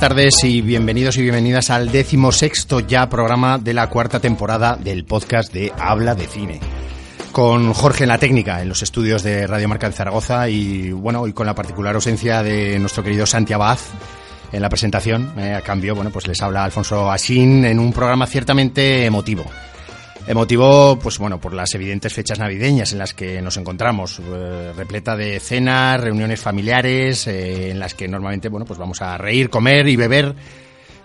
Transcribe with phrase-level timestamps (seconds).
[0.00, 5.04] Tardes y bienvenidos y bienvenidas al décimo sexto ya programa de la cuarta temporada del
[5.04, 6.58] podcast de Habla de Cine.
[7.32, 11.26] Con Jorge en la técnica, en los estudios de Radio Marca de Zaragoza y bueno,
[11.26, 13.78] y con la particular ausencia de nuestro querido Santi Abad
[14.50, 15.34] en la presentación.
[15.36, 19.44] Eh, a cambio, bueno, pues les habla Alfonso Asín en un programa ciertamente emotivo.
[20.26, 25.16] Emotivo, pues bueno, por las evidentes fechas navideñas en las que nos encontramos, eh, repleta
[25.16, 29.88] de cenas, reuniones familiares, eh, en las que normalmente, bueno, pues vamos a reír, comer
[29.88, 30.34] y beber,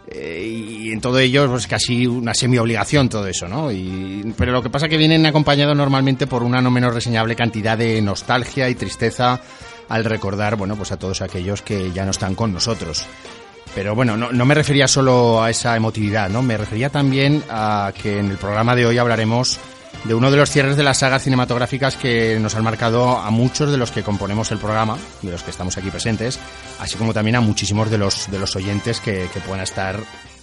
[0.08, 3.72] eh, y en todo ello, pues casi una semi-obligación todo eso, ¿no?
[3.72, 7.36] Y, pero lo que pasa es que vienen acompañados normalmente por una no menos reseñable
[7.36, 9.42] cantidad de nostalgia y tristeza
[9.90, 13.08] al recordar, bueno, pues a todos aquellos que ya no están con nosotros.
[13.76, 16.42] Pero bueno, no, no, me refería solo a esa emotividad, ¿no?
[16.42, 19.60] Me refería también a que en el programa de hoy hablaremos
[20.06, 23.72] de uno de los cierres de las sagas cinematográficas que nos han marcado a muchos
[23.72, 26.40] de los que componemos el programa, de los que estamos aquí presentes,
[26.80, 30.00] así como también a muchísimos de los, de los oyentes que, que puedan estar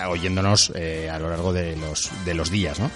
[0.06, 2.90] oyéndonos eh, a lo largo de los, de los días, ¿no?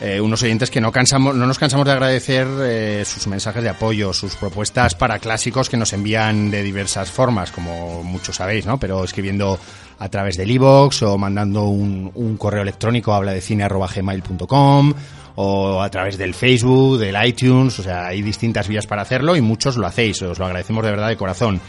[0.00, 3.68] Eh, unos oyentes que no, cansamos, no nos cansamos de agradecer eh, sus mensajes de
[3.68, 8.78] apoyo, sus propuestas para clásicos que nos envían de diversas formas, como muchos sabéis, ¿no?
[8.78, 9.58] Pero escribiendo
[9.98, 14.92] a través del iVoox o mandando un, correo electrónico habla de cine gmail.com
[15.36, 19.40] o a través del Facebook, del iTunes, o sea, hay distintas vías para hacerlo y
[19.40, 21.60] muchos lo hacéis, os lo agradecemos de verdad de corazón.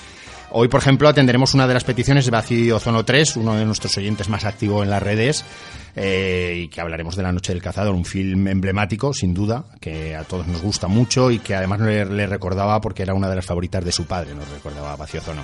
[0.51, 3.97] Hoy, por ejemplo, atenderemos una de las peticiones de Vacío Ozono 3, uno de nuestros
[3.97, 5.43] oyentes más activos en las redes,
[5.95, 10.15] eh, y que hablaremos de La Noche del Cazador, un film emblemático, sin duda, que
[10.15, 13.35] a todos nos gusta mucho y que además le, le recordaba porque era una de
[13.35, 15.43] las favoritas de su padre, nos recordaba Vacío Ozono.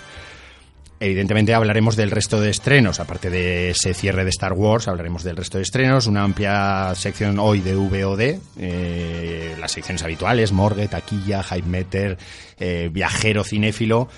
[1.02, 5.36] Evidentemente hablaremos del resto de estrenos, aparte de ese cierre de Star Wars, hablaremos del
[5.36, 11.42] resto de estrenos, una amplia sección hoy de VOD, eh, las secciones habituales, morgue, taquilla,
[11.42, 12.20] hype meter,
[12.60, 14.10] eh, viajero, cinéfilo,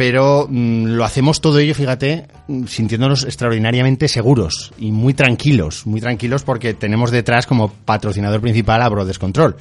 [0.00, 2.26] pero mmm, lo hacemos todo ello, fíjate,
[2.66, 8.88] sintiéndonos extraordinariamente seguros y muy tranquilos, muy tranquilos porque tenemos detrás como patrocinador principal a
[8.88, 9.56] Brothers Control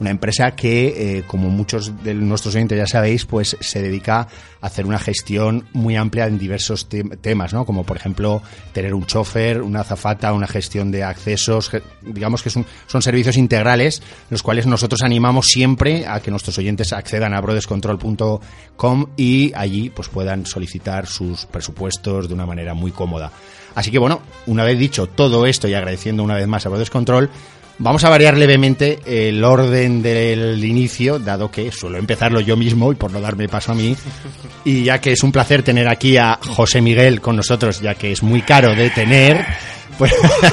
[0.00, 4.66] una empresa que, eh, como muchos de nuestros oyentes ya sabéis, pues se dedica a
[4.66, 7.64] hacer una gestión muy amplia en diversos te temas, ¿no?
[7.64, 11.70] Como por ejemplo tener un chofer, una azafata, una gestión de accesos,
[12.02, 16.92] digamos que son, son servicios integrales, los cuales nosotros animamos siempre a que nuestros oyentes
[16.92, 23.30] accedan a brotherscontrol.com y allí pues puedan solicitar sus presupuestos de una manera muy cómoda.
[23.74, 26.90] Así que bueno, una vez dicho todo esto y agradeciendo una vez más a Brothers
[26.90, 27.30] Control,
[27.78, 32.94] Vamos a variar levemente el orden del inicio, dado que suelo empezarlo yo mismo y
[32.94, 33.96] por no darme paso a mí.
[34.66, 38.12] Y ya que es un placer tener aquí a José Miguel con nosotros, ya que
[38.12, 39.44] es muy caro de tener,
[39.98, 40.10] pues,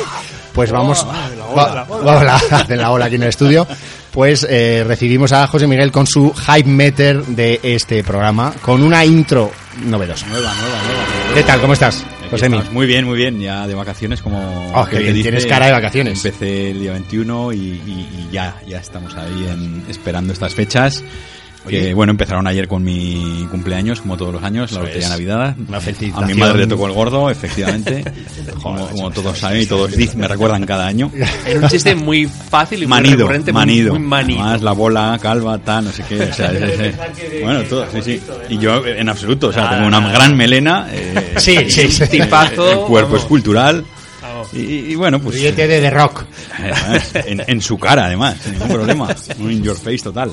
[0.54, 1.08] pues vamos.
[1.54, 3.66] Hola, hola, de la ola aquí en el estudio.
[4.12, 9.06] Pues eh, recibimos a José Miguel con su hype meter de este programa, con una
[9.06, 9.50] intro
[9.86, 10.28] novedosa.
[10.28, 11.34] Nueva, nueva, nueva.
[11.34, 11.62] ¿Qué tal?
[11.62, 12.04] ¿Cómo estás?
[12.32, 12.66] José Miguel.
[12.72, 13.40] Muy bien, muy bien.
[13.40, 14.40] Ya de vacaciones, como.
[14.74, 16.26] Oh, que bien, dice, tienes cara de vacaciones.
[16.26, 21.04] Empecé el día 21 y, y, y ya, ya estamos ahí en, esperando estas fechas.
[21.68, 25.56] Que, bueno, empezaron ayer con mi cumpleaños, como todos los años, la lotería Navidad.
[25.68, 25.78] Una.
[26.16, 28.04] A mi madre le tocó el gordo, efectivamente.
[28.62, 31.12] como, como, todos saben y todos me recuerdan cada año.
[31.46, 33.92] Era un chiste muy fácil y manido, muy recurrente, manido.
[33.92, 34.42] Muy, muy manido.
[34.42, 36.22] Además, la bola, calva, tal, no sé qué.
[36.24, 38.22] O sea, es, es, es, bueno, todo, sí, sí.
[38.50, 40.88] Y yo, en absoluto, o sea, tengo una gran melena.
[40.92, 42.08] Eh, sí, sí, sí.
[42.08, 42.72] Tipazo.
[42.72, 43.86] El cuerpo escultural.
[44.54, 45.36] Y, y, bueno, pues.
[45.36, 46.26] Billete de The Rock.
[46.58, 49.16] Además, en, en, su cara, además, sin ningún problema.
[49.40, 50.32] Un in your face total.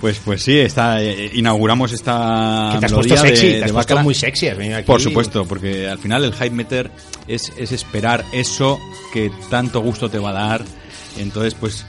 [0.00, 2.70] Pues, pues sí, está, eh, inauguramos esta.
[2.72, 4.48] Que te has puesto sexy, de, te has puesto muy sexy.
[4.48, 4.84] Aquí.
[4.84, 6.90] Por supuesto, porque al final el hype meter
[7.28, 8.78] es, es esperar eso
[9.12, 10.64] que tanto gusto te va a dar.
[11.18, 11.86] Entonces, pues.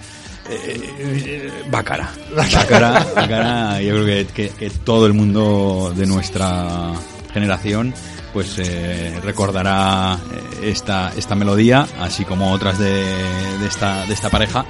[0.49, 2.11] Eh, Bácara.
[2.35, 3.81] Bácara, Bácara.
[3.81, 6.91] Yo creo que, que, que todo el mundo de nuestra
[7.33, 7.93] generación
[8.33, 10.17] pues eh, recordará
[10.61, 13.03] esta, esta melodía, así como otras de,
[13.59, 14.65] de, esta, de esta pareja.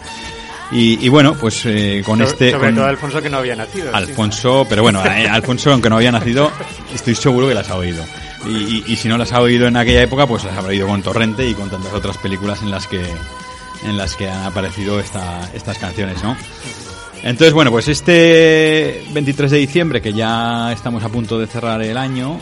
[0.71, 2.51] Y, y, bueno, pues eh, con este...
[2.51, 3.93] Sobre con todo Alfonso que no había nacido.
[3.93, 4.67] Alfonso, sí.
[4.69, 6.49] pero bueno, eh, Alfonso aunque no había nacido,
[6.93, 8.03] estoy seguro que las ha oído.
[8.45, 10.87] Y, y, y, si no las ha oído en aquella época, pues las habrá oído
[10.87, 13.03] con Torrente y con tantas otras películas en las que,
[13.83, 16.37] en las que han aparecido esta, estas canciones, ¿no?
[17.23, 21.95] Entonces, bueno, pues este 23 de diciembre, que ya estamos a punto de cerrar el
[21.95, 22.39] año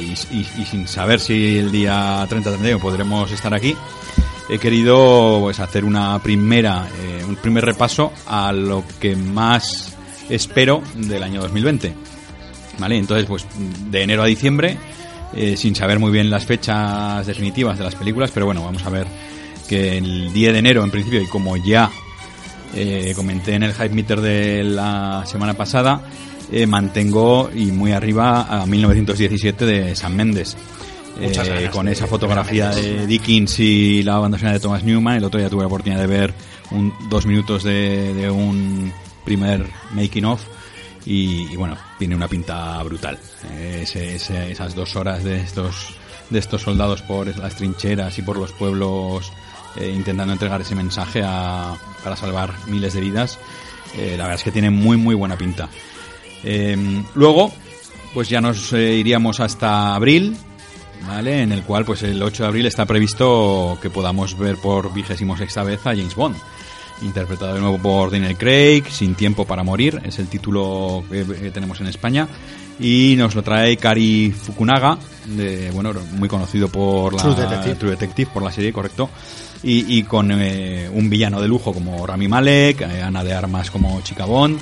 [0.00, 3.76] eh, y, sin saber si el día 30 de enero podremos estar aquí,
[4.48, 9.96] he querido pues hacer una primera, eh, un primer repaso a lo que más
[10.28, 11.94] espero del año 2020.
[12.78, 12.98] ¿Vale?
[12.98, 13.46] Entonces, pues
[13.90, 14.76] de enero a diciembre,
[15.34, 18.90] eh, sin saber muy bien las fechas definitivas de las películas, pero bueno, vamos a
[18.90, 19.06] ver
[19.68, 21.90] que el 10 de enero en principio y como ya
[22.76, 26.02] eh, comenté en el Hype Meter de la semana pasada,
[26.52, 30.54] eh, mantengo y muy arriba a 1917 de San Méndez.
[31.18, 35.16] Eh, con de- esa fotografía de Dickens y la banda sonora de Thomas Newman.
[35.16, 36.34] El otro día tuve la oportunidad de ver
[36.72, 38.92] un, dos minutos de, de un
[39.24, 40.42] primer making of
[41.06, 43.18] y, y bueno, tiene una pinta brutal.
[43.52, 45.94] Eh, ese- ese- esas dos horas de estos
[46.28, 49.32] de estos soldados por las trincheras y por los pueblos
[49.78, 53.38] eh, intentando entregar ese mensaje a- para salvar miles de vidas,
[53.96, 55.68] eh, la verdad es que tiene muy muy buena pinta.
[56.44, 57.52] Eh, luego,
[58.14, 60.36] pues ya nos eh, iríamos hasta abril,
[61.06, 61.42] ¿vale?
[61.42, 65.36] En el cual, pues el 8 de abril está previsto que podamos ver por vigésimo
[65.36, 66.36] sexta vez a James Bond.
[67.02, 71.78] Interpretado de nuevo por Daniel Craig, Sin tiempo para morir, es el título que tenemos
[71.80, 72.26] en España.
[72.78, 77.74] Y nos lo trae Kari Fukunaga, de, bueno, muy conocido por la True Detective.
[77.76, 79.08] True Detective, por la serie, correcto.
[79.62, 83.70] Y, y con eh, un villano de lujo como Rami Malek, eh, Ana de Armas
[83.70, 84.58] como Chica Bond.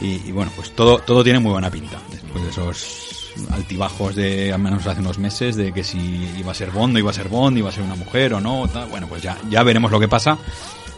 [0.00, 1.98] Y, y bueno, pues todo, todo tiene muy buena pinta.
[2.10, 3.08] Después de esos
[3.50, 5.98] altibajos de al menos hace unos meses de que si
[6.38, 8.40] iba a ser Bond, no iba a ser Bond, iba a ser una mujer o
[8.40, 8.88] no, tal.
[8.88, 10.38] bueno, pues ya, ya veremos lo que pasa.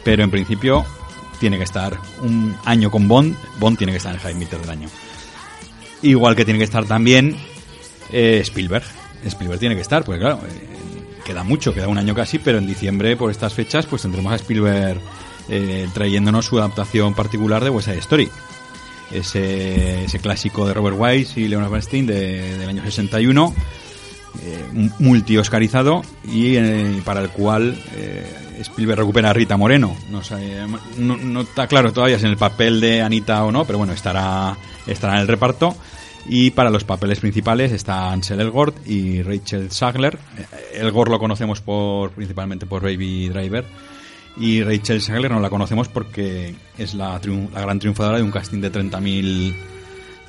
[0.04, 0.84] Pero en principio
[1.38, 3.36] tiene que estar un año con Bond.
[3.58, 4.88] Bond tiene que estar en el High Meter del año.
[6.02, 7.36] Igual que tiene que estar también
[8.12, 8.84] eh, Spielberg.
[9.24, 12.66] Spielberg tiene que estar, pues claro, eh, queda mucho, queda un año casi, pero en
[12.66, 15.00] diciembre, por estas fechas, pues tendremos a Spielberg
[15.48, 18.28] eh, trayéndonos su adaptación particular de West Side Story.
[19.12, 23.54] Ese, ese clásico de Robert Wise y Leonard Bernstein de- del año 61,
[24.42, 28.24] eh, multi-oscarizado y eh, para el cual eh,
[28.60, 29.96] Spielberg recupera a Rita Moreno.
[30.10, 34.56] No, está claro todavía si en el papel de Anita o no, pero bueno, estará,
[34.86, 35.74] estará en el reparto.
[36.26, 40.18] Y para los papeles principales está Ansel Elgort y Rachel Sagler.
[40.38, 43.64] Eh, Elgort lo conocemos por principalmente por Baby Driver.
[44.36, 47.20] Y Rachel Sagler no la conocemos porque es la,
[47.52, 49.54] la gran triunfadora de un casting de 30.000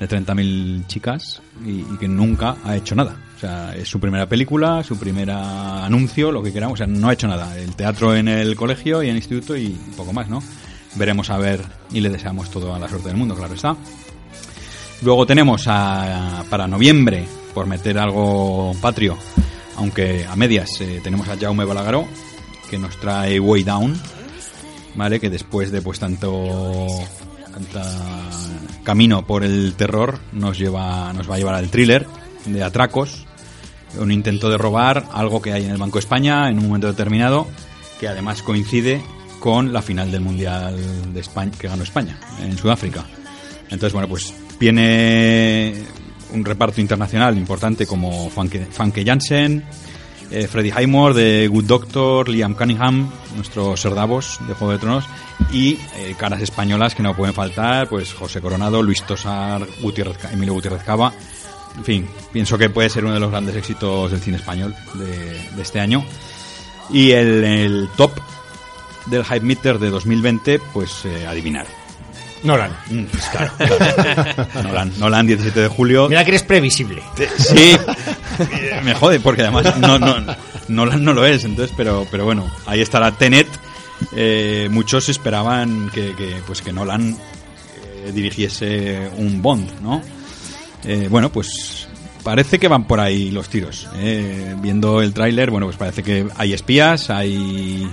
[0.02, 3.16] de 30.000 chicas y, que nunca ha hecho nada.
[3.36, 6.74] O sea, es su primera película, su primer anuncio, lo que queramos.
[6.74, 7.56] O sea, no ha hecho nada.
[7.56, 10.42] El teatro en el colegio y en el instituto y poco más, ¿no?
[10.96, 11.60] Veremos a ver
[11.92, 13.76] y le deseamos toda la suerte del mundo, claro está.
[15.02, 17.24] Luego tenemos a, para noviembre,
[17.54, 19.16] por meter algo patrio,
[19.76, 22.06] aunque a medias, eh, tenemos a Jaume Balagueró,
[22.70, 24.00] que nos trae Way Down,
[24.94, 25.18] ¿vale?
[25.18, 26.88] Que después de pues tanto
[28.84, 32.06] camino por el terror nos lleva nos va a llevar al thriller
[32.46, 33.26] de atracos,
[33.98, 37.46] un intento de robar algo que hay en el Banco España en un momento determinado,
[38.00, 39.02] que además coincide
[39.38, 43.04] con la final del Mundial de España que ganó España en Sudáfrica.
[43.64, 45.74] Entonces, bueno, pues tiene
[46.32, 49.64] un reparto internacional importante como Funke, Funke Jansen,
[50.32, 55.04] eh, Freddie Highmore de Good Doctor, Liam Cunningham, nuestro Ser Davos de Juego de Tronos,
[55.52, 60.54] y eh, caras españolas que no pueden faltar, pues José Coronado, Luis Tosar, Gutiérrez, Emilio
[60.54, 61.12] Gutiérrez Cava.
[61.76, 65.62] En fin, pienso que puede ser uno de los grandes éxitos del cine español de,
[65.62, 66.04] este año.
[66.90, 68.12] Y el, el top
[69.06, 71.66] del Hype Meter de 2020, pues eh, adivinar.
[72.42, 72.72] Nolan.
[72.90, 74.46] Mm, pues claro, claro.
[74.62, 76.08] Nolan, Nolan, 17 de julio.
[76.08, 77.02] Mira que eres previsible.
[77.38, 77.76] Sí,
[78.84, 80.16] me jode porque además no, no,
[80.68, 83.46] Nolan no lo es, entonces, pero, pero bueno, ahí estará Tenet.
[84.16, 87.16] Eh, muchos esperaban que, que, pues que Nolan
[88.04, 90.02] eh, dirigiese un Bond, ¿no?
[90.84, 91.86] Eh, bueno, pues
[92.24, 93.88] parece que van por ahí los tiros.
[93.96, 94.56] eh.
[94.60, 97.88] Viendo el tráiler, bueno, pues parece que hay espías, hay,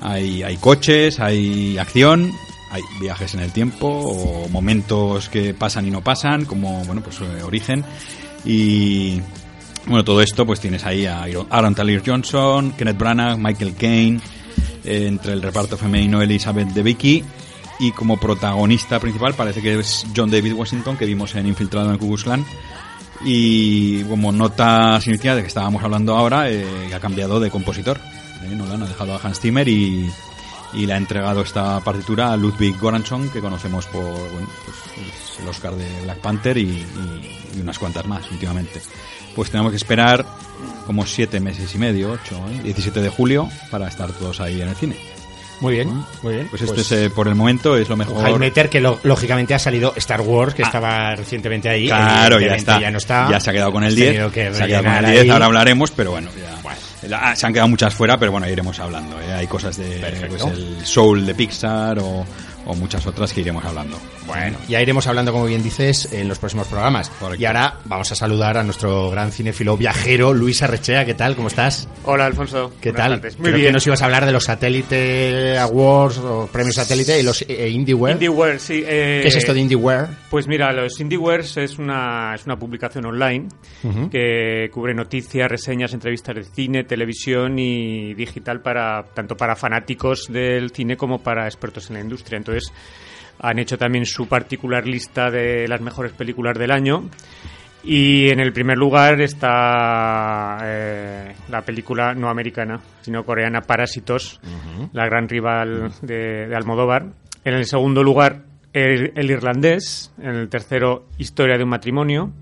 [0.00, 2.32] hay, hay coches, hay acción,
[2.70, 7.20] hay viajes en el tiempo o momentos que pasan y no pasan, como, bueno, pues
[7.20, 7.84] eh, origen.
[8.44, 9.20] Y
[9.86, 14.20] bueno, todo esto pues tienes ahí a Aaron- Taylor Johnson, Kenneth Branagh, Michael Caine,
[14.84, 17.24] eh, entre el reparto femenino Elizabeth de Vicky
[17.78, 21.92] y como protagonista principal parece que es John David Washington que vimos en Infiltrado en
[21.94, 22.44] el
[23.24, 27.98] y como nota significativa de que estábamos hablando ahora eh, ha cambiado de compositor
[28.42, 30.10] eh, Nolan ha dejado a Hans Zimmer y,
[30.74, 34.76] y le ha entregado esta partitura a Ludwig Göransson que conocemos por bueno, pues,
[35.34, 38.80] es el Oscar de Black Panther y, y- y unas cuantas más últimamente
[39.34, 40.24] pues tenemos que esperar
[40.86, 42.60] como siete meses y medio, ocho, ¿eh?
[42.64, 44.96] 17 de julio para estar todos ahí en el cine.
[45.60, 46.48] Muy bien, muy bien.
[46.48, 48.22] Pues esto es, eh, por el momento es lo mejor.
[48.22, 51.86] High Meter, que lo- lógicamente ha salido Star Wars, que estaba recientemente ahí.
[51.86, 52.80] Claro, ya está.
[52.80, 53.28] Ya no está.
[53.30, 54.08] Ya se ha quedado con el Has 10.
[54.08, 55.30] tenido que Se ha quedado con el rellenar 10, ahí.
[55.30, 56.56] ahora hablaremos, pero bueno, ya.
[57.08, 59.20] La- Se han quedado muchas fuera, pero bueno, iremos hablando.
[59.20, 59.32] ¿eh?
[59.32, 62.24] Hay cosas de pues, el Soul de Pixar o,
[62.66, 63.98] o muchas otras que iremos hablando.
[64.26, 67.08] Bueno, ya iremos hablando, como bien dices, en los próximos programas.
[67.10, 67.42] Correcto.
[67.42, 71.04] Y ahora vamos a saludar a nuestro gran cinéfilo viajero, Luis Arrechea.
[71.04, 71.34] ¿Qué tal?
[71.36, 71.88] ¿Cómo estás?
[72.04, 72.72] Hola, Alfonso.
[72.80, 73.20] ¿Qué Buenas tal?
[73.20, 73.38] tardes.
[73.38, 73.72] Muy Creo que bien.
[73.72, 78.12] nos ibas a hablar de los Satellite Awards o Premios Satélite y los eh, IndieWare.
[78.14, 78.82] IndieWare, sí.
[78.86, 80.06] eh, ¿Qué es esto de IndieWare?
[80.30, 83.48] Pues mira, los IndieWares es una, es una publicación online
[84.10, 90.70] que cubre noticias, reseñas, entrevistas de cine, televisión y digital para tanto para fanáticos del
[90.70, 92.36] cine como para expertos en la industria.
[92.36, 92.49] Entonces,
[93.40, 97.08] han hecho también su particular lista de las mejores películas del año.
[97.82, 104.38] Y en el primer lugar está eh, la película no americana, sino coreana Parásitos,
[104.92, 107.06] la gran rival de, de Almodóvar.
[107.42, 108.42] En el segundo lugar,
[108.74, 110.12] el, el irlandés.
[110.18, 112.32] En el tercero, Historia de un matrimonio.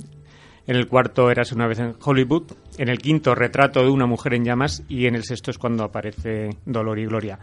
[0.67, 2.53] En el cuarto, Eras una vez en Hollywood.
[2.77, 4.83] En el quinto, Retrato de una mujer en llamas.
[4.89, 7.39] Y en el sexto es cuando aparece Dolor y Gloria.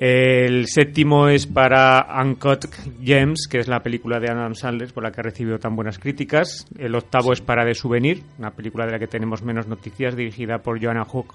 [0.00, 2.66] El séptimo es para Uncut
[3.02, 5.98] Gems, que es la película de Adam Sandler por la que ha recibido tan buenas
[5.98, 6.66] críticas.
[6.78, 10.58] El octavo es para The Souvenir, una película de la que tenemos menos noticias, dirigida
[10.58, 11.34] por Joanna Hook,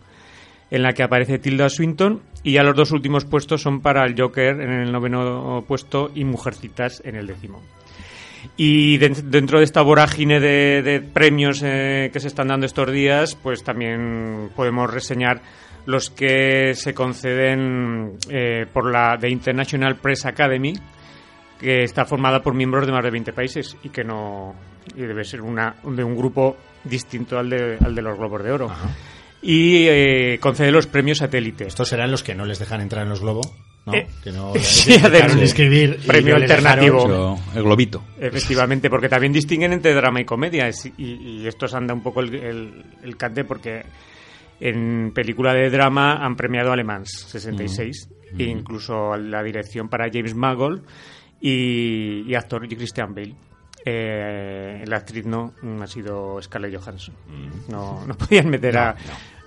[0.72, 2.22] en la que aparece Tilda Swinton.
[2.42, 6.24] Y ya los dos últimos puestos son para el Joker en el noveno puesto y
[6.24, 7.62] Mujercitas en el décimo.
[8.56, 12.90] Y den- dentro de esta vorágine de, de premios eh, que se están dando estos
[12.94, 15.42] días, pues también podemos reseñar
[15.86, 20.74] los que se conceden eh, por la The International Press Academy,
[21.60, 24.56] que está formada por miembros de más de 20 países y que no
[24.96, 28.52] y debe ser una de un grupo distinto al de, al de los Globos de
[28.52, 28.72] Oro.
[29.42, 31.66] Y eh, concede los premios satélite.
[31.68, 33.52] Estos serán los que no les dejan entrar en los globos,
[33.86, 33.94] ¿no?
[33.94, 36.00] Eh, que no sí, un escribir.
[36.08, 37.08] premio dejaron- alternativo.
[37.08, 38.04] Yo- el globito.
[38.20, 40.68] Efectivamente, porque también distinguen entre drama y comedia.
[40.70, 43.84] es- Y, y estos anda un poco el, el, el cante porque
[44.60, 50.10] en película de drama han premiado a Le Mans 66 e incluso la dirección para
[50.12, 50.84] James Mangold
[51.40, 53.36] y, y actor Christian Bale.
[53.86, 57.16] Eh, la actriz no mm, ha sido Scarlett Johansson.
[57.70, 58.96] No, no podían meter a,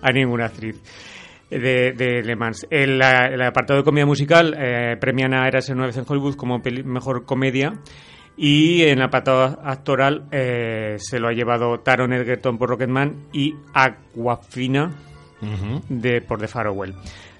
[0.02, 0.80] a ninguna actriz
[1.50, 2.66] de, de Le Mans.
[2.70, 7.24] El, el apartado de comedia musical eh, premian a Eras vez en Hollywood como mejor
[7.24, 7.72] comedia
[8.36, 13.54] y en el apartado actoral eh, se lo ha llevado Taron Egerton por Rocketman y
[13.72, 14.94] Aquafina
[15.40, 15.82] Ujú.
[15.88, 16.94] de, por The Farewell.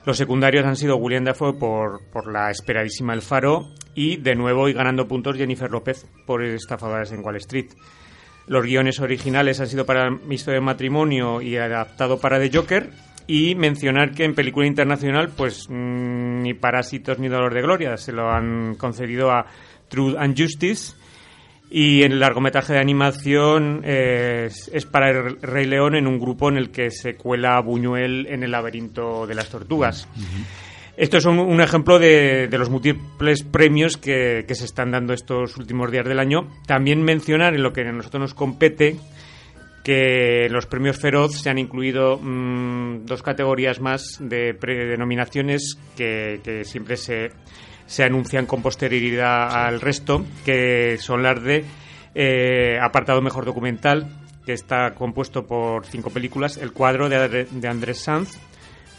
[0.05, 4.69] Los secundarios han sido William Dafoe por, por la esperadísima El Faro y de nuevo
[4.69, 7.71] y ganando puntos Jennifer López por Estafadoras en Wall Street.
[8.47, 12.91] Los guiones originales han sido para historia de matrimonio y adaptado para The Joker.
[13.26, 18.12] Y mencionar que en película internacional, pues mm, ni Parásitos ni Dolor de Gloria se
[18.12, 19.47] lo han concedido a
[19.88, 20.95] Truth and Justice.
[21.69, 26.21] Y en el largometraje de animación eh, es, es para el Rey León en un
[26.21, 30.09] grupo en el que se cuela Buñuel en el laberinto de las tortugas.
[30.97, 35.12] Esto es un, un ejemplo de, de los múltiples premios que, que se están dando
[35.12, 36.49] estos últimos días del año.
[36.66, 38.97] También mencionar en lo que a nosotros nos compete
[39.87, 46.40] que en los premios Feroz se han incluido mm, dos categorías más de predenominaciones que,
[46.43, 47.31] que siempre se,
[47.87, 51.64] se anuncian con posterioridad al resto, que son las de
[52.14, 54.09] eh, apartado mejor documental,
[54.45, 58.38] que está compuesto por cinco películas, El cuadro de, de Andrés Sanz,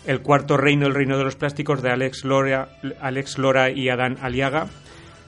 [0.06, 2.70] El cuarto reino, El reino de los plásticos de Alex Lora,
[3.02, 4.68] Alex Lora y Adán Aliaga,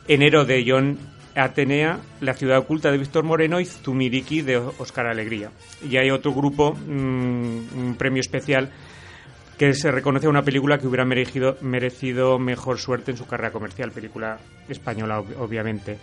[0.08, 0.98] Enero de John
[1.36, 5.52] Atenea, La ciudad oculta de Víctor Moreno y Zumiriki de Oscar Alegría.
[5.88, 8.72] Y hay otro grupo, mm, un premio especial,
[9.60, 13.92] que se reconoce una película que hubiera merecido, merecido mejor suerte en su carrera comercial,
[13.92, 16.00] película española ob- obviamente.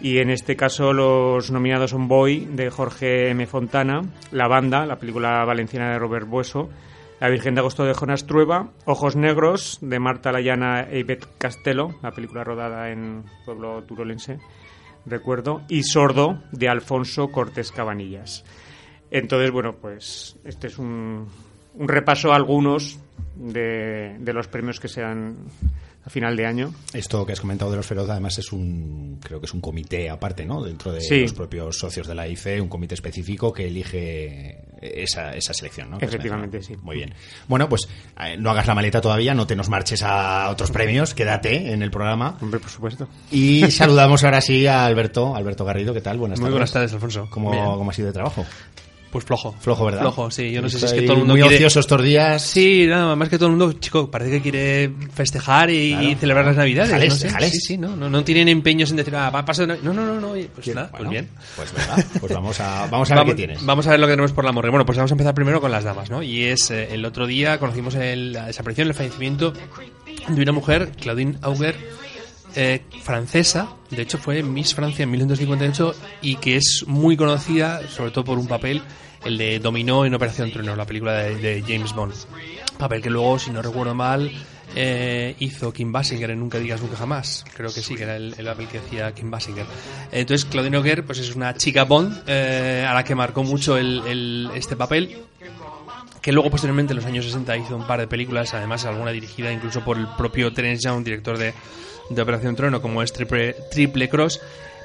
[0.00, 3.46] Y en este caso los nominados son Boy, de Jorge M.
[3.46, 4.00] Fontana,
[4.32, 6.70] La Banda, la película valenciana de Robert Bueso,
[7.20, 11.96] La Virgen de Agosto de Jonas Trueba, Ojos Negros, de Marta Layana e Ivette Castelo,
[12.02, 14.38] la película rodada en pueblo turolense,
[15.04, 18.42] recuerdo, y Sordo, de Alfonso Cortés Cabanillas.
[19.10, 21.26] Entonces, bueno, pues este es un,
[21.74, 22.98] un repaso a algunos
[23.36, 25.36] de, de los premios que se dan
[26.04, 26.72] a final de año.
[26.94, 30.08] Esto que has comentado de los Feroz, además es un, creo que es un comité
[30.08, 30.62] aparte, ¿no?
[30.64, 31.20] Dentro de Sí.
[31.20, 35.98] los propios socios de la IFE, un comité específico que elige esa, esa selección, ¿no?
[36.00, 36.80] Efectivamente, mencionado.
[36.80, 36.86] sí.
[36.86, 37.14] Muy bien.
[37.48, 37.82] Bueno, pues
[38.18, 41.82] eh, no hagas la maleta todavía, no te nos marches a otros premios, quédate en
[41.82, 42.38] el programa.
[42.40, 43.06] Hombre, por supuesto.
[43.30, 46.16] Y saludamos ahora sí a Alberto, Alberto Garrido, ¿qué tal?
[46.16, 46.52] Buenas Muy tardes.
[46.54, 47.28] buenas tardes, Alfonso.
[47.30, 47.50] ¿Cómo.
[47.76, 48.46] ¿Cómo ha sido de trabajo?
[49.10, 49.56] Pues flojo.
[49.60, 50.02] Flojo, ¿verdad?
[50.02, 50.52] Flojo, sí.
[50.52, 51.56] Yo no sé si es que todo el mundo muy quiere...
[51.56, 52.40] ocioso estos días.
[52.42, 56.08] Sí, nada más que todo el mundo, chico, parece que quiere festejar y, Claro.
[56.08, 56.90] y celebrar las Navidades.
[56.90, 57.26] Déjales, no sé.
[57.26, 57.50] déjales.
[57.50, 59.66] Sí, sí, no, no, no tienen empeños en decir, ah, va a pasar...
[59.82, 60.34] No, no, no, no.
[60.54, 61.28] Pues nada, Bueno, pues bien.
[61.56, 63.66] Pues venga, pues vamos a, vamos a ver vamos, qué tienes.
[63.66, 64.70] vamos a ver lo que tenemos por la morgue.
[64.70, 66.22] Bueno, pues vamos a empezar primero con las damas, ¿no?
[66.22, 69.52] Y es eh, el otro día conocimos el- la desaparición, el fallecimiento
[70.28, 71.74] de una mujer, Claudine Auger,
[72.54, 78.10] eh, francesa, de hecho fue Miss Francia en 1958 y que es muy conocida sobre
[78.10, 78.82] todo por un papel,
[79.24, 82.14] el de Dominó en Operación Trueno, la película de, James Bond.
[82.78, 84.30] Papel que luego, si no recuerdo mal,
[84.74, 87.44] eh, hizo Kim Basinger en Nunca digas nunca jamás.
[87.54, 89.66] Creo que sí, que era el, el papel que hacía Kim Basinger.
[90.12, 94.50] Entonces, Claudine Auger pues es una chica Bond eh, a la que marcó mucho el-
[94.54, 95.18] este papel
[96.22, 99.50] que luego posteriormente en los años 60 hizo un par de películas, además alguna dirigida
[99.52, 101.54] incluso por el propio Terence Young, director de,
[102.10, 104.40] de Operación Trueno, como es Triple, Triple Cross,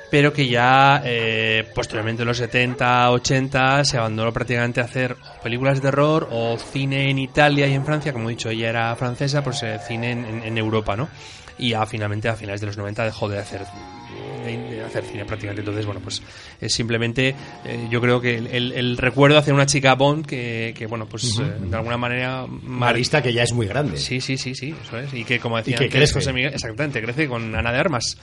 [0.10, 5.76] pero que ya eh, posteriormente en los 70, 80 se abandonó prácticamente a hacer películas
[5.82, 9.44] de terror o cine en Italia y en Francia, como he dicho, ella era francesa,
[9.44, 11.10] pues eh, cine en- en Europa, ¿no?
[11.58, 13.62] Y ya finalmente a finales de los 90 dejó de hacer
[14.46, 15.62] de, de hacer cine prácticamente.
[15.62, 16.22] Entonces, bueno, pues
[16.62, 20.74] es simplemente, eh, yo creo que el, el- el recuerdo hacia una chica Bond que,
[20.78, 22.46] que bueno, pues eh, de alguna manera...
[22.48, 23.98] mar- Marista que ya es muy grande.
[23.98, 25.14] Sí, sí, sí, sí, eso es.
[25.14, 26.14] Y que como decía que antes crece.
[26.14, 28.18] José Miguel, exactamente, crece con Ana de Armas.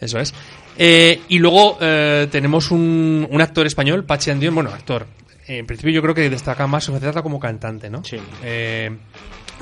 [0.00, 0.34] Eso es.
[0.78, 5.06] Eh, y luego eh, tenemos un, un actor español, Pachi Andión, bueno, actor.
[5.46, 8.02] En principio yo creo que destaca más su faceta como cantante, ¿no?
[8.04, 8.16] Sí.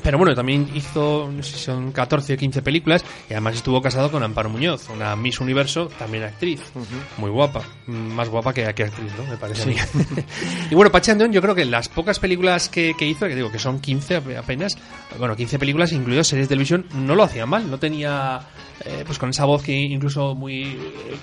[0.01, 3.81] Pero bueno, también hizo, no sé si son 14 o 15 películas y además estuvo
[3.81, 6.61] casado con Amparo Muñoz, una Miss Universo, también actriz.
[7.17, 9.25] Muy guapa, más guapa que, que actriz, ¿no?
[9.25, 9.75] Me parece
[10.71, 13.51] y bueno, Pachi Andión, yo creo que las pocas películas que, que hizo, que digo
[13.51, 14.77] que son 15 ap- apenas,
[15.17, 18.41] bueno, 15 películas, incluidas series de televisión, no lo hacía mal, no tenía,
[18.85, 20.77] eh, pues con esa voz que incluso muy eh,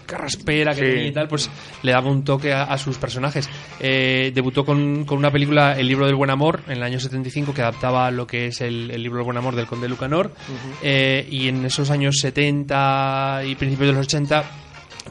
[0.07, 0.87] carraspera que Sí.
[0.92, 1.50] tenía y tal, pues
[1.83, 3.49] le daba un toque a, a sus personajes.
[3.80, 7.52] Eh, debutó con, con una película, El libro del buen amor, en el año 75,
[7.54, 10.33] que adaptaba lo que es el, el libro del buen amor del conde Lucanor.
[10.83, 14.45] Eh, y en esos años 70 y principios de los 80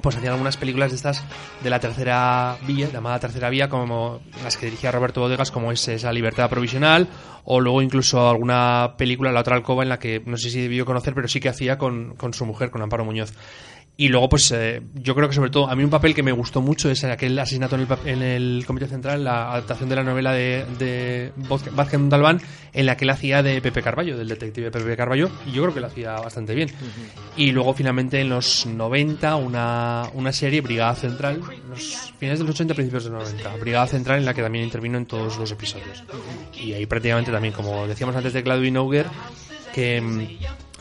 [0.02, 1.24] pues hacían algunas películas de estas
[1.62, 5.88] de la tercera vía, llamada tercera vía, como las que dirigía Roberto Bodegas, como es
[5.88, 7.08] esa Libertad Provisional,
[7.44, 10.86] o luego incluso alguna película, La otra alcoba, en la que no sé si debió
[10.86, 13.34] conocer, pero sí que hacía con, con su mujer, con Amparo Muñoz.
[14.02, 16.32] Y luego, pues eh, yo creo que sobre todo, a mí un papel que me
[16.32, 19.96] gustó mucho es aquel asesinato en el, pa- en el Comité Central, la adaptación de
[19.98, 21.34] la novela de, de
[21.76, 22.40] Vázquez Montalbán,
[22.72, 25.74] en la que él hacía de Pepe Carballo, del detective Pepe Carballo, y yo creo
[25.74, 26.70] que lo hacía bastante bien.
[27.36, 32.56] Y luego, finalmente, en los 90, una, una serie, Brigada Central, los finales de los
[32.56, 35.52] 80, principios de los 90, Brigada Central, en la que también intervino en todos los
[35.52, 36.06] episodios.
[36.54, 39.08] Y ahí prácticamente también, como decíamos antes de Claudio Auger,
[39.74, 40.28] que mm,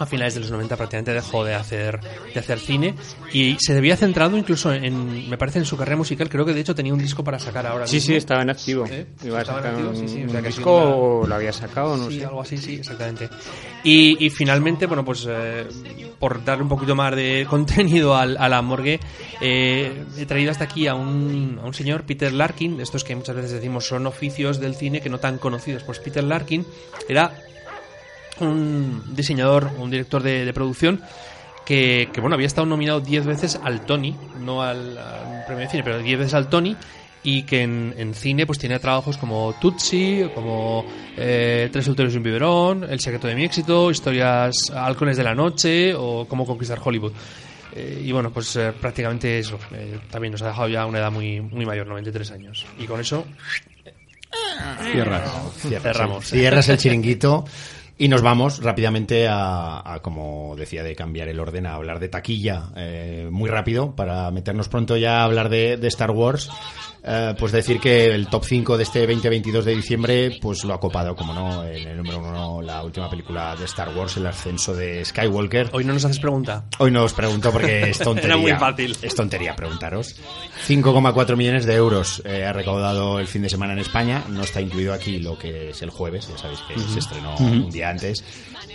[0.04, 2.00] a finales de los 90 prácticamente dejó de hacer
[2.34, 2.94] de hacer cine
[3.32, 6.60] y se había centrado incluso en me parece en su carrera musical creo que de
[6.60, 8.06] hecho tenía un disco para sacar ahora Sí, mismo.
[8.08, 8.84] sí, estaba en activo.
[8.90, 9.06] ¿Eh?
[9.24, 11.96] Iba a sacar un, sí, sí, o un sea sido disco una- lo había sacado,
[11.96, 12.24] no Sí, sé.
[12.26, 13.28] algo así, sí, exactamente.
[13.84, 15.66] Y, y finalmente, bueno, pues eh,
[16.18, 18.98] por darle un poquito más de contenido al, a la morgue,
[19.40, 23.36] eh, he traído hasta aquí a un, a un señor, Peter Larkin, estos que muchas
[23.36, 25.82] veces decimos son oficios del cine que no tan conocidos.
[25.84, 26.66] Pues Peter Larkin
[27.08, 27.32] era
[28.40, 31.00] un diseñador, un director de, de producción
[31.66, 35.70] que, que, bueno, había estado nominado 10 veces al Tony, no al, al premio de
[35.70, 36.76] cine, pero 10 veces al Tony
[37.24, 42.16] y que en, en cine pues tiene trabajos como Tutsi, como eh, Tres solteros y
[42.16, 46.78] un biberón, El secreto de mi éxito, historias Halcones de la noche o Cómo conquistar
[46.82, 47.12] Hollywood.
[47.74, 49.58] Eh, y bueno, pues eh, prácticamente eso.
[49.72, 52.64] eh, también nos ha dejado ya una edad muy, muy mayor, 93 años.
[52.78, 53.26] Y con eso
[54.92, 55.30] Cierras.
[55.56, 56.32] Cierras, Cerramos.
[56.32, 57.44] el- Cierras el chiringuito
[57.98, 62.70] y nos vamos rápidamente a, como decía, de cambiar el orden, a hablar de taquilla
[62.76, 66.48] eh, muy rápido para meternos pronto ya a hablar de Star Wars.
[67.02, 70.80] Eh, pues decir que el top 5 de este 20-22 de diciembre pues lo ha
[70.80, 74.74] copado, como no, en el número uno la última película de Star Wars, el ascenso
[74.74, 75.70] de Skywalker.
[75.72, 76.64] hoy no nos haces pregunta.
[76.78, 78.34] Hoy no os pregunto porque es tontería.
[78.34, 78.96] Era muy fácil.
[79.00, 80.16] Es tontería preguntaros.
[80.66, 84.24] 5,4 millones de euros eh, ha recaudado el fin de semana en España.
[84.28, 87.70] No está incluido aquí lo que es el jueves, ya sabéis que se estrenó un
[87.70, 88.24] día antes.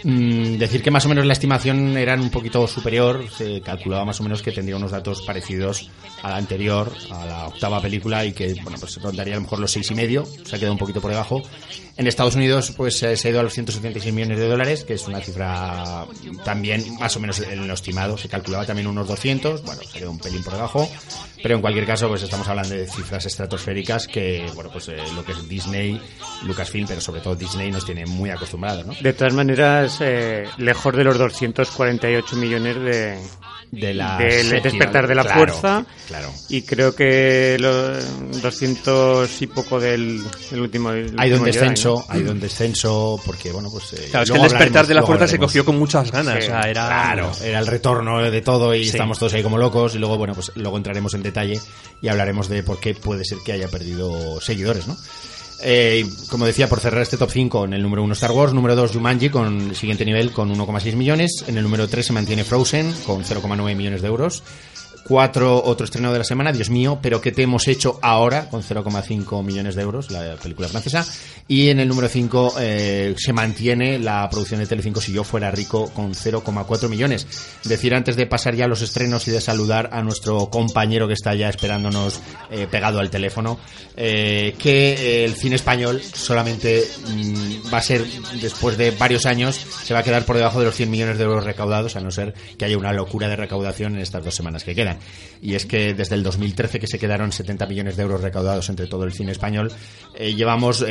[0.04, 3.26] Mm, decir que más o menos la estimación era un poquito superior.
[3.32, 5.90] Se calculaba más o menos que tendría unos datos parecidos
[6.22, 9.60] a la anterior, a la octava película, y que bueno pues rondaría a lo mejor
[9.60, 10.26] los seis y medio.
[10.26, 11.42] Se ha quedado un poquito por debajo.
[11.96, 14.96] En Estados Unidos, pues eh, se ha ido a los 176 millones de dólares, que
[14.96, 16.06] es una cifra
[16.44, 18.18] también más o menos en lo estimado.
[18.18, 20.90] Se calculaba también unos 200, bueno, se quedó un pelín por debajo.
[21.44, 25.24] Pero en cualquier caso, pues estamos hablando de cifras estratosféricas que, bueno, pues eh, lo
[25.24, 26.02] que es Disney,
[26.46, 28.94] Lucasfilm, pero sobre todo Disney nos tiene muy acostumbrados, ¿no?
[29.00, 33.20] De todas maneras, eh, lejos de los 248 millones de,
[33.74, 35.86] De la del despertar de la claro, fuerza.
[36.08, 36.32] Claro.
[36.50, 40.92] Y creo que los 200 y poco del, del último.
[40.92, 42.14] del Ha ido en último Jedi, descenso, ¿no?
[42.14, 43.94] ha ido en descenso, porque, bueno, pues.
[43.94, 46.36] eh, Claro, es que el despertar de la fuerza se cogió con muchas ganas.
[46.36, 48.90] Sí, o sea, era, Claro, era el retorno de todo y Sí.
[48.92, 51.60] estamos todos ahí como locos y luego, bueno, pues luego entraremos en detalle
[52.02, 54.96] y hablaremos de por qué puede ser que haya perdido seguidores, ¿no?
[55.66, 58.76] Eh, como decía, por cerrar este top 5, en el número 1 Star Wars, número
[58.76, 62.44] 2 Jumanji con el siguiente nivel con 1,6 millones, en el número 3 se mantiene
[62.44, 64.44] Frozen con 0,9 millones de euros.
[65.08, 68.62] 4 otro estreno de la semana, Dios mío, pero ¿qué te hemos hecho ahora con
[68.62, 71.06] 0,5 millones de euros, la película francesa?
[71.48, 75.52] Y en el número 5 eh, se mantiene la producción de Telecinco Si yo fuera
[75.52, 77.28] rico con 0,4 millones.
[77.64, 81.14] Decir antes de pasar ya a los estrenos y de saludar a nuestro compañero que
[81.14, 83.60] está ya esperándonos eh, pegado al teléfono,
[83.98, 88.06] eh, que el cine español solamente mm, va a ser,
[88.42, 91.26] después de varios años, se va a quedar por debajo de los 100 millones de
[91.26, 94.64] euros recaudados, a no ser que haya una locura de recaudación en estas dos semanas
[94.64, 94.93] que quedan.
[95.42, 98.88] Y es que desde el 2013 que se quedaron 70 millones de euros recaudados entre
[98.88, 99.72] todo el cine español,
[100.18, 100.86] llevamos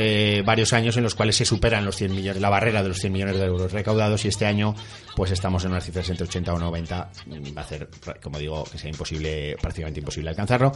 [0.45, 3.13] varios años en los cuales se superan los 100 millones, la barrera de los 100
[3.13, 4.75] millones de euros recaudados y este año
[5.15, 7.11] pues estamos en unas cifras entre 80 o 90.
[7.55, 7.89] Va a ser,
[8.21, 10.71] como digo, que sea imposible, prácticamente imposible alcanzarlo.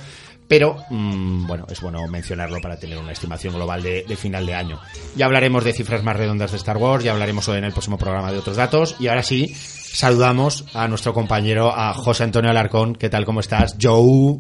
[0.47, 4.79] Pero, mm, bueno, es bueno mencionarlo para tener una estimación global de, final de año.
[5.15, 7.97] Ya hablaremos de cifras más redondas de Star Wars, ya hablaremos hoy en el próximo
[7.97, 8.95] programa de otros datos.
[8.99, 9.55] Y ahora sí,
[9.93, 12.95] saludamos a nuestro compañero, a José Antonio Alarcón.
[12.95, 13.25] ¿Qué tal?
[13.25, 13.77] ¿Cómo estás?
[13.81, 14.37] Joe.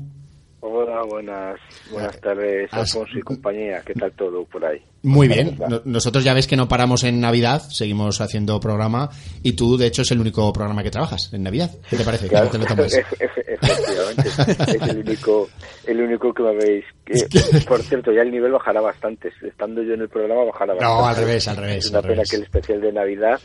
[0.59, 1.59] Hola, buenas,
[1.91, 3.81] buenas tardes, Alfonso y compañía.
[3.85, 4.81] ¿Qué tal todo por ahí?
[5.03, 5.57] Muy bien.
[5.85, 9.09] Nosotros ya ves que no paramos en Navidad, seguimos haciendo programa
[9.43, 11.71] y tú, de hecho, es el único programa que trabajas en Navidad.
[11.89, 12.27] ¿Qué te parece?
[12.27, 14.27] Claro, te lo efectivamente.
[14.27, 15.49] es el único,
[15.85, 16.85] el único que me habéis.
[17.67, 19.31] por cierto, ya el nivel bajará bastante.
[19.41, 21.01] Estando yo en el programa, bajará bastante.
[21.01, 21.85] No, al revés, al revés.
[21.85, 23.39] Es una pena que el especial de Navidad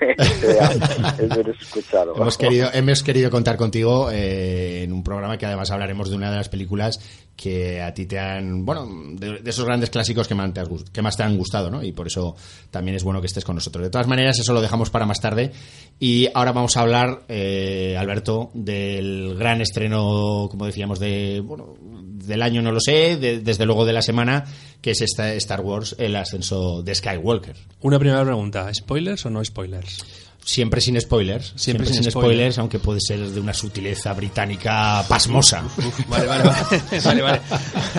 [0.40, 0.70] sea
[1.18, 2.16] el menos escuchado.
[2.16, 6.30] Hemos querido, hemos querido contar contigo eh, en un programa que además hablaremos de una
[6.30, 6.98] de las películas
[7.36, 8.64] que a ti te han.
[8.64, 10.62] Bueno, de, esos grandes clásicos que más te,
[10.94, 11.82] que más te han gustado, ¿no?
[11.82, 12.36] Y por eso
[12.70, 13.82] también es bueno que estés con nosotros.
[13.82, 15.50] De todas maneras, eso lo dejamos para más tarde.
[15.98, 22.42] Y ahora vamos a hablar, eh, Alberto, del gran estreno, como decíamos, de, bueno, del
[22.42, 24.44] año no lo sé, desde luego de la semana,
[24.80, 27.56] que es esta Star Wars, el ascenso de Skywalker.
[27.80, 30.04] Una primera pregunta, ¿spoilers o no spoilers?
[30.44, 31.54] Siempre sin spoilers.
[31.56, 35.64] Siempre, sin, spoilers, aunque puede ser de una sutileza británica pasmosa.
[36.06, 36.44] vale, vale,
[37.04, 37.40] vale, vale,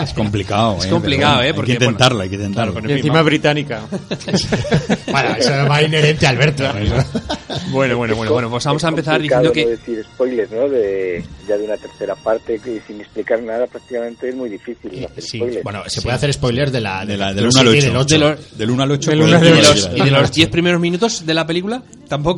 [0.03, 0.89] Es complicado, Es ¿eh?
[0.89, 1.55] complicado, ¿eh?
[1.55, 2.79] Porque, hay que intentarlo, hay que intentarlo.
[2.87, 3.81] y encima británica.
[5.11, 6.63] bueno, eso va inherente a Alberto.
[7.71, 9.63] bueno, bueno, bueno, bueno, pues vamos a empezar diciendo que...
[9.63, 10.69] No decir spoilers, ¿no?
[10.69, 14.93] De, ya de una tercera parte que sin explicar nada prácticamente es muy difícil.
[14.93, 18.37] Eh, sí, bueno, se puede hacer spoilers de la, de la, del 1 al 8.
[18.55, 19.13] Del 1 al 8.
[19.95, 22.34] Y de los 10 primeros minutos de la película, tampoco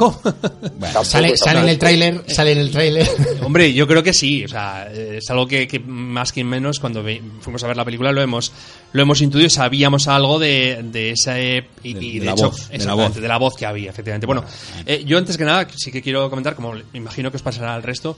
[1.04, 3.08] sale, en el tráiler, sale en el tráiler.
[3.44, 7.04] Hombre, yo creo que sí, o sea, es algo que, más que menos cuando
[7.42, 8.52] fuimos a ver la película lo hemos
[8.94, 11.62] lo hemos intuido, sabíamos algo de, de esa y,
[11.94, 13.56] de, la voz, de, la voz.
[13.56, 14.26] que había, efectivamente.
[14.26, 14.44] Bueno,
[14.86, 17.84] eh, yo antes que nada sí que quiero comentar, como imagino que os pasará al
[17.84, 18.18] resto,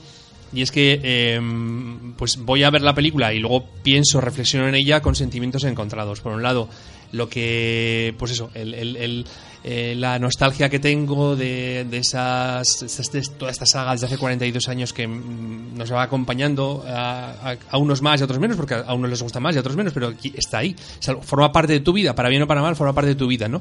[0.52, 1.00] y es que
[1.34, 5.64] em, pues voy a ver la película y luego pienso, reflexiono en ella con sentimientos
[5.64, 6.20] encontrados.
[6.20, 6.68] Por un lado,
[7.12, 9.26] lo que, pues eso, el,
[9.62, 12.64] eh, la nostalgia que tengo de, de esas,
[13.12, 18.00] de todas estas sagas de hace 42 años que mm, nos va acompañando a, unos
[18.00, 19.92] más y a otros menos, porque a unos les gusta más y a otros menos,
[19.92, 20.74] pero está ahí.
[21.22, 23.48] forma parte de tu vida, para bien o para mal, forma parte de tu vida,
[23.48, 23.60] ¿no?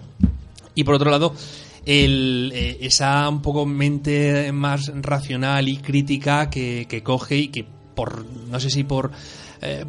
[0.74, 1.34] Y por otro lado,
[1.86, 7.66] el, eh, esa un poco mente más racional y crítica que, que coge y que
[7.94, 9.12] por, no sé si por
[9.62, 9.86] eh,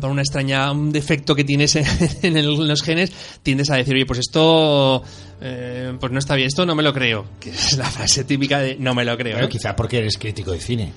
[0.00, 1.76] por una extraña, un defecto que tienes
[2.22, 5.02] en, los genes, tiendes a decir, oye, pues esto
[5.40, 8.60] eh, pues no está bien, esto no me lo creo, que es la frase típica
[8.60, 9.34] de no me lo creo.
[9.34, 10.92] Bueno, quizá porque eres crítico de cine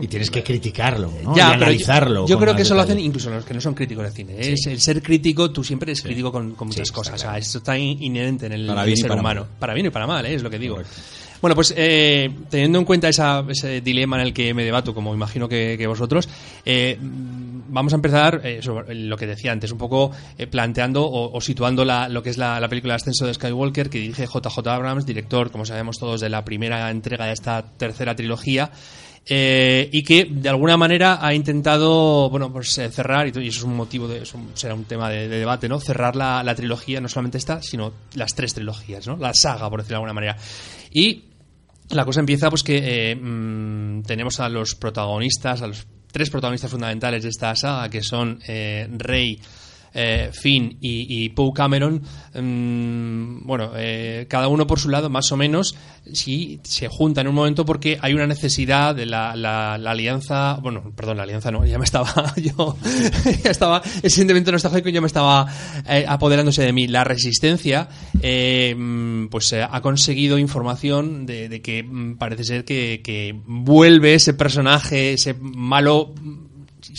[0.00, 1.36] y tienes que criticarlo, ¿no?
[1.36, 2.26] y analizarlo.
[2.26, 4.34] Yo, creo que eso lo hacen incluso los que no son críticos de cine.
[4.38, 7.14] Es el ser crítico, tú siempre eres crítico con, muchas cosas.
[7.14, 9.46] O sea, esto está inherente en el, ser humano.
[9.58, 10.34] Para bien y para mal, ¿eh?
[10.34, 10.78] es lo que digo.
[11.40, 15.48] Bueno, pues eh, teniendo en cuenta ese dilema en el que me debato, como imagino
[15.48, 16.28] que, vosotros,
[16.64, 20.10] eh, vamos a empezar eh, sobre lo que decía antes, un poco
[20.50, 25.06] planteando o, situando lo que es la, película Ascenso de Skywalker, que dirige JJ Abrams,
[25.06, 28.70] director, como sabemos todos, de la primera entrega de esta tercera trilogía.
[29.28, 34.08] y que de alguna manera ha intentado bueno pues cerrar y, eso es un motivo
[34.08, 34.22] de
[34.54, 38.30] será un tema de, debate no cerrar la, la, trilogía no solamente esta sino las
[38.34, 40.36] tres trilogías no la saga por decirlo de alguna manera.
[40.90, 41.27] Y
[41.90, 46.70] la cosa empieza pues que eh, mm, tenemos a los protagonistas, a los tres protagonistas
[46.70, 49.40] fundamentales de esta saga, que son eh, Rey,
[49.94, 52.02] eh, Finn y, Poe Cameron,
[52.34, 55.74] mm, bueno, eh, cada uno por su lado, más o menos,
[56.12, 61.16] sí se juntan en un momento porque hay una necesidad de la, alianza, bueno, perdón,
[61.18, 62.76] la alianza no, ya me estaba, yo,
[63.44, 65.46] ya estaba, el sentimiento nostálgico ya me estaba
[65.88, 66.86] eh, apoderándose de mí.
[66.88, 74.34] La resistencia, mm, pues ha conseguido información de, que mm, parece ser que vuelve ese
[74.34, 76.14] personaje, ese malo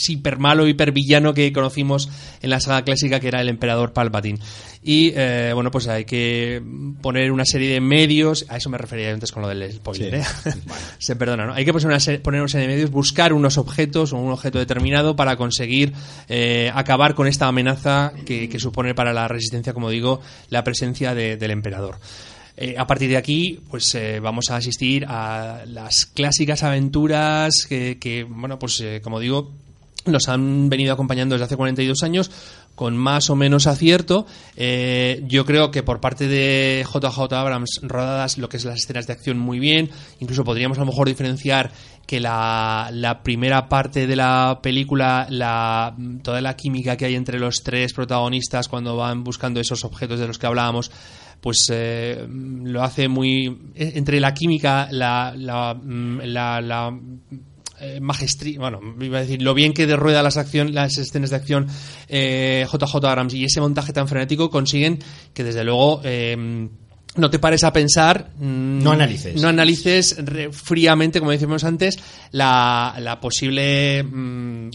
[0.08, 2.10] hiper malo, hiper villano que conocimos
[2.42, 4.40] en la saga clásica que era el emperador Palpatine.
[4.82, 6.62] Y eh, bueno, pues hay que
[7.02, 10.24] poner una serie de medios, a eso me refería antes con lo del spoiler, ¿eh?
[11.00, 11.54] se perdona, ¿no?
[11.54, 14.32] Hay que poner una, serie, poner una serie de medios, buscar unos objetos o un
[14.32, 15.94] objeto determinado para conseguir
[16.30, 21.52] eh, acabar con esta amenaza que, supone para la resistencia, como digo, la presencia del
[21.52, 21.98] emperador.
[22.78, 28.60] a partir de aquí, pues vamos a asistir a las clásicas aventuras que, que bueno,
[28.60, 29.54] pues como digo,
[30.12, 32.32] nos han venido acompañando desde hace 42 años
[32.76, 34.26] con más o menos acierto.
[34.56, 39.06] Eh, yo creo que por parte de JJ Abrams rodadas lo que es las escenas
[39.06, 39.90] de acción muy bien.
[40.20, 41.72] Incluso podríamos a lo mejor diferenciar
[42.08, 47.64] que la, primera parte de la película, la, toda la química que hay entre los
[47.64, 50.90] tres protagonistas cuando van buscando esos objetos de los que hablábamos,
[51.42, 55.78] pues eh, lo hace muy entre la química la, la,
[56.62, 56.94] la
[57.82, 58.00] eh,
[58.58, 61.68] bueno, iba a decir, lo bien que derrueda las, acción, las escenas de acción
[62.08, 65.00] eh, JJ Abrams y ese montaje tan frenético consiguen
[65.34, 66.70] que desde luego eh,
[67.16, 68.32] no te pares a pensar.
[68.38, 69.42] Mm, no analices.
[69.42, 70.16] No analices
[70.52, 71.98] fríamente, como decíamos antes,
[72.32, 74.70] la, posible mm,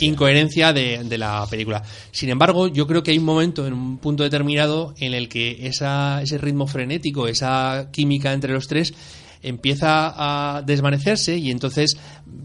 [0.00, 1.82] incoherencia, de, de, la película.
[2.10, 5.66] Sin embargo, yo creo que hay un momento, en un punto determinado, en el que
[5.66, 8.94] esa, ese ritmo frenético, esa química entre los tres,
[9.42, 10.12] empieza
[10.56, 11.96] a desvanecerse y entonces,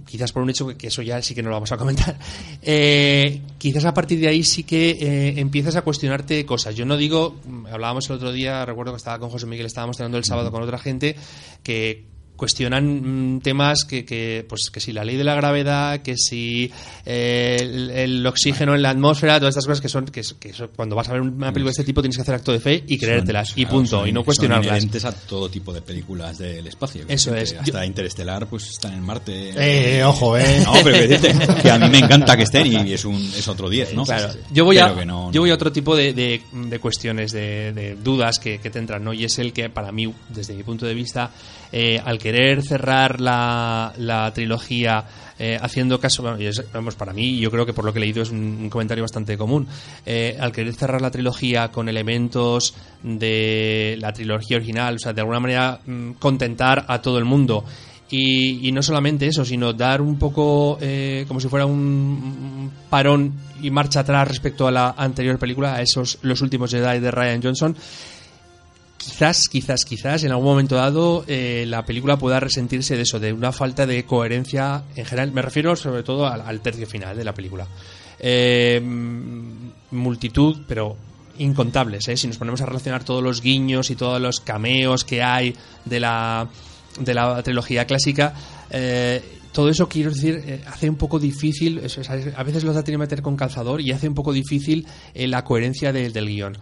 [0.05, 2.17] quizás por un hecho que, eso ya sí que no lo vamos a comentar,
[2.61, 6.75] eh, quizás a partir de ahí sí que eh, empiezas a cuestionarte cosas.
[6.75, 7.35] Yo no digo,
[7.71, 10.63] hablábamos el otro día, recuerdo que estaba con José Miguel, estábamos teniendo el sábado con
[10.63, 11.15] otra gente,
[11.63, 16.15] que cuestionan mm, temas que, que, pues que si la ley de la gravedad, que
[16.15, 16.71] si
[17.05, 17.57] eh,
[17.95, 20.21] el, oxígeno en la atmósfera, todas estas cosas que son que,
[20.75, 22.83] cuando vas a ver una película de este tipo tienes que hacer acto de fe
[22.87, 24.83] y creértelas y punto y no cuestionarlas.
[24.83, 27.03] Son a todo tipo de películas del espacio.
[27.07, 27.53] Eso es.
[27.53, 29.53] Hasta Interestelar pues está en Marte.
[29.57, 30.61] Eh, ojo, eh.
[30.63, 33.93] No, pero que, a mí me encanta que estén y es un es otro 10,
[33.95, 34.03] ¿no?
[34.03, 34.33] Claro.
[34.51, 34.95] Yo voy a
[35.31, 39.13] yo voy a otro tipo de, de, cuestiones de, dudas que, que te entran, ¿no?
[39.13, 41.31] Y es el que para mí desde mi punto de vista
[41.71, 45.05] eh, al querer cerrar la, la trilogía
[45.39, 46.23] eh, haciendo caso,
[46.73, 49.37] vamos, para mí, yo creo que por lo que he leído es un, comentario bastante
[49.37, 49.65] común,
[50.05, 55.21] eh, al querer cerrar la trilogía con elementos de la trilogía original, o sea, de
[55.21, 57.63] alguna manera mm, contentar a todo el mundo.
[58.09, 60.79] Y, no solamente eso, sino dar un poco
[61.27, 66.19] como si fuera un, parón y marcha atrás respecto a la anterior película, a esos
[66.21, 67.75] Los últimos Jedi de Ryan Johnson
[68.97, 73.31] quizás, quizás, quizás en algún momento dado eh, la película pueda resentirse de eso, de
[73.33, 75.31] una falta de coherencia en general.
[75.31, 77.67] Me refiero sobre todo al, tercio final de la película.
[78.19, 78.81] Eh,
[79.91, 80.97] multitud, pero
[81.37, 82.07] incontables.
[82.07, 82.17] ¿eh?
[82.17, 85.55] Si nos ponemos a relacionar todos los guiños y todos los cameos que hay
[85.85, 86.49] de la,
[86.99, 88.33] de la trilogía clásica,
[89.51, 91.81] todo eso, quiero decir, hace un poco difícil,
[92.35, 95.93] a veces los da que meter con calzador y hace un poco difícil la coherencia
[95.93, 96.57] del guion.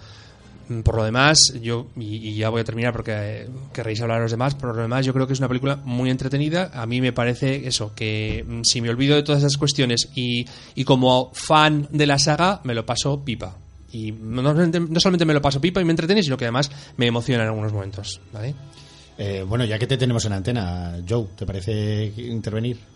[0.67, 4.21] Mm, por lo demás, yo, y, ya voy a terminar porque eh, querréis hablar a
[4.23, 6.71] los demás, por lo demás yo creo que es una película muy entretenida.
[6.73, 10.45] A mí me parece eso, que mm, si me olvido de todas esas cuestiones y,
[10.75, 13.57] y como fan de la saga, me lo paso pipa.
[13.91, 14.41] Y no,
[14.99, 17.71] solamente me lo paso pipa y me entretiene, sino que además me emociona en algunos
[17.71, 18.19] momentos.
[19.17, 22.94] Eh, bueno, ya que te tenemos en antena, Joe, ¿te parece intervenir?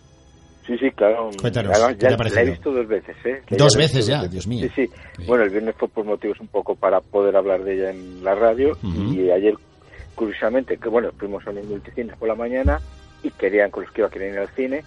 [0.66, 1.30] Sí, sí, claro.
[1.40, 3.42] Cuéntanos, ya, la he visto dos veces, ¿eh?
[3.50, 4.68] dos veces ya, Dios mío.
[4.74, 5.24] Sí, sí.
[5.26, 8.34] Bueno, el viernes fue por motivos un poco para poder hablar de ella en la
[8.34, 9.54] radio y ayer,
[10.14, 12.80] curiosamente, que bueno, fuimos a los multicines por la mañana
[13.22, 14.84] y querían, con los que iba a querer ir al cine,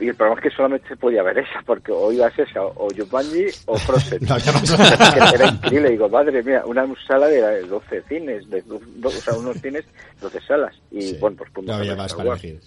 [0.00, 2.88] y el problema es que solamente se podía ver esa, porque o ibas esa, o
[2.88, 4.20] Jumanji o Frozen.
[4.28, 4.36] no,
[5.34, 8.64] era increíble, digo, madre mía, una sala de 12 cines, de,
[9.02, 9.84] o sea, unos cines,
[10.20, 10.74] 12 salas.
[10.90, 11.72] Y bueno, pues punto.
[11.72, 12.60] No había más para elegir.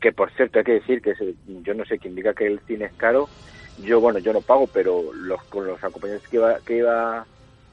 [0.00, 1.14] Que por cierto, hay que decir que
[1.46, 3.28] yo no sé quién diga que el cine es caro.
[3.78, 7.24] Yo, bueno, yo no pago, pero los, con los acompañantes que iba, que iba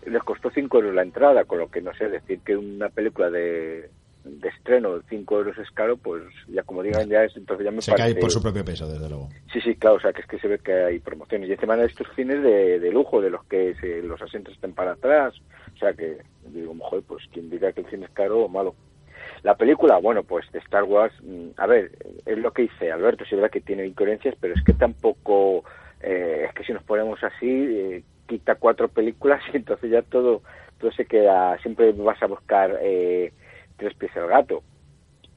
[0.06, 3.30] les costó 5 euros la entrada, con lo que no sé, decir que una película
[3.30, 3.90] de
[4.24, 7.82] de estreno 5 euros es caro, pues ya como digan, ya es, entonces ya me
[7.82, 9.30] se cae por su propio peso, desde luego.
[9.52, 11.50] Sí, sí, claro, o sea, que es que se ve que hay promociones.
[11.50, 14.92] Y encima de estos cines de, de lujo, de los que los asientos estén para
[14.92, 15.34] atrás,
[15.74, 18.76] o sea, que digo, mejor, pues quien diga que el cine es caro o malo.
[19.44, 21.92] La película, bueno, pues de Star Wars, mm, a ver,
[22.26, 25.64] es lo que dice Alberto, es verdad que tiene incoherencias, pero es que tampoco,
[26.02, 30.42] eh, es que si nos ponemos así, eh, quita cuatro películas y entonces ya todo,
[30.80, 32.78] todo se queda, siempre vas a buscar...
[32.82, 33.32] Eh,
[33.80, 34.62] Tres pies al gato.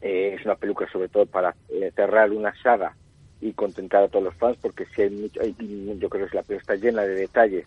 [0.02, 2.94] Eh, es una película sobre todo para eh, cerrar una saga
[3.40, 6.60] y contentar a todos los fans, porque si hay mucho, yo creo que la película
[6.60, 7.66] está llena de detalles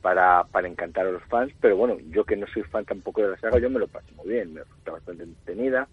[0.00, 3.28] para, para encantar a los fans, pero bueno, yo que no soy fan tampoco de
[3.28, 5.88] la saga, yo me lo paso muy bien, me resulta bastante entretenida.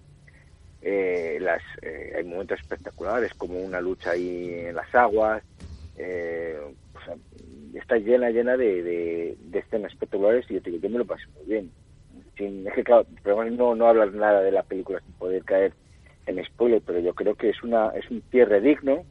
[0.81, 1.61] Eh, las,
[2.15, 5.43] hay momentos espectaculares como una lucha ahí en las aguas,
[5.97, 6.57] eh,
[7.73, 11.23] está llena, llena de, de, escenas espectaculares y yo, te digo, yo me lo pasé
[11.35, 11.71] muy bien.
[12.39, 13.05] Sin, es que claro,
[13.51, 15.73] no, no hablar nada de la película sin poder caer
[16.25, 19.03] en spoiler, pero yo creo que es una es un cierre digno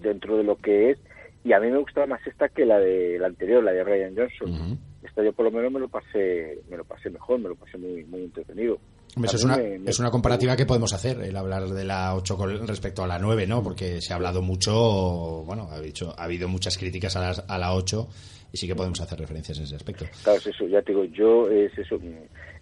[0.00, 0.98] dentro de lo que es
[1.44, 4.16] y a mí me gustaba más esta que la de la anterior, la de Ryan
[4.16, 4.78] Johnson.
[5.02, 7.78] Esta yo por lo menos me lo pasé me lo pasé mejor, me lo pasé
[7.78, 8.78] muy muy entretenido.
[9.24, 13.02] Es, una, es una comparativa que podemos hacer, el hablar de la 8 con respecto
[13.02, 13.62] a la 9, ¿no?
[13.62, 17.58] Porque se ha hablado mucho, bueno, ha, dicho, ha habido muchas críticas a la, a
[17.58, 18.08] la 8
[18.52, 20.04] y sí que podemos hacer referencias en ese aspecto.
[20.22, 21.98] Claro, es eso, ya te digo, yo es eso,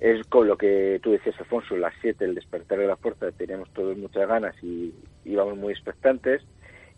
[0.01, 3.69] es con lo que tú decías, Alfonso, las 7, el despertar de la fuerza, teníamos
[3.73, 6.43] todos muchas ganas y íbamos muy expectantes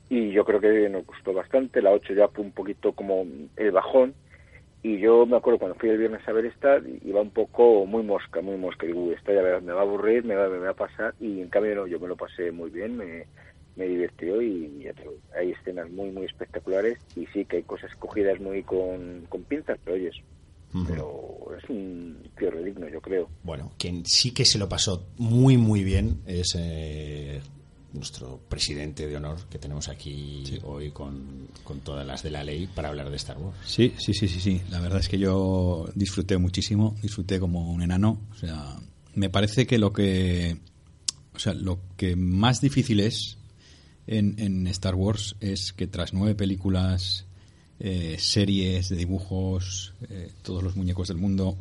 [0.09, 3.25] y yo creo que nos gustó bastante, la 8 ya fue un poquito como
[3.57, 4.15] el bajón
[4.87, 8.05] y yo me acuerdo cuando fui el viernes a ver esta, iba un poco muy
[8.05, 10.75] mosca, muy mosca, digo, esta ya me va a aburrir, me va, me va a
[10.75, 13.27] pasar y en cambio no, yo me lo pasé muy bien, me
[13.77, 14.93] me divirtió y ya
[15.39, 19.79] hay escenas muy, muy espectaculares y sí que hay cosas cogidas muy con, con pinzas,
[19.85, 20.15] pero oyes,
[20.87, 23.29] pero es un cierre digno, yo creo.
[23.43, 27.41] Bueno, quien sí que se lo pasó muy, muy bien es eh,
[27.93, 32.67] nuestro presidente de honor que tenemos aquí hoy con, con, todas las de la ley
[32.67, 33.57] para hablar de Star Wars.
[33.65, 34.63] Sí, sí, sí, sí, sí.
[34.71, 38.21] La verdad es que yo disfruté muchísimo, disfruté como un enano.
[38.33, 38.77] O sea,
[39.15, 40.59] me parece que lo que,
[41.35, 43.39] o sea, lo que más difícil es
[44.07, 47.26] en, Star Wars es que tras nueve películas,
[47.79, 51.57] eh, series de dibujos, eh, todos los muñecos del mundo,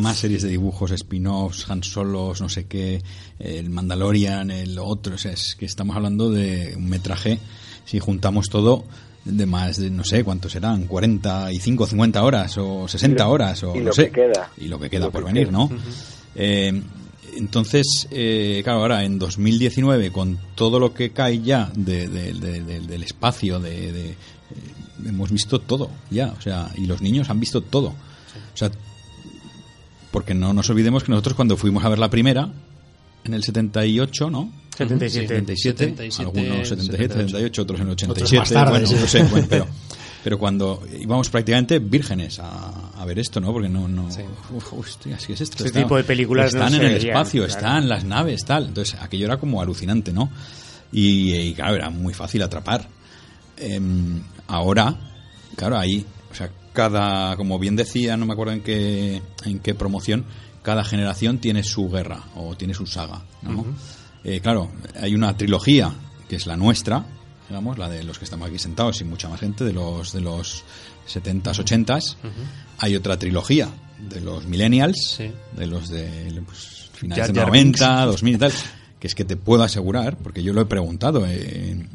[0.00, 3.02] más series de dibujos, spin-offs, Han Solos, no sé qué,
[3.38, 7.38] el Mandalorian, el otro, es que estamos hablando de un metraje,
[7.84, 8.84] si juntamos todo,
[9.24, 13.92] de más de, no sé cuántos serán, 45, 50 horas o 60 horas o no
[13.92, 14.10] sé.
[14.56, 15.68] Y lo que queda por venir, ¿no?
[17.38, 24.14] Entonces, eh, claro, ahora en 2019, con todo lo que cae ya del espacio, de,
[25.06, 27.88] hemos visto todo ya, o sea, y los niños han visto todo.
[27.88, 28.70] O sea,
[30.10, 32.50] porque no nos olvidemos que nosotros cuando fuimos a ver la primera,
[33.24, 34.52] en el 78, ¿no?
[34.76, 35.56] 77.
[35.56, 38.54] 77, algunos 77, 78, otros en el 87.
[38.54, 39.66] bueno, no sé, bueno, pero
[40.22, 43.52] pero cuando íbamos prácticamente vírgenes a, ver esto, ¿no?
[43.52, 43.88] Porque no...
[43.88, 45.64] no así es esto.
[45.64, 48.66] Este tipo de películas están en el espacio, están las naves, tal.
[48.66, 50.30] Entonces, aquello era como alucinante, ¿no?
[50.92, 52.88] Y, claro, era muy fácil atrapar.
[53.60, 54.96] Em, ahora,
[55.56, 59.74] claro, ahí, o sea, cada, como bien decía, no me acuerdo en qué, en qué
[59.74, 60.24] promoción,
[60.62, 63.64] cada generación tiene su guerra o tiene su saga, ¿no?
[64.24, 65.92] Eh, claro, hay una trilogía
[66.28, 67.06] que es la nuestra,
[67.48, 70.20] digamos, la de los que estamos aquí sentados y mucha más gente, de los de
[70.20, 70.64] los
[71.08, 72.16] 70s, 80s.
[72.78, 73.68] Hay otra trilogía
[73.98, 75.18] de los millennials,
[75.56, 78.52] de los de pues, finales de 90, 2000 y tal,
[78.98, 81.86] que es que te puedo asegurar, porque yo lo he preguntado, eh,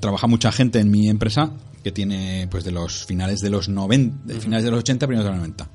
[0.00, 4.40] trabaja mucha gente en mi empresa que tiene pues de los finales de los 90,
[4.40, 5.68] finales de los 80, primeros de los 90.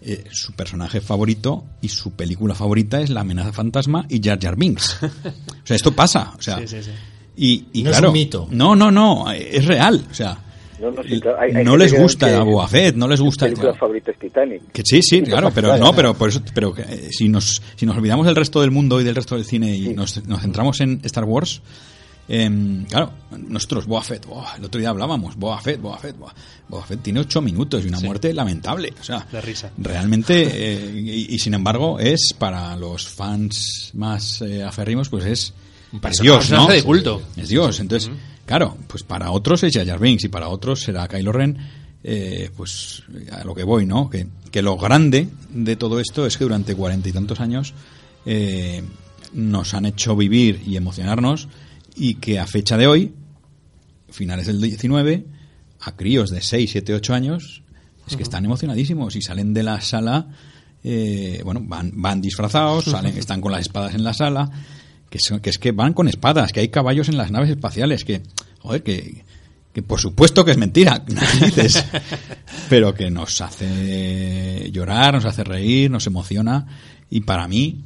[0.00, 4.56] Eh, su personaje favorito y su película favorita es La amenaza fantasma y Jar Jar
[4.56, 4.98] Binks.
[5.02, 6.34] o sea, esto pasa.
[6.38, 6.60] O sea,
[7.36, 8.48] y, no claro, es un mito.
[8.50, 10.06] No, no, no, es real.
[10.10, 10.38] O sea,
[11.64, 13.46] no, les gusta a Boba Fett, no les gusta.
[13.46, 14.72] película favorita es Titanic.
[14.72, 17.96] Que sí, sí, claro, pero no, pero por eso, pero eh, si nos si nos
[17.96, 21.00] olvidamos del resto del mundo y del resto del cine y nos, nos centramos en
[21.04, 21.60] Star Wars,
[22.30, 23.10] eh, claro,
[23.48, 24.26] nosotros Boba Fett,
[24.58, 26.14] el otro día hablábamos, Boba Fett, Boba Fett,
[26.86, 29.72] Fett tiene ocho minutos y una muerte lamentable, o sea, la risa.
[29.78, 35.54] Realmente eh, y, sin embargo es para los fans más eh, aferrimos, pues es
[35.92, 36.66] es Dios, ¿no?
[36.66, 37.22] de culto.
[37.36, 37.80] Es Dios.
[37.80, 38.10] Entonces,
[38.46, 41.58] claro, pues para otros es Jar Binks y para otros será Kylo Ren.
[42.04, 44.08] Eh, pues a lo que voy, ¿no?
[44.08, 47.74] Que, que, lo grande de todo esto es que durante cuarenta y tantos años
[48.24, 48.82] eh,
[49.32, 51.48] nos han hecho vivir y emocionarnos
[51.96, 53.12] y que a fecha de hoy,
[54.10, 55.26] finales del 19,
[55.80, 57.62] a críos de 6, 7, 8 años,
[58.06, 60.28] es que están emocionadísimos y salen de la sala,
[60.84, 64.50] eh, bueno, van, van disfrazados, salen, están con las espadas en la sala,
[65.10, 68.22] que, que es que van con espadas, que hay caballos en las naves espaciales, que,
[68.60, 69.24] joder, que,
[69.72, 71.04] que por supuesto que es mentira,
[71.40, 71.84] dices,
[72.68, 76.66] pero que nos hace llorar, nos hace reír, nos emociona,
[77.10, 77.84] y para mí,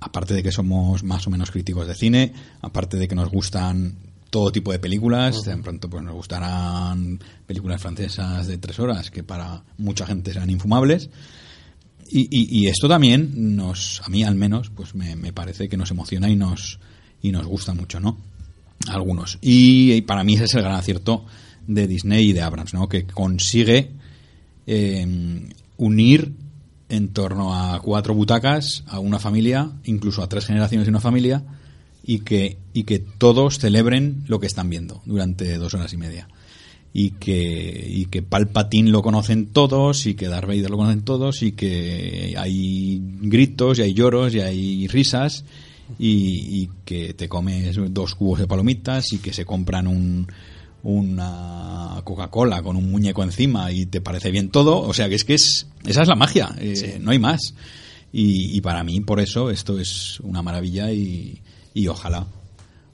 [0.00, 3.96] aparte de que somos más o menos críticos de cine, aparte de que nos gustan
[4.30, 9.22] todo tipo de películas, de pronto pues nos gustarán películas francesas de tres horas que
[9.22, 11.10] para mucha gente serán infumables,
[12.14, 16.36] y, esto también nos, a mí al menos, pues me, parece que nos emociona y
[16.36, 16.78] nos,
[17.22, 18.18] y nos gusta mucho, ¿no?
[18.88, 19.38] Algunos.
[19.40, 21.24] Y, para mí ese es el gran acierto
[21.66, 22.88] de Disney y de Abrams, ¿no?
[22.88, 23.92] Que consigue
[24.66, 26.32] eh, unir
[26.88, 31.42] en torno a cuatro butacas a una familia, incluso a tres generaciones de una familia,
[32.04, 36.28] y que, y que todos celebren lo que están viendo durante dos horas y media.
[36.94, 41.42] Y que, y que Palpatine lo conocen todos, y que Darth Vader lo conocen todos,
[41.42, 45.44] y que hay gritos, y hay lloros, y hay risas,
[45.98, 50.26] y, y que te comes dos cubos de palomitas, y que se compran un,
[50.82, 54.80] una Coca-Cola con un muñeco encima y te parece bien todo.
[54.80, 57.54] O sea que es que es, esa es la magia, eh, no hay más.
[58.12, 61.40] Y, y para mí, por eso, esto es una maravilla y,
[61.72, 62.26] y ojalá,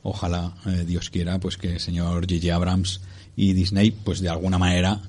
[0.02, 2.54] ojalá eh, Dios quiera, pues que el señor J.J.
[2.54, 3.00] Abrams
[3.38, 5.00] y Disney, pues de alguna manera,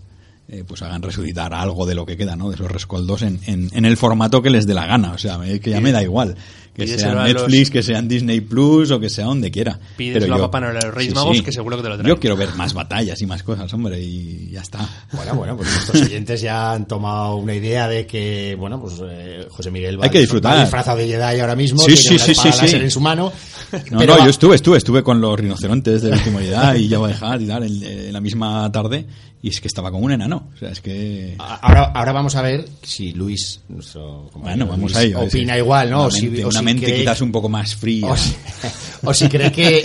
[0.47, 2.49] eh, pues hagan resucitar algo de lo que queda, ¿no?
[2.49, 5.13] De esos rescoldos en, en, en el formato que les dé la gana.
[5.13, 6.35] O sea, que ya me da igual.
[6.73, 9.77] Que sea a los- Netflix, que sean Disney Plus o que sea donde quiera.
[9.97, 12.07] Pídeselo Pero a yo- Papá los Reyes Magos, que seguro que te lo traen.
[12.07, 14.87] Yo quiero ver más batallas y más cosas, hombre, y ya está.
[15.11, 19.45] Bueno, bueno, pues nuestros oyentes ya han tomado una idea de que, bueno, pues eh,
[19.49, 20.55] José Miguel va, Hay que disfrutar.
[20.55, 22.75] va disfrazado de Jedi ahora mismo, Sí, tiene sí, una sí, sí, sí.
[22.77, 23.31] en su mano.
[23.91, 26.87] No, pero no, va- yo estuve, estuve, estuve con los rinocerontes del último día y
[26.87, 29.05] ya voy a dejar y tal, en, en la misma tarde,
[29.41, 30.49] y es que estaba como un enano.
[30.53, 31.35] O sea, es que.
[31.37, 35.19] Ahora, ahora vamos a ver si Luis, nuestro compañero Bueno, vamos Luis, a ello.
[35.21, 36.05] opina igual, ¿no?
[36.05, 38.07] O si- o una si mente cree- quizás un poco más fría.
[38.11, 38.35] O si,
[39.03, 39.83] o si cree que,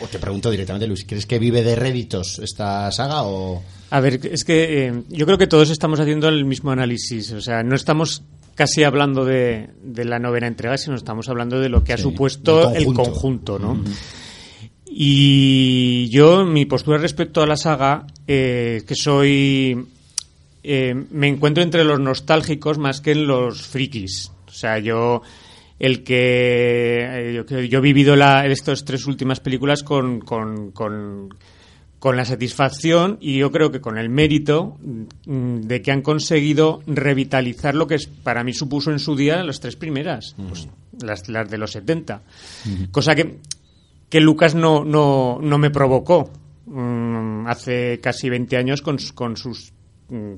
[0.00, 3.62] o te pregunto directamente, Luis, ¿crees que vive de réditos esta saga o...?
[3.90, 7.30] A ver, es que eh, yo creo que todos estamos haciendo el mismo análisis.
[7.32, 8.22] O sea, no estamos
[8.54, 12.02] casi hablando de, de la novena entrega, sino estamos hablando de lo que ha Sí,
[12.04, 13.02] supuesto el conjunto.
[13.12, 13.84] conjunto, ¿no?
[14.94, 19.86] Y yo, mi postura respecto a la saga, eh, que soy.
[20.62, 24.30] eh, me encuentro entre los nostálgicos más que en los frikis.
[24.46, 25.22] O sea, yo.
[25.82, 27.34] El que.
[27.40, 31.34] eh, yo, he vivido la, estas tres últimas películas con, con, con,
[31.98, 34.78] con la satisfacción y yo creo que con el mérito
[35.26, 39.42] mm, de que han conseguido revitalizar lo que es, para mí supuso en su día
[39.42, 40.68] las tres primeras, pues,
[41.02, 42.22] las, las de los 70.
[42.92, 43.40] Cosa que,
[44.08, 46.30] que Lucas no, no, no me provocó
[46.66, 49.72] mm, hace casi 20 años con, con sus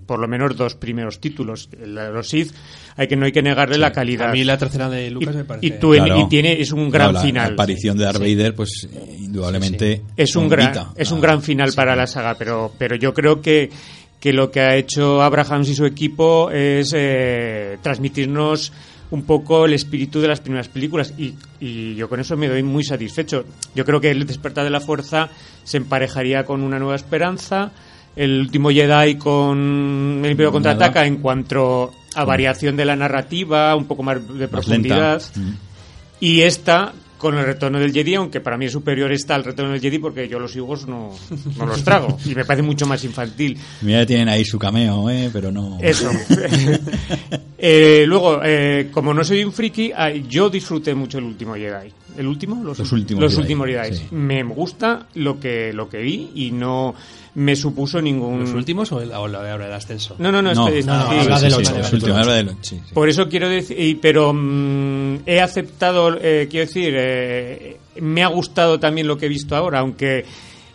[0.06, 1.68] por lo menos dos primeros títulos.
[1.70, 2.52] De los Sith,
[2.96, 4.28] hay que, no hay que negarle la calidad.
[4.30, 5.66] A mí la tercera de Lucas y, me parece...
[5.66, 6.20] y tú en- Claro.
[6.20, 7.46] y tiene, es un gran Claro, la- final.
[7.48, 10.02] La aparición de Darth Vader, pues indudablemente.
[10.16, 11.76] es un gran es un gran final sí.
[11.76, 13.70] para la saga pero pero yo creo que
[14.20, 18.72] que lo que ha hecho Abrahams y su equipo es eh, transmitirnos
[19.10, 22.62] un poco el espíritu de las primeras películas y, y yo con eso me doy
[22.62, 23.44] muy satisfecho.
[23.74, 25.28] Yo creo que el despertar de la fuerza
[25.62, 27.70] se emparejaría con una nueva esperanza,
[28.16, 30.52] el último Jedi con el Imperio Nada.
[30.52, 35.22] contraataca en cuanto a variación de la narrativa, un poco más de profundidad.
[35.34, 35.50] Mm.
[36.20, 36.92] Y esta
[37.24, 39.98] con el retorno del Jedi, aunque para mí es superior esta al retorno del Jedi
[39.98, 41.10] porque yo los higos no,
[41.56, 43.56] no los trago y me parece mucho más infantil.
[43.80, 45.30] Mira, tienen ahí su cameo, ¿eh?
[45.32, 45.78] Pero no.
[45.80, 46.10] Eso.
[47.66, 51.90] Eh, luego, eh, como no soy un friki, ah, yo disfruté mucho el último Jedi.
[52.18, 52.62] ¿El último?
[52.62, 53.96] Los últimos Los Jedi, últimos Jedi.
[53.96, 54.04] sí.
[54.10, 56.94] Me gusta lo que, lo que vi y no
[57.36, 58.40] me supuso ningún...
[58.40, 60.14] ¿Los últimos o, el, o la de ahora, el ascenso?
[60.18, 62.26] No, no, no, No, no, no, sí, habla sí, sí, los últimos,
[62.60, 62.80] sí.
[62.92, 68.28] Por eso quiero decir, y- pero mm, he aceptado, eh, quiero decir, eh, me ha
[68.28, 70.24] gustado también lo que he visto ahora, aunque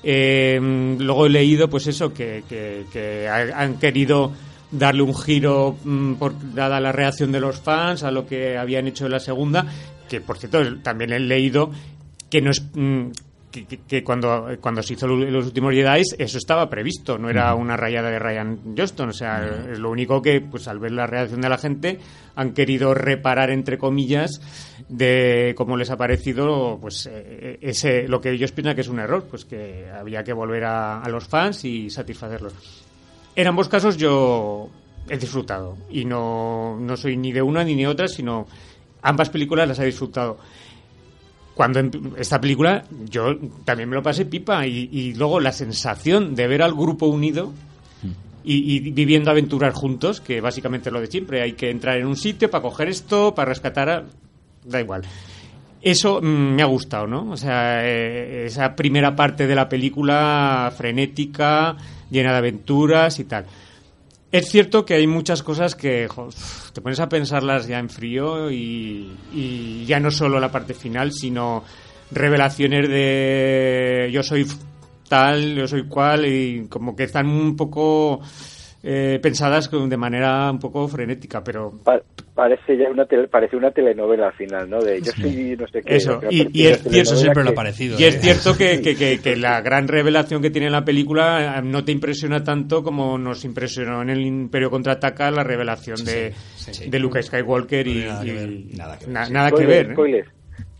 [0.04, 0.60] eh,
[1.00, 4.32] luego he leído, pues eso, que, que- que ha- han querido
[4.72, 8.88] darle un giro mm, por, dada la reacción de los fans a lo que habían
[8.88, 9.66] hecho en la segunda,
[10.08, 11.72] que por cierto también he leído
[12.30, 13.08] que no es mm,
[13.52, 17.30] que, que- que cuando, cuando se hizo lo- los últimos Jedi eso estaba previsto, no
[17.30, 20.92] era una rayada de Ryan Johnston, o sea, es lo único que pues al ver
[20.92, 22.00] la reacción de la gente
[22.36, 24.42] han querido reparar entre comillas
[24.88, 29.00] de cómo les ha parecido pues eh, ese lo que ellos piensan que es un
[29.00, 32.54] error, pues que había que volver a, a los fans y satisfacerlos.
[33.36, 34.70] En ambos casos yo
[35.10, 38.46] he disfrutado y no, no soy ni de una ni de otra, sino
[39.02, 40.38] ambas películas las he disfrutado
[41.60, 46.48] cuando em- esta película yo también me lo pasé pipa y, luego la sensación de
[46.48, 47.52] ver al grupo unido
[48.46, 52.08] y, y viviendo aventuras juntos, que básicamente es lo de siempre, hay que entrar en
[52.08, 54.06] un sitio para coger esto, para rescatar a...
[54.64, 55.02] da igual.
[55.82, 57.30] Eso mm, me ha gustado, ¿no?
[57.30, 61.76] O sea, eh, esa primera parte de la película frenética,
[62.10, 63.46] llena de aventuras y tal.
[64.32, 66.08] Es cierto que hay muchas cosas que
[66.74, 71.12] te pones a pensarlas ya en frío y, y ya no solo la parte final,
[71.12, 71.64] sino
[72.12, 74.46] revelaciones de yo soy
[75.08, 78.22] tal, yo soy cual y como que están un poco
[78.84, 82.02] eh, pensadas con- de manera un poco frenética, pero Pa-
[82.34, 84.82] parece ya una tele- parece una telenovela al final, ¿no?
[84.82, 85.96] De yo soy no sé qué.
[85.98, 88.00] Eso, y- es- y eso telenovela siempre lo ha parecido.
[88.00, 88.20] Y es ¿eh?
[88.20, 91.92] cierto que, que- que- que la gran revelación que tiene la película eh, no te
[91.92, 96.90] impresiona tanto como nos impresionó en el Imperio Contraataca la revelación de, sí, sí.
[96.90, 98.50] de Luke Skywalker y, nada que ver.
[98.50, 99.34] y- Nada que ver, na- sí.
[99.34, 99.92] nada que Spoiler, ver.
[99.92, 99.94] ¿eh?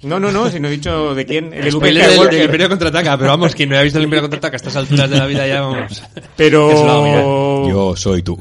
[0.02, 1.54] No, no, no, si no he dicho de quién.
[1.54, 4.58] El Spoiler del, Imperio Contraataca, pero vamos, quien no haya visto el Imperio Contraataca a
[4.58, 6.02] estas alturas de la vida ya vamos.
[6.38, 8.40] Pero, Yo soy tú.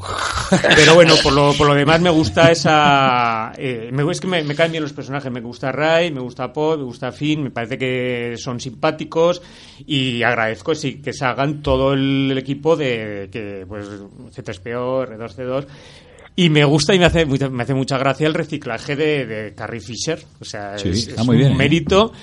[0.75, 3.51] pero bueno, por lo, por lo demás me gusta esa...
[3.57, 5.29] eh, me, es que me, me caen bien los personajes.
[5.29, 7.43] Me gusta Ray, me gusta Poe, me gusta Finn.
[7.43, 9.41] Me parece que son simpáticos
[9.85, 13.85] y agradezco sí, que se hagan todo el, equipo de que pues
[14.33, 15.65] C3PO, R2C2
[16.45, 19.53] y me gusta y me hace, mucha- me hace mucha gracia el reciclaje de, de
[19.55, 20.23] Carrie Fisher.
[20.39, 21.55] O sea, Sí, es, está es muy un bien, ¿eh?
[21.55, 22.13] mérito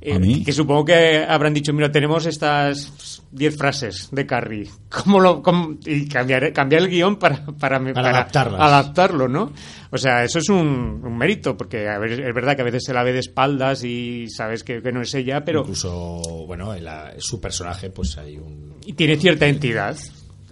[0.00, 4.68] eh, que supongo que habrán dicho, mira, tenemos estas 10 frases de Carrie.
[4.90, 9.52] ¿Cómo lo, cómo- y cambiar, cambiar el guion para, para, para adaptarlo, ¿no?
[9.90, 12.82] O sea, eso es un, un mérito, porque a ver, es verdad que a veces
[12.84, 16.74] se la ve de espaldas y sabes que, que no es ella, pero Incluso, bueno,
[16.74, 18.74] en la- su personaje, pues hay un.
[18.84, 19.96] y tiene cierta entidad.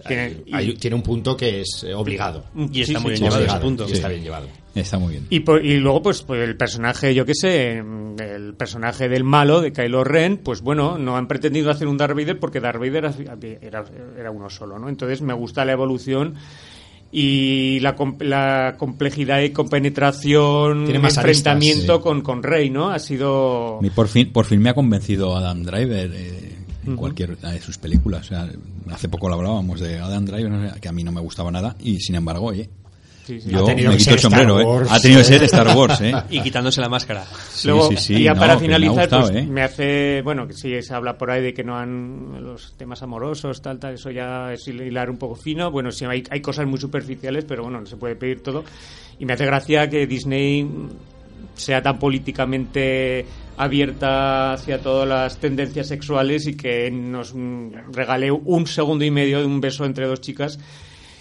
[0.07, 2.43] Tiene, hay- y- hay- tiene un punto que es eh, obligado.
[2.71, 3.85] Y está Sí, muy sí, bien llevado ese Obligado, punto.
[3.87, 4.47] y está bien llevado.
[4.75, 5.27] Está muy bien.
[5.29, 9.23] Y, por- y luego, pues, pues el personaje, yo qué sé, mm, el personaje del
[9.23, 12.79] malo, de Kylo Ren, pues bueno, no han pretendido hacer un Darth Vader porque Darth
[12.79, 13.13] Vader era,
[13.61, 13.85] era,
[14.19, 14.89] era uno solo, ¿no?
[14.89, 16.33] Entonces me gusta la evolución
[17.11, 22.89] y la, com- la complejidad y compenetración, Tiene más enfrentamiento aristas, con, con Rey, ¿no?
[22.89, 23.79] Ha sido...
[23.93, 26.52] Por fin, por fin me ha convencido Adam Driver eh,
[26.85, 28.21] en cualquier una de sus películas.
[28.21, 28.49] O sea,
[28.91, 31.51] hace poco lo hablábamos de Adam Driver, no sé, que a mí no me gustaba
[31.51, 32.69] nada y sin embargo, oye,
[33.25, 33.49] sí, sí.
[33.49, 34.69] yo Ha tenido me que quito el ser sombrero, Star ¿eh?
[34.69, 34.91] Wars.
[34.91, 36.13] Ha tenido que ser Star Wars, ¿eh?
[36.29, 37.25] Y quitándose la máscara.
[37.49, 39.47] Sí, Luego, sí, sí, y ya no, para me finalizar, gustado, pues ¿eh?
[39.47, 43.01] me hace, bueno, que sí se habla por ahí de que no han los temas
[43.01, 45.71] amorosos, tal, tal, eso ya es hilar un poco fino.
[45.71, 48.63] Bueno, sí hay, hay cosas muy superficiales, pero bueno, no se puede pedir todo.
[49.19, 50.67] Y me hace gracia que Disney
[51.55, 53.25] sea tan políticamente
[53.57, 59.39] abierta hacia todas las tendencias sexuales y que nos mm, regale un segundo y medio
[59.39, 60.59] de un beso entre dos chicas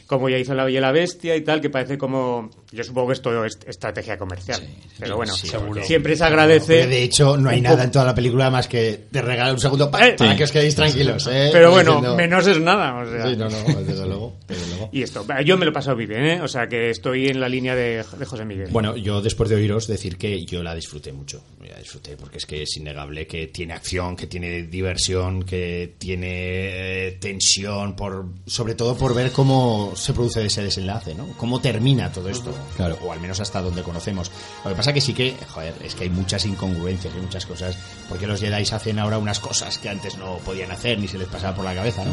[0.06, 2.50] como ya hizo la Bella y la Bestia y tal, que parece como...
[2.70, 4.60] Yo supongo que esto es estrategia comercial.
[4.98, 5.48] pero bueno, sí,
[5.84, 6.86] siempre se agradece...
[6.86, 9.90] De hecho, no hay nada en toda la película más que te regalar un segundo
[9.90, 10.36] pa- Eh, para sí.
[10.36, 11.26] que os quedéis tranquilos.
[11.32, 11.48] ¿eh?
[11.50, 12.94] Pero bueno, diciendo- menos es nada.
[13.02, 13.26] O sea.
[13.30, 14.34] Sí, no, no, desde luego.
[14.46, 14.90] desde luego.
[14.92, 16.40] Y esto, yo me lo he pasado muy bien, ¿eh?
[16.42, 18.68] O sea que estoy en la línea de, de José Miguel.
[18.70, 21.42] Bueno, yo después de oíros decir que yo la disfruté mucho.
[21.72, 26.26] La disfruté porque es que es innegable que tiene acción, que tiene diversión, que tiene
[27.08, 31.28] eh, tensión, por sobre todo por ver cómo se produce ese desenlace, ¿no?
[31.38, 32.54] Cómo termina todo esto.
[32.76, 32.98] Claro.
[33.02, 34.30] O al menos hasta donde conocemos.
[34.64, 37.74] Lo que pasa que sí que, joder, es que hay muchas incongruencias, hay muchas cosas.
[38.06, 41.28] Porque los Jedi hacen ahora unas cosas que antes no podían hacer ni se les
[41.28, 42.12] pasaba por la cabeza, ¿no?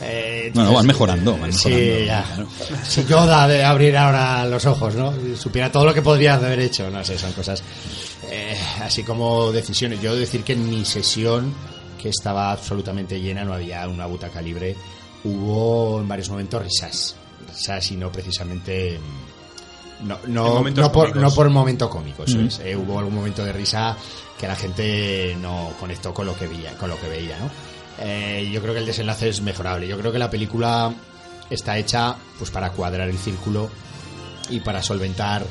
[0.00, 2.24] Eh, Bueno, van mejorando, van sí, mejorando, ya.
[2.24, 2.48] claro.
[2.84, 5.14] Si Yoda de abrir ahora los ojos, ¿no?
[5.36, 7.62] Supiera todo lo que podría haber hecho, no sé, son cosas
[8.30, 10.00] eh, así como decisiones.
[10.00, 11.52] Yo decir que en mi sesión,
[12.00, 14.76] que estaba absolutamente llena, no había una butaca libre,
[15.24, 17.16] hubo en varios momentos risas.
[17.48, 18.98] Risas y no precisamente...
[20.04, 22.46] No, no, no, por, no por el momento cómico, eso Mm.
[22.46, 22.60] es.
[22.60, 23.96] Eh, hubo algún momento de risa
[24.38, 27.50] que la gente no conectó con lo que veía, con lo que veía, ¿no?
[28.00, 29.88] Eh, yo creo que el desenlace es mejorable.
[29.88, 30.94] Yo creo que la película
[31.50, 33.68] está hecha pues para cuadrar el círculo
[34.50, 35.44] y para solventar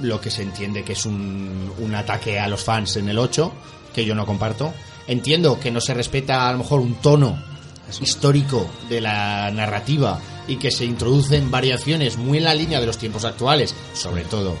[0.00, 3.52] lo que se entiende que es un, un ataque a los fans en el 8,
[3.94, 4.72] que yo no comparto.
[5.06, 7.38] Entiendo que no se respeta a lo mejor un tono
[8.00, 12.98] histórico de la narrativa y que se introducen variaciones muy en la línea de los
[12.98, 14.56] tiempos actuales, sobre todo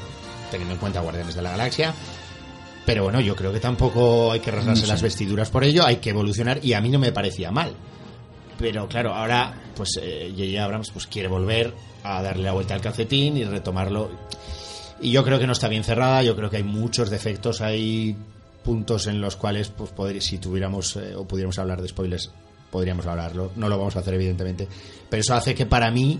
[0.50, 1.94] teniendo en cuenta Guardianes de la Galaxia.
[2.84, 6.10] Pero bueno, yo creo que tampoco hay que rasgarse las vestiduras por ello, hay que
[6.10, 7.74] evolucionar y a mí no me parecía mal.
[8.58, 10.62] Pero claro, ahora pues eh, J.J.
[10.62, 14.10] Abrams pues quiere volver a darle la vuelta al calcetín y retomarlo.
[15.00, 18.16] Y yo creo que no está bien cerrada, yo creo que hay muchos defectos, hay
[18.64, 22.30] puntos en los cuales pues podría- si tuviéramos eh, o pudiéramos hablar de spoilers
[22.70, 24.68] podríamos hablarlo, no lo vamos a hacer evidentemente,
[25.08, 26.18] pero eso hace que para mí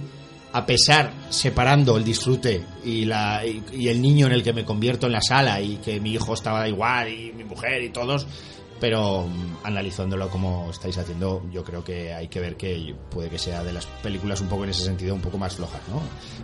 [0.53, 5.07] a pesar separando el disfrute y la y el niño en el que me convierto
[5.07, 8.27] en la sala y que mi hijo estaba igual y mi mujer y todos
[8.81, 13.39] pero mm, analizándolo como estáis haciendo yo creo que hay que ver que puede que
[13.39, 16.01] sea de las películas un poco en ese sentido un poco más flojas ¿no?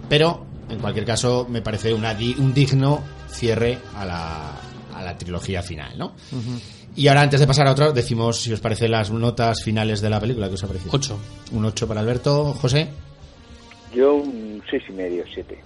[0.08, 4.52] pero en cualquier caso me parece una di- un digno cierre a la,
[4.94, 6.12] a la trilogía final ¿no?
[6.94, 10.10] y ahora antes de pasar a otro decimos si os parece las notas finales de
[10.10, 11.18] la película que os ha parecido Ocho.
[11.52, 12.88] un 8 para Alberto José
[13.94, 15.58] Yo un seis y medio, siete.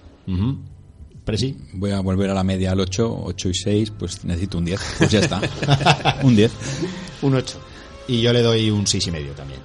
[1.21, 1.25] Ujú.
[1.25, 4.65] Presi Voy a volver a la media al 8, 8 y 6, pues necesito un
[4.65, 4.95] 10.
[4.97, 5.39] Pues ya está.
[6.23, 6.51] un 10.
[7.23, 7.59] Un 8.
[8.07, 9.59] y yo le doy un seis y medio también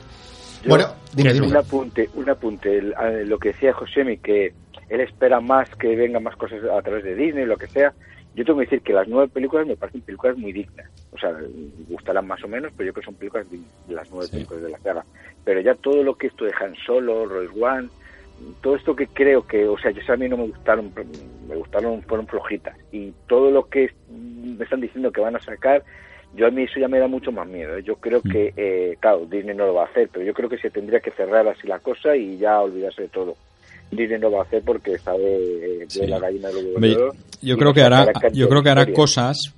[0.63, 1.47] Yo- bueno dime, dime.
[1.49, 2.77] Un apunte, un apunte.
[2.79, 4.53] El- a lo que decía Josemi, que
[4.89, 7.93] él espera más que vengan más cosas a través de Disney, lo que sea.
[8.35, 10.87] Yo tengo que decir que las nueve películas me parecen películas muy dignas.
[11.13, 11.33] O sea,
[11.89, 14.71] gustarán más o menos, pero yo creo que son películas de las nueve películas de
[14.71, 15.05] la saga.
[15.43, 17.89] Pero ya todo lo que esto de Han Solo, Royce One,
[18.61, 20.93] todo esto que creo que, o sea, yo a mí no me gustaron,
[21.49, 22.77] me gustaron, fueron flojitas.
[22.93, 25.83] Y todo lo que me están diciendo que van a sacar,
[26.35, 27.77] yo a mí eso ya me da mucho más miedo.
[27.77, 27.83] ¿eh?
[27.83, 28.31] Yo creo mm.
[28.31, 31.01] que, eh, claro, Disney no lo va a hacer, pero yo creo que se tendría
[31.01, 33.37] que cerrar así la cosa y ya olvidarse de todo.
[33.91, 37.83] Disney no va a hacer porque sabe de la gallina de los Yo creo que
[37.83, 39.55] hará, yo creo que hará cosas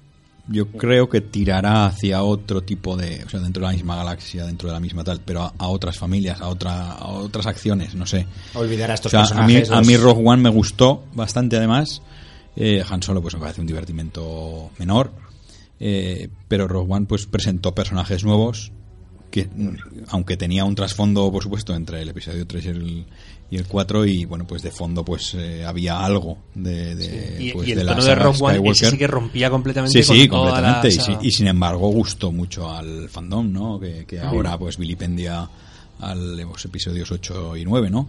[0.48, 4.46] yo creo que tirará hacia otro tipo de, o sea, dentro de la misma galaxia,
[4.46, 8.06] dentro de la misma tal, pero a, otras familias, a, otra, a otras acciones, no
[8.06, 8.26] sé.
[8.54, 12.02] Olvidar a estos A mí, a mí Rogue One me gustó bastante, además.
[12.56, 15.12] Eh, Han Solo, pues me parece un divertimento menor.
[15.80, 18.72] Eh, pero Rogue One, pues presentó personajes nuevos
[19.30, 19.48] que,
[20.08, 23.04] aunque tenía un trasfondo, por supuesto, entre el episodio 3 y el,
[23.50, 27.52] y el 4 y bueno pues de fondo pues eh, había algo de, de, Y,
[27.52, 30.06] pues, y el de la tono de Rogue One ese sí que rompía completamente Sí,
[30.06, 30.88] con sí, la- completamente.
[30.88, 33.80] Y, esa- sí- y sin embargo gustó mucho al fandom, ¿no?
[33.80, 35.48] Que, que ahora pues vilipendia
[36.00, 38.08] al los episodios 8 y 9, ¿no?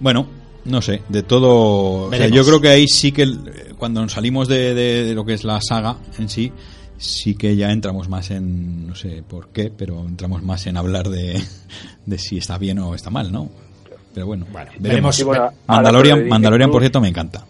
[0.00, 0.26] Bueno,
[0.64, 2.08] no sé, de todo...
[2.08, 5.14] o sea, yo creo que ahí sí que el- cuando nos salimos de, de- de
[5.14, 6.52] lo que es la saga en sí,
[6.98, 11.08] sí que ya entramos más en, no sé por qué, pero entramos más en hablar
[11.08, 11.42] de,
[12.06, 13.48] de si está bien o está mal, ¿no?
[14.14, 14.80] Pero bueno, veremos.
[14.80, 15.16] veremos.
[15.16, 17.44] Sí, bueno, ahora Mandalorian, Mandalorian, por cierto, me encanta.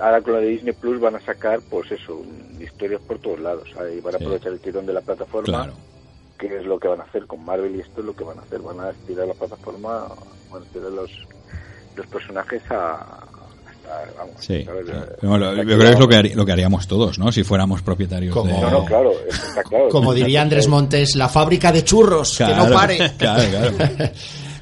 [0.00, 2.22] Ahora con lo de Disney Plus van a sacar, pues eso,
[2.60, 3.68] historias por todos lados.
[3.80, 4.24] Ahí van a Sí.
[4.24, 5.44] aprovechar el tirón de la plataforma.
[5.46, 5.72] Claro.
[6.38, 8.38] que es lo que van a hacer con Marvel y esto es lo que van
[8.38, 8.60] a hacer.
[8.60, 10.06] Van a estirar la plataforma,
[10.52, 11.10] van a estirar los,
[11.96, 13.26] los personajes a.
[14.16, 14.84] vamos, Sí, ¿sabes?
[14.84, 15.52] claro.
[15.52, 16.30] Eh, yo creo que es lo que, vamos.
[16.30, 17.32] harí- lo que haríamos todos, ¿no?
[17.32, 18.60] Si fuéramos propietarios Como- de...
[18.60, 19.88] No, no, claro, eso está claro.
[19.88, 23.12] Como diría Andrés Montes, la fábrica de churros, que no pare.
[23.18, 23.42] claro,
[23.76, 24.10] claro.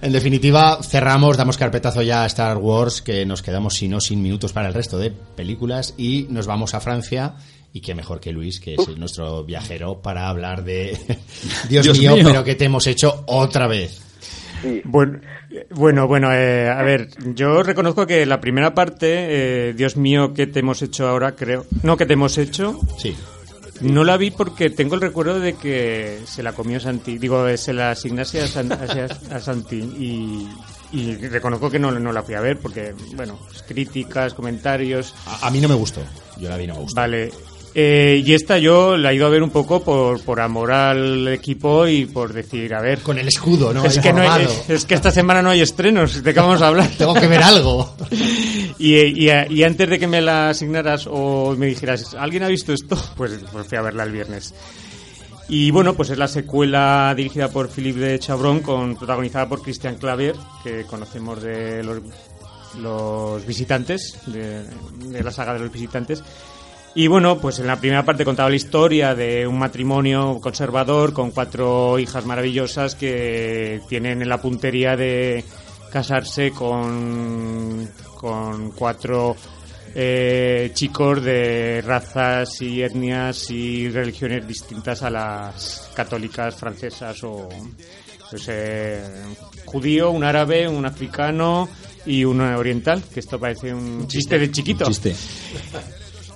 [0.02, 4.20] En definitiva, cerramos, damos carpetazo ya a Star Wars, que nos quedamos, si no, sin
[4.22, 7.34] minutos para el resto de películas, y nos vamos a Francia.
[7.72, 10.96] Y qué mejor que Luis, que es nuestro viajero, para hablar de
[11.68, 12.24] Dios, Dios mío, mío.
[12.24, 14.00] pero que te hemos hecho otra vez.
[14.62, 15.18] Sí, Bueno,
[15.70, 20.46] bueno, bueno eh, a ver, yo reconozco que la primera parte, eh, Dios mío, ¿qué
[20.46, 21.32] te hemos hecho ahora?
[21.34, 21.66] Creo.
[21.82, 22.80] No, que te hemos hecho.
[22.98, 23.14] Sí.
[23.80, 27.18] No la vi porque tengo el recuerdo de que se la comió Santi.
[27.18, 29.76] Digo, eh, se la asignase a, San- a- a Santi.
[29.78, 30.48] Y,
[30.92, 35.12] y reconozco que no, no la fui a ver porque, bueno, pues, críticas, comentarios.
[35.26, 36.00] A, a mí no me gustó.
[36.38, 36.94] Yo la vi, no me gustó.
[37.00, 37.32] Vale.
[37.76, 41.26] Eh, y esta yo la he ido a ver un poco por, por amor al
[41.28, 43.00] equipo y por decir, a ver.
[43.00, 43.84] Con el escudo, ¿no?
[43.84, 46.22] es, que no hay- es que esta semana no hay estrenos.
[46.22, 46.88] ¿De qué vamos a hablar?
[46.98, 47.94] Tengo que ver algo.
[48.76, 52.72] Y, y- y antes de que me la asignaras o me dijeras, ¿alguien ha visto
[52.72, 52.98] esto?
[53.16, 54.52] Pues, pues fui a verla el viernes.
[55.48, 59.94] Y bueno, pues es la secuela dirigida por Philippe de Chabrón, con, protagonizada por Christian
[59.96, 61.98] Clavier, que conocemos de los,
[62.80, 66.22] los visitantes, de, de la saga de los visitantes.
[66.96, 71.32] Y bueno, pues en la primera parte contaba la historia de un matrimonio conservador con
[71.32, 75.44] cuatro hijas maravillosas que tienen en la puntería de
[75.90, 79.34] casarse con, con cuatro
[79.92, 87.48] eh, chicos de razas y etnias y religiones distintas a las católicas francesas o
[88.30, 89.02] pues, eh,
[89.64, 91.68] judío, un árabe, un africano
[92.06, 94.84] y un oriental, que esto parece un chiste de chiquito.
[94.84, 95.14] Chiste.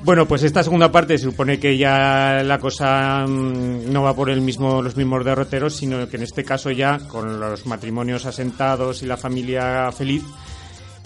[0.01, 4.30] Bueno, pues esta segunda parte se supone que ya la cosa mm, no va por
[4.30, 9.03] el mismo, los mismos derroteros, sino que en este caso ya con los matrimonios asentados
[9.03, 10.22] y la familia feliz,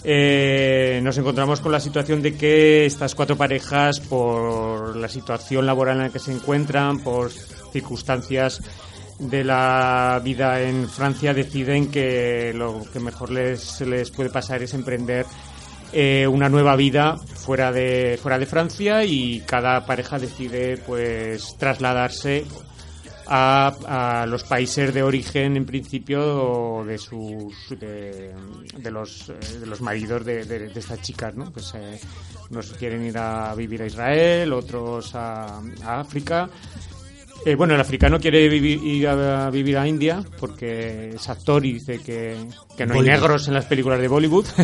[0.03, 5.97] eh, nos encontramos con la situación de que estas cuatro parejas, por la situación laboral
[5.97, 8.61] en la que se encuentran, por circunstancias
[9.17, 14.73] de la vida en Francia, deciden que lo que mejor les, les puede pasar es
[14.75, 15.25] emprender
[15.93, 22.45] eh, una nueva vida fuera de fuera de Francia y cada pareja decide pues trasladarse
[23.27, 28.33] a, a los países de origen en principio de sus de,
[28.77, 31.99] de los eh, de los maridos de, de- de estas chicas no pues eh,
[32.51, 36.49] unos quieren ir a vivir a Israel otros a, a África
[37.45, 41.73] eh, bueno, el africano quiere vivi- ir a, vivir a India porque es actor y
[41.73, 42.37] dice que,
[42.77, 43.05] que no hay Bollywood.
[43.19, 44.45] negros en las películas de Bollywood.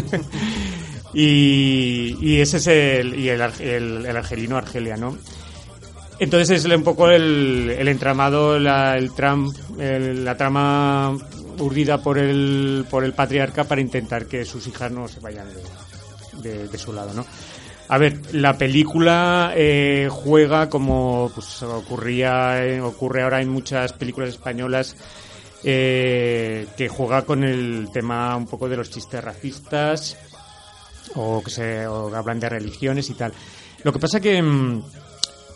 [1.14, 5.18] y, ese es el, y el, el- el argelino Argelia, ¿no?
[6.20, 11.18] Entonces es un poco el, el entramado, la, el tram, el- la trama
[11.60, 15.48] urdida por el, por el patriarca para intentar que sus hijas no se vayan
[16.42, 17.26] de su lado, ¿no?
[17.92, 24.30] A ver, la película eh, juega como pues, ocurría, eh, ocurre ahora en muchas películas
[24.30, 24.96] españolas,
[25.64, 30.16] eh, que juega con el tema un poco de los chistes racistas
[31.16, 33.34] o que se o hablan de religiones y tal.
[33.84, 34.84] Lo que pasa que mm,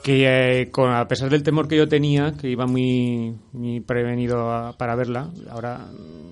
[0.03, 4.51] que eh, con, a pesar del temor que yo tenía, que iba muy, muy prevenido
[4.51, 5.85] a- para verla, ahora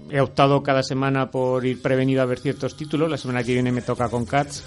[0.09, 3.09] he optado cada semana por ir prevenido a ver ciertos títulos.
[3.09, 4.63] La semana que viene me toca con Cats.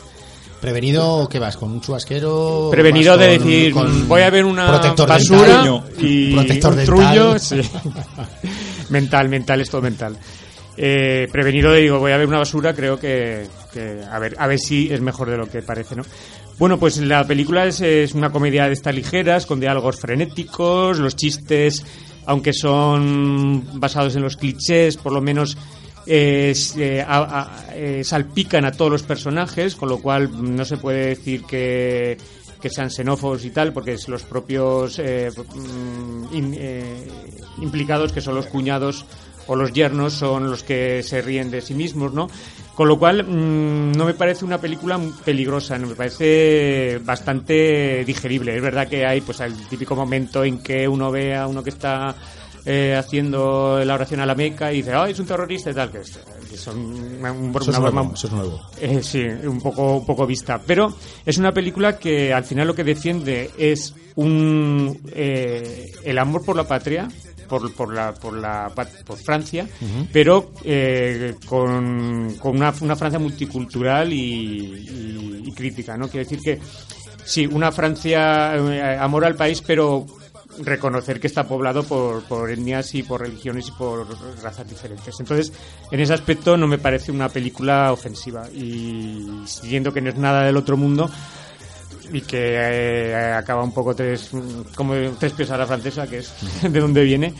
[0.59, 1.59] ¿Prevenido qué vas?
[1.59, 2.69] ¿Con un chubasquero?
[2.71, 5.83] Prevenido ¿Vas de con- decir, con voy a ver una protector basura dental?
[5.99, 7.39] y protector un trullo.
[7.39, 7.61] sí.
[8.89, 10.17] mental, mental, es todo mental.
[10.77, 14.47] Eh, prevenido de digo, voy a ver una basura, creo que, que a ver a
[14.49, 16.03] ver si es mejor de lo que parece, ¿no?
[16.59, 21.15] Bueno, pues la película es, es una comedia de estas ligeras, con diálogos frenéticos, los
[21.17, 21.85] chistes,
[22.27, 25.57] aunque son basados en los clichés, por lo menos
[26.07, 32.17] eh, eh, salpican a todos los personajes, con lo cual no se puede decir que,
[32.61, 37.09] que sean xenófobos y tal, porque es los propios eh, mm, in- eh,
[37.63, 39.05] implicados, que son los cuñados
[39.47, 42.29] o los yernos, son los que se ríen de sí mismos, ¿no?
[42.75, 48.57] Con lo cual, mm, no me parece una película peligrosa, no me parece bastante digerible.
[48.57, 51.71] Es verdad que hay pues el típico momento en que uno ve a uno que
[51.71, 52.15] está
[52.67, 55.91] eh, haciendo la oración a la Meca y dice, ¡ay, es un terrorista y tal!
[55.93, 56.19] Que, es-
[56.51, 56.79] que son
[57.19, 58.61] una, un- Eso es una nuevo, broma eso es nuevo.
[58.81, 60.59] eh, sí, un poco, un poco vista.
[60.67, 66.43] Pero es una película que al final lo que defiende es un eh, el amor
[66.45, 67.07] por la patria,
[67.49, 68.73] por, por, la, por, la,
[69.07, 69.67] por Francia,
[70.13, 75.97] pero eh, con, con una, una Francia multicultural y, y- y crítica.
[75.97, 76.09] ¿no?
[76.09, 76.61] Quiero decir que
[77.25, 80.07] sí, una Francia, eh, amor al país, pero
[80.59, 84.07] reconocer que está poblado por, por etnias y por religiones y por
[84.41, 85.15] razas diferentes.
[85.19, 85.53] Entonces,
[85.91, 90.45] en ese aspecto no me parece una película ofensiva y siguiendo que no es nada
[90.45, 91.11] del otro mundo
[92.13, 94.31] y que eh, acaba un poco tres,
[94.75, 96.33] como tres pies a la francesa, que es
[96.63, 97.35] de donde viene,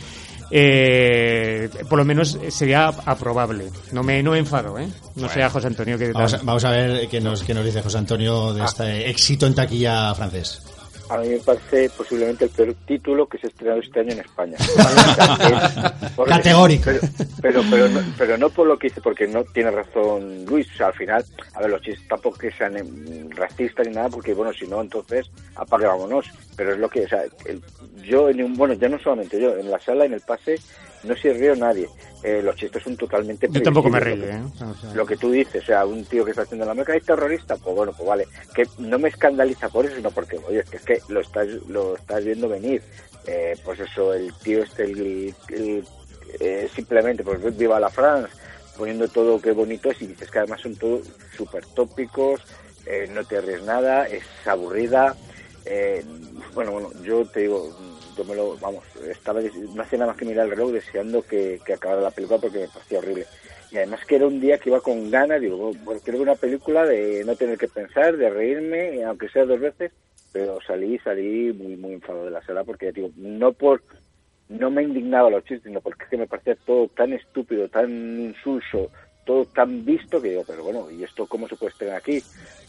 [0.51, 3.69] eh, por lo menos sería aprobable.
[3.91, 4.87] No me, no me enfado, ¿eh?
[5.15, 6.11] No sea José Antonio que...
[6.11, 9.47] Vamos a, vamos a ver qué nos, qué nos dice José Antonio de este éxito
[9.47, 10.61] en taquilla francés.
[11.09, 14.19] A mí me parece posiblemente el peor título que se ha estrenado este año en
[14.19, 14.55] España.
[14.57, 16.83] Es- porque- Categórico.
[16.85, 16.99] Pero,
[17.41, 20.67] pero, pero, no, pero no por lo que dice, porque no tiene razón Luis.
[20.73, 24.09] O sea, al final, a ver, los chistes tampoco que sean em, racistas ni nada,
[24.09, 26.25] porque bueno, si no, entonces apague vámonos.
[26.55, 27.61] Pero es lo que, o sea, el-
[28.03, 30.55] yo, en un, bueno, ya no solamente yo, en la sala, en el pase,
[31.05, 31.89] no se rió nadie.
[32.23, 34.41] Eh, los chistes son totalmente Yo tampoco me reí, ¿eh?
[34.53, 36.95] O sea, lo que tú dices, o sea, un tío que está haciendo la meca
[36.95, 40.59] es terrorista, pues bueno, pues vale, que no me escandaliza por eso, sino porque, oye,
[40.59, 42.81] es que, que lo estás lo estás viendo venir.
[43.27, 45.85] Eh, pues eso, el tío este, el, el-
[46.39, 48.33] eh, simplemente, pues viva la France,
[48.77, 51.01] poniendo todo qué bonito es y dices que además son todos
[51.37, 52.41] súper tópicos,
[52.85, 55.15] eh, no te ríes nada, es aburrida.
[55.65, 56.03] eh,
[56.53, 57.69] bueno, bueno, yo te digo,
[58.23, 62.39] vamos, estaba, no hacía nada más que mirar el reloj deseando que, acabara la película
[62.39, 63.25] porque me parecía horrible.
[63.71, 66.39] Y además que era un día que iba con ganas, digo, bueno, quiero ver una
[66.39, 69.91] película de no tener que pensar, de reírme, aunque sea dos veces,
[70.31, 73.81] pero salí, salí muy, muy enfadado de la sala porque, digo, no por,
[74.49, 77.89] no me indignaba los chistes, sino porque es que me parecía todo tan estúpido, tan
[78.21, 78.91] insulso,
[79.25, 82.23] todo tan visto que digo, pero bueno, ¿y esto cómo se puede estrenar aquí?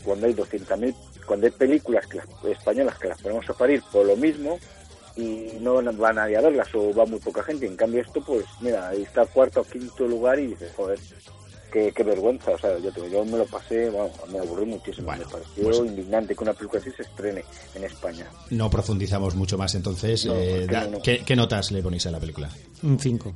[0.04, 0.94] Cuando hay 200.000,
[1.26, 4.58] cuando hay películas que las, españolas que las ponemos a parir por lo mismo
[5.16, 7.66] y no van- va nadie a verlas o va muy poca gente.
[7.66, 10.98] En cambio esto, pues mira, ahí está cuarto o quinto lugar y dices, joder,
[11.72, 12.50] qué, qué vergüenza.
[12.52, 15.06] O sea, yo, te- yo me lo pasé, bueno, me aburrí muchísimo.
[15.06, 17.44] Bueno, me pareció pues- indignante que una película así se estrene
[17.74, 18.26] en España.
[18.50, 20.26] No profundizamos mucho más entonces.
[20.26, 21.02] No, eh, es que da- no, no.
[21.02, 22.50] ¿qué, qué notas le ponéis a la película?
[22.82, 23.32] un 5.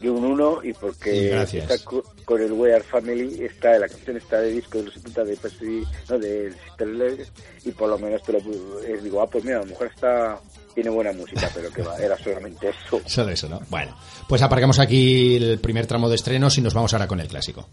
[0.00, 4.16] Yo un 1 y porque está co- con el We Are Family, está la canción
[4.16, 7.26] está de disco de los 70 de Percy, no, de Sister
[7.64, 8.38] y por lo menos te lo
[8.82, 10.40] es, digo, ah, pues mira, a lo mejor está
[10.74, 13.00] tiene buena música, pero que va, era solamente eso.
[13.06, 13.60] Solo eso, ¿no?
[13.68, 13.94] Bueno,
[14.28, 17.68] pues aparcamos aquí el primer tramo de estrenos y nos vamos ahora con el clásico.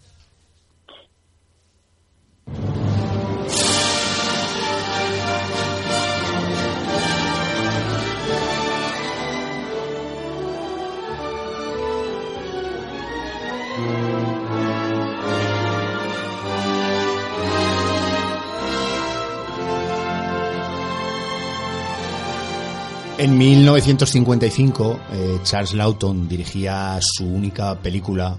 [23.18, 28.38] En 1955, eh, Charles Lawton dirigía su única película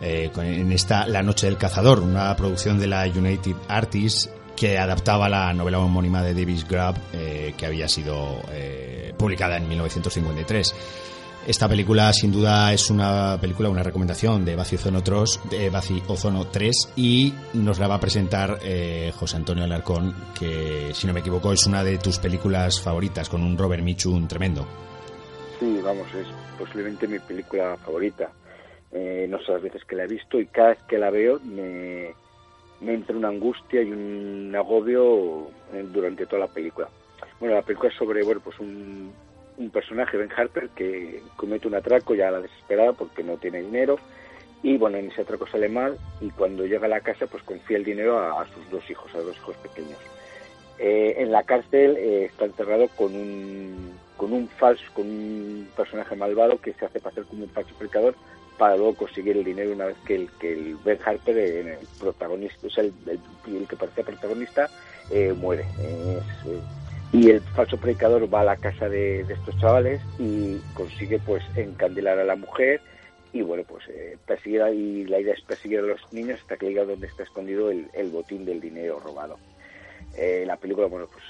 [0.00, 5.28] eh, en esta La Noche del Cazador, una producción de la United Artists que adaptaba
[5.28, 10.74] la novela homónima de Davis Grubb eh, que había sido eh, publicada en 1953.
[11.46, 16.00] Esta película, sin duda, es una película, una recomendación de Baci Ozono, Tros- de Baci
[16.06, 21.12] Ozono 3 y nos la va a presentar eh, José Antonio Alarcón, que, si no
[21.12, 24.64] me equivoco, es una de tus películas favoritas, con un Robert Mitchum tremendo.
[25.58, 28.30] Sí, vamos, es posiblemente mi película favorita.
[28.92, 31.40] Eh, no sé las veces que la he visto y cada vez que la veo
[31.40, 32.14] me,
[32.82, 36.88] me entra una angustia y un agobio eh, durante toda la película.
[37.40, 39.10] bueno, la película es sobre, bueno, pues un,
[39.58, 43.62] un personaje, Ben Harper, que comete un atraco ya a la desesperada porque no tiene
[43.62, 43.98] dinero
[44.62, 47.76] y bueno, en ese atraco sale mal y cuando llega a la casa pues confía
[47.76, 49.98] el dinero a, sus dos hijos, a dos hijos pequeños.
[50.78, 56.16] Eh, en la cárcel eh, está encerrado con un, con un falso, con un personaje
[56.16, 58.14] malvado que se hace pasar como un falsificador
[58.56, 62.66] para luego conseguir el dinero una vez que el, que el Ben Harper, el protagonista,
[62.66, 64.68] o sea, el, el, que parecía protagonista,
[65.10, 65.64] eh, muere.
[67.12, 72.18] Y el falso predicador va a la casa de, estos chavales y consigue pues encandilar
[72.18, 72.80] a la mujer
[73.34, 74.16] y bueno, pues eh,
[74.74, 77.70] y la idea es perseguir a los niños hasta que llegue a donde está escondido
[77.70, 79.38] el, botín del dinero robado.
[80.16, 81.24] Eh, la película, bueno, pues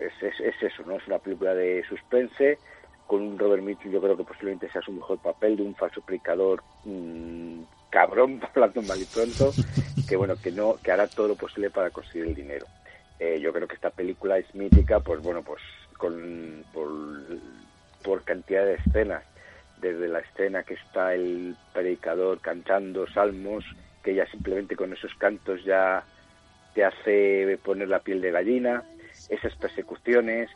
[0.00, 0.96] es, es, eso, ¿no?
[0.96, 2.58] Es una película de suspense
[3.06, 6.00] con un Robert Mitchell, yo creo que posiblemente sea su mejor papel de un falso
[6.00, 9.52] predicador mmm, cabrón, hablando mal y pronto,
[10.08, 12.66] que bueno, que no, que hará todo lo posible para conseguir el dinero.
[13.24, 15.62] Eh, yo creo que esta película es mítica, pues bueno, pues
[15.96, 19.22] con por, cantidad de escenas
[19.80, 23.64] desde la escena que está el predicador cantando salmos,
[24.02, 26.02] que ya simplemente con esos cantos ya
[26.74, 28.82] te hace poner la piel de gallina,
[29.28, 30.50] esas persecuciones,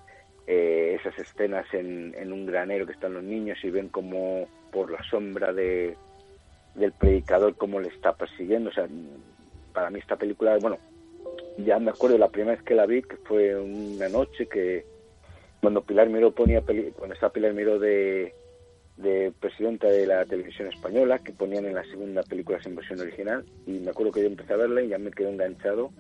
[0.49, 4.91] eh, esas escenas en, en, un granero que están los niños y ven como por
[4.91, 5.97] la sombra de,
[6.75, 8.71] del predicador cómo le está persiguiendo.
[8.71, 8.89] O sea,
[9.73, 10.79] para mí esta película, bueno,
[11.59, 14.85] ya me acuerdo la primera vez que la vi, que fue una noche que
[15.61, 18.35] cuando Pilar Miró ponía, cuando está Pilar Miró de,
[18.97, 23.45] de presidenta de la televisión española que ponían en la segunda película en versión original
[23.67, 25.91] y me acuerdo que yo empecé a verla y ya me quedé enganchado.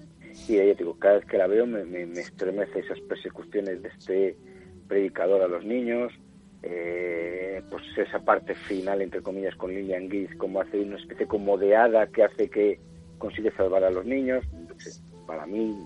[0.48, 4.36] Y ahí digo, cada vez que la veo me, me, estremece esas persecuciones de este
[4.86, 6.12] predicador a los niños
[6.62, 11.58] eh, pues esa parte final entre comillas con Lillian Gish como hace una especie como
[11.58, 12.78] de hada que hace que
[13.18, 14.44] consigue salvar a los niños
[15.26, 15.76] para mí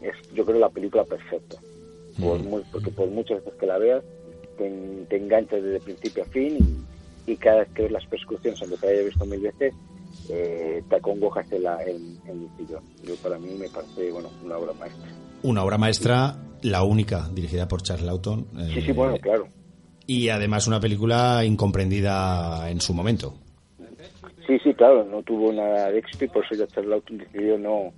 [0.00, 1.58] es yo creo la película perfecta
[2.20, 2.64] por mm.
[2.70, 4.02] porque por muchas veces que la veas
[4.58, 4.70] te,
[5.08, 6.84] te enganchas desde principio a fin
[7.26, 9.74] y, cada vez que ves las persecuciones, aunque te haya visto mil veces,
[10.28, 12.82] eh, te acongojas en, la, en, el sillón.
[13.04, 15.08] Yo, para mí me parece bueno, una obra maestra.
[15.42, 18.46] Una obra maestra, la única, dirigida por Charles Lawton.
[18.74, 19.46] sí, sí, bueno, claro.
[20.06, 23.34] Y además una película incomprendida en su momento.
[24.46, 27.56] Sí, sí, claro, no tuvo nada de éxito y por eso ya Charles Lawton decidió
[27.56, 27.92] no,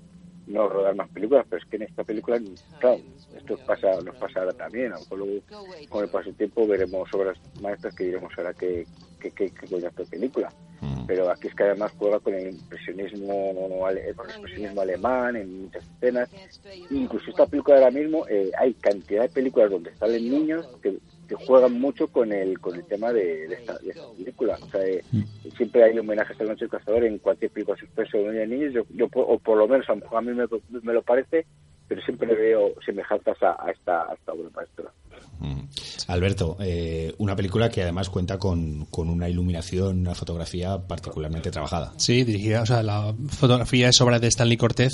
[0.46, 2.40] no rodar más películas, pero es que en esta película,
[2.78, 3.00] claro,
[3.36, 5.42] esto pasa, nos pasa ahora también, a lo mejor
[5.88, 8.86] con el paso del tiempo veremos obras maestras que diremos ahora que,
[9.20, 10.50] que, que, que esta película.
[10.80, 11.06] Mm.
[11.06, 15.84] Pero aquí es que además juega con el impresionismo, con el expresionismo alemán en muchas
[15.84, 16.28] escenas.
[16.90, 21.34] Incluso esta película ahora mismo, eh, hay cantidad de películas donde salen niños que que
[21.34, 23.78] juegan mucho con el con el tema de, esta,
[24.16, 24.58] película.
[24.60, 25.02] O sea, eh,
[25.56, 29.08] siempre hay homenajes a Noche del Cazador en cualquier película suspenso de niños, yo, yo,
[29.12, 30.46] o por lo menos a, mí me,
[30.82, 31.46] me, lo parece,
[31.88, 34.90] pero siempre veo semejanzas a, a esta, a esta obra maestra.
[35.40, 35.60] Mm.
[36.08, 41.92] Alberto, eh, una película que además cuenta con, con, una iluminación, una fotografía particularmente trabajada.
[41.96, 44.92] Sí, dirigida, o sea, la fotografía es obra de Stanley Cortez,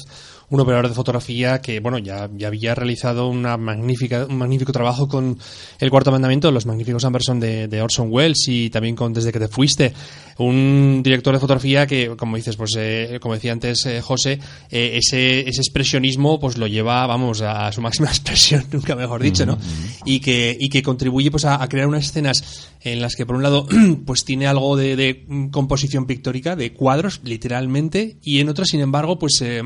[0.49, 5.09] un operador de fotografía que, bueno, ya, ya había realizado una magnífica, un magnífico trabajo
[5.09, 5.39] con
[5.79, 9.39] El Cuarto Mandamiento, Los Magníficos Amberson de, de Orson Welles y también con Desde que
[9.39, 9.93] te fuiste.
[10.39, 15.41] Un director de fotografía que, como dices, pues, eh, como decía antes eh, José, ese,
[15.41, 19.59] ese expresionismo pues lo lleva, vamos, a su máxima expresión, nunca mejor dicho, ¿no?
[20.05, 23.43] Y que, y que contribuye pues a, crear unas escenas en las que por un
[23.43, 23.67] lado
[24.07, 29.41] pues tiene algo de, composición pictórica, de cuadros, literalmente, y en otras, sin embargo, pues
[29.43, 29.63] eh,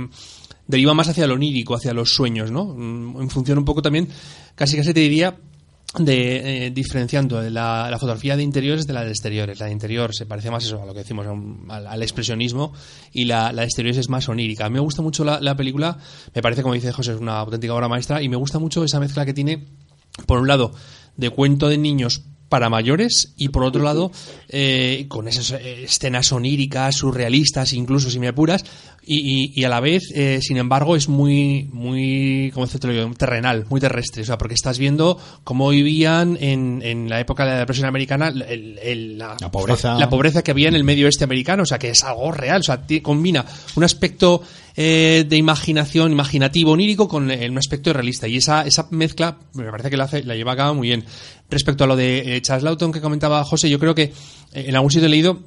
[0.67, 2.67] deriva más hacia lo onírico, hacia los sueños, ¿no?
[2.67, 4.09] Mm, en función un poco también,
[4.55, 5.37] casi casi te diría,
[5.99, 9.61] de eh, diferenciando la, fotografía de interiores de la de exteriores.
[9.61, 11.27] La de interior se parece más eso, a lo que decimos,
[11.69, 12.73] al, expresionismo
[13.13, 14.67] y la, la, de exteriores es más onírica.
[14.67, 15.99] A mí me gusta mucho la, la película,
[16.35, 18.99] me parece, como dice José, es una auténtica obra maestra y me gusta mucho esa
[18.99, 19.67] mezcla que tiene,
[20.27, 20.73] por un lado,
[21.17, 24.13] de cuento de niños para mayores y por otro lado
[24.49, 28.65] eh, con esas eh, escenas oníricas, surrealistas, incluso si me apuras,
[29.07, 33.81] y, y, a la vez, eh, sin embargo, es muy, muy, como decirlo terrenal, muy
[33.81, 37.87] terrestre, o sea, porque estás viendo cómo vivían en, en la época de la depresión
[37.87, 39.99] americana la, pobreza.
[39.99, 42.61] la pobreza que había en el medio oeste americano, o sea, que es algo real,
[42.61, 43.45] o sea, combina
[43.75, 44.43] un aspecto
[44.77, 49.91] eh, de imaginación, imaginativo, onírico, con un aspecto realista, y esa, esa mezcla me parece
[49.91, 51.05] que la, lleva a cabo muy bien.
[51.51, 54.13] Respecto a lo de Charles Lawton que comentaba José, yo creo que
[54.53, 55.41] en algún sitio he leído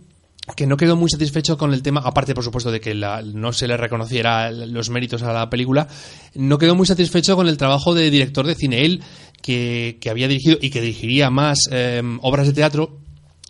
[0.55, 3.67] que no quedó muy satisfecho con el tema, aparte por supuesto de que no se
[3.67, 5.87] le reconociera los méritos a la película,
[6.35, 8.85] no quedó muy satisfecho con el trabajo de director de cine.
[8.85, 9.03] Él,
[9.41, 12.99] que, había dirigido y que dirigiría más eh, obras de teatro,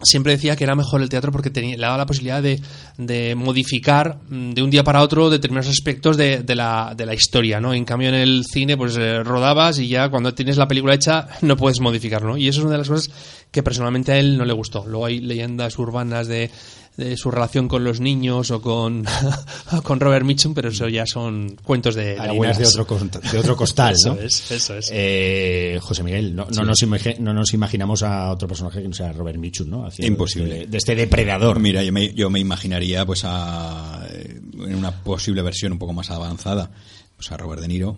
[0.02, 2.62] siempre decía que era mejor el teatro porque tenía, le daba la posibilidad de,
[2.98, 7.14] de modificar mm, de un día para otro determinados aspectos de, de, la, de la
[7.14, 7.74] historia, ¿no?
[7.74, 11.28] En cambio en el cine pues eh, rodabas y ya cuando tienes la película hecha
[11.42, 13.10] no puedes modificarlo, Y eso es una de las cosas
[13.52, 14.86] que personalmente a él no le gustó.
[14.88, 16.52] Luego hay leyendas urbanas de
[16.98, 19.06] de su relación con los niños o con,
[19.84, 23.00] con Robert Mitchum, pero eso ya son cuentos de, de de otro,
[23.32, 24.20] de otro costal, eso ¿no?
[24.20, 24.90] Es, eso es.
[24.92, 26.84] Eh, José Miguel, no, no, nos
[27.20, 29.86] no, nos imaginamos a otro personaje que no sea Robert Mitchum, ¿no?
[29.86, 30.66] Haciendo Imposible.
[30.66, 31.60] De, este depredador.
[31.60, 36.10] Mira, yo me, yo me imaginaría pues a, en una posible versión un poco más
[36.10, 36.72] avanzada,
[37.16, 37.98] pues a Robert De Niro,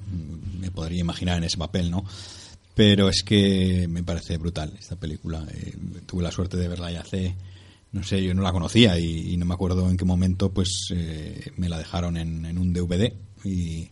[0.60, 2.04] me podría imaginar en ese papel, ¿no?
[2.76, 5.45] Pero es que me parece brutal esta película.
[5.53, 7.36] Eh, tuve la suerte de verla ya hace
[7.91, 11.51] no sé, yo no la conocía y, no me acuerdo en qué momento pues eh,
[11.57, 13.13] me la dejaron en, un DVD
[13.43, 13.89] y,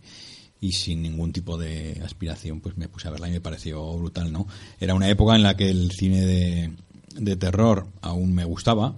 [0.72, 4.48] sin ningún tipo de aspiración pues me puse a verla y me pareció brutal, ¿no?
[4.80, 6.74] Era una época en la que el cine de,
[7.16, 8.96] de terror aún me gustaba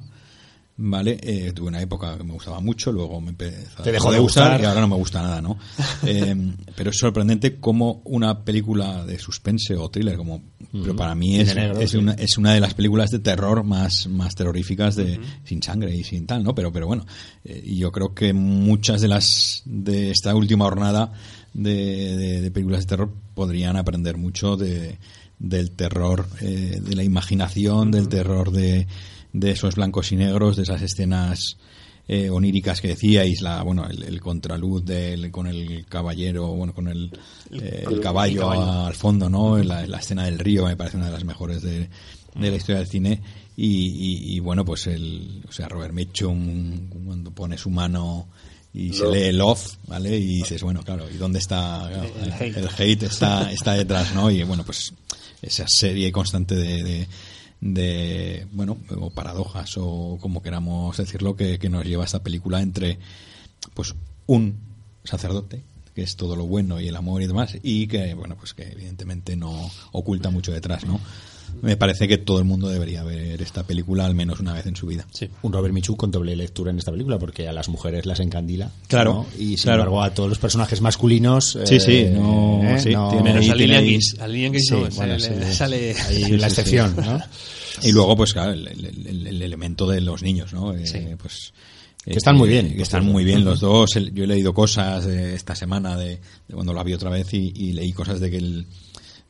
[0.82, 1.20] ¿vale?
[1.22, 4.62] Eh, tuve una época que me gustaba mucho, luego me empezó Te dejó de gustar,
[4.62, 5.58] y ahora no me gusta nada, ¿no?
[6.06, 6.36] Eh,
[6.76, 11.56] pero es sorprendente cómo una película de suspense o thriller, como pero para mí es,
[11.56, 15.96] es, una, es, una, de las películas de terror más, más terroríficas de sin sangre
[15.96, 16.56] y sin tal, ¿no?
[16.56, 17.06] Pero, pero bueno,
[17.44, 21.12] eh, yo creo que muchas de las de esta última jornada
[21.54, 24.98] de, de, películas de terror podrían aprender mucho de
[25.38, 28.88] del terror, de la imaginación, del terror de
[29.34, 31.58] de esos blancos y negros, de esas escenas
[32.08, 37.12] eh, oníricas que decíais, la, bueno, el, contraluz del, con el caballero, bueno, con el,
[37.52, 39.58] eh, el, caballo, al fondo, ¿no?
[39.60, 41.88] La, la, escena del río me parece una de las mejores de,
[42.36, 43.22] de la historia del cine.
[43.56, 48.30] Y, y, bueno, pues el, o sea, Robert Mitchum, cuando pone su mano
[48.74, 50.18] y se lee Love, ¿vale?
[50.18, 51.92] Y dices, bueno, claro, ¿y dónde está?
[51.92, 53.04] el, hate.
[53.04, 54.32] está, está detrás, ¿no?
[54.32, 54.94] Y bueno, pues
[55.42, 57.08] esa serie constante de de,
[57.62, 63.00] bueno, o paradojas o como queramos decirlo, que, que nos lleva esta película entre,
[63.74, 63.96] pues,
[64.28, 64.58] un
[65.04, 68.54] sacerdote que es todo lo bueno y el amor y demás, y que, bueno, pues
[68.54, 71.00] que evidentemente no oculta mucho detrás, ¿no?
[71.62, 74.76] Me parece que todo el mundo debería ver esta película al menos una vez en
[74.76, 75.06] su vida.
[75.12, 75.30] Sí.
[75.42, 78.72] Un Robert Michu con doble lectura en esta película porque a las mujeres las encandila.
[78.88, 79.26] Claro.
[79.38, 81.58] Y sin embargo a todos los personajes masculinos.
[81.66, 81.98] Sí, sí.
[81.98, 82.90] Eh, no, eh, sí
[83.24, 84.20] menos a Lilian Gish.
[84.20, 87.20] A Lilian Gish no, sale, sale, ahí la excepción, ¿no?
[87.82, 90.76] Y luego, pues claro, el, el, elemento de los niños, ¿no?
[90.76, 91.54] Eh, pues
[92.04, 92.76] que están muy bien.
[92.76, 93.92] Que están muy bien los dos.
[94.14, 96.20] Yo he leído cosas esta semana de,
[96.52, 98.66] cuando la vi otra vez y, y leí cosas de que el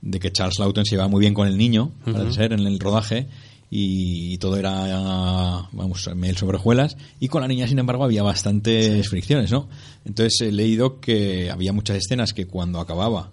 [0.02, 2.80] de que Charles Lawton se llevaba muy bien con el niño, para ser, en el
[2.80, 3.28] rodaje,
[3.72, 9.08] y todo era, vamos, mel sobre hojuelas, y con la niña, sin embargo, había bastantes
[9.10, 9.70] fricciones, ¿no?
[10.06, 13.32] Entonces he leído que había muchas escenas que cuando acababa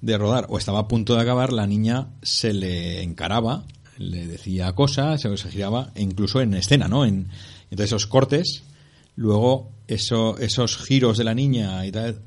[0.00, 3.64] de rodar o estaba a punto de acabar, la niña se le encaraba,
[3.98, 7.04] le decía cosas, se giraba, e incluso en escena, ¿no?
[7.04, 7.28] En,
[7.70, 8.64] entonces esos cortes,
[9.16, 12.20] luego eso, esos giros de la niña y tal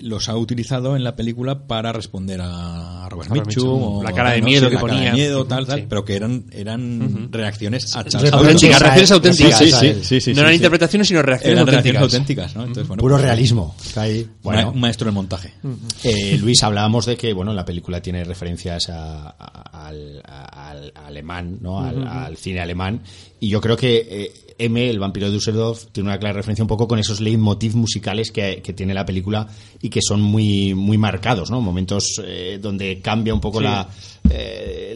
[0.00, 4.70] los ha utilizado en la película para responder a Robert Mitchum, la cara de miedo
[4.70, 5.12] que ponía.
[5.12, 9.58] miedo tal tal pero que eran eran reacciones a Charles auténticas reacciones auténticas
[10.02, 12.62] sí, sí, no eran interpretaciones sino reacciones eran auténticas, auténticas ¿no?
[12.62, 13.76] Entonces, bueno, puro pues, realismo
[14.42, 15.52] bueno, un maestro del montaje.
[16.04, 21.80] Eh, Luis hablábamos de que bueno la película tiene referencias a, al, al, alemán no
[21.80, 23.02] al, cine alemán
[23.40, 24.32] y yo creo que eh,
[24.64, 28.30] M, el vampiro de Düsseldorf, tiene una clara referencia un poco con esos leitmotiv musicales
[28.30, 29.46] que, tiene la película
[29.80, 31.60] y que son muy, muy marcados, ¿no?
[31.60, 33.88] Momentos eh, donde cambia un poco la,
[34.30, 34.94] eh,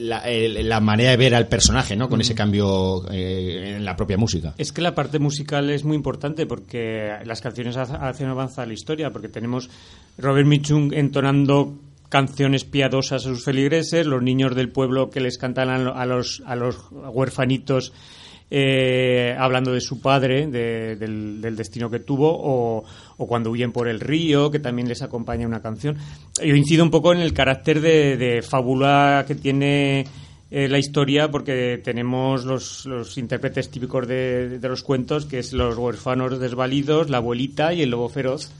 [0.62, 2.08] la, manera de ver al personaje, ¿no?
[2.08, 4.54] Con ese cambio eh, en la propia música.
[4.56, 9.10] Es que la parte musical es muy importante porque las canciones hacen avanzar la historia,
[9.10, 9.68] porque tenemos
[10.18, 15.68] Robert Mitchum entonando canciones piadosas a sus feligreses, los niños del pueblo que les cantan
[15.68, 17.92] a los, a los huerfanitos
[18.50, 22.84] eh, hablando de su padre, del, destino que tuvo, o,
[23.26, 25.96] cuando huyen por el río, que también les acompaña una canción.
[26.42, 30.06] Yo incido un poco en el carácter de, fábula que tiene
[30.50, 35.76] eh, la historia, porque tenemos los, intérpretes típicos de, de, los cuentos, que es los
[35.76, 38.52] huérfanos desvalidos, la abuelita y el lobo feroz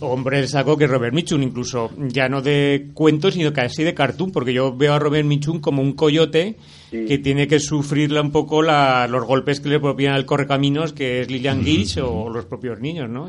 [0.00, 4.30] hombre el saco que Robert Mitchum, incluso ya no de cuentos, sino casi de cartoon,
[4.30, 6.56] porque yo veo a Robert Mitchum como un coyote
[6.90, 11.30] que tiene que sufrirle un poco los golpes que le propinan al correcaminos, que es
[11.30, 13.28] Lillian Gish o los propios niños, ¿no?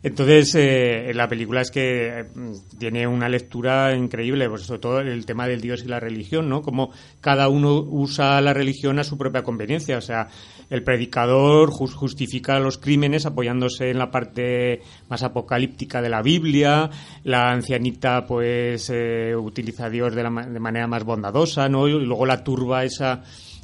[0.00, 5.26] entonces, eh, la película es que mm, tiene una lectura increíble, pues sobre todo el
[5.26, 6.62] tema del Dios y la religión, ¿no?
[6.62, 10.28] Como cada uno usa la religión a su propia conveniencia, o sea,
[10.70, 16.90] el predicador justifica los crímenes apoyándose en la parte más apocalíptica de la Biblia,
[17.24, 21.88] la ancianita pues eh, utiliza a Dios de, la, de manera más bondadosa, ¿no?
[21.88, 23.22] Y luego la turba esa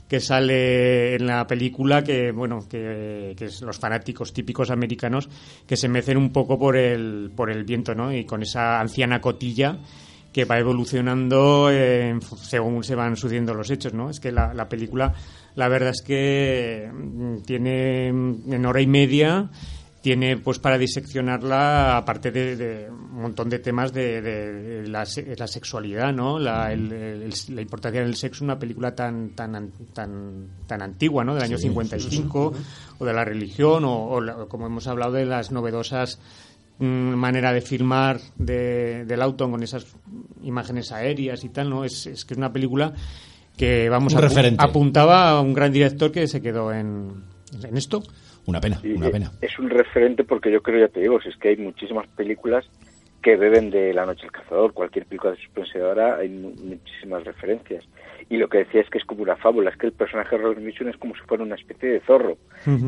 [0.08, 5.28] que sale en la película que bueno que, es los fanáticos típicos americanos
[5.66, 9.20] que se mecen un poco por el por el viento no y con esa anciana
[9.20, 9.78] cotilla
[10.32, 14.68] que va evolucionando eh, según se van sucediendo los hechos no es que la, la
[14.68, 15.14] película
[15.54, 19.50] la verdad es que mm, tiene mm, en hora y media
[20.04, 25.34] tiene pues para diseccionarla aparte de, de un montón de temas de, de la, se-
[25.34, 29.70] la sexualidad no la, el- el- la importancia del sexo en una película tan tan
[29.94, 32.52] tan tan antigua no del año 55
[32.98, 36.18] o de la religión o, o la- como hemos hablado de las novedosas
[36.80, 36.84] mm,
[37.14, 39.86] manera de filmar de, del auto con esas
[40.42, 42.92] imágenes aéreas y tal no es, es que es una película
[43.56, 44.62] que vamos referente.
[44.62, 47.24] apuntaba a un gran director que se quedó en,
[47.62, 48.02] en esto
[48.46, 49.32] Una pena, una pena.
[49.40, 52.64] Es un referente porque yo creo, ya te digo, si es que hay muchísimas películas
[53.22, 54.74] que beben de La Noche del Cazador.
[54.74, 57.82] Cualquier película de suspense ahora hay mu- muchísimas referencias.
[58.28, 60.42] Y lo que decía es que es como una fábula, es que el personaje de
[60.42, 62.36] Robert Mitchum es como si fuera una especie de zorro.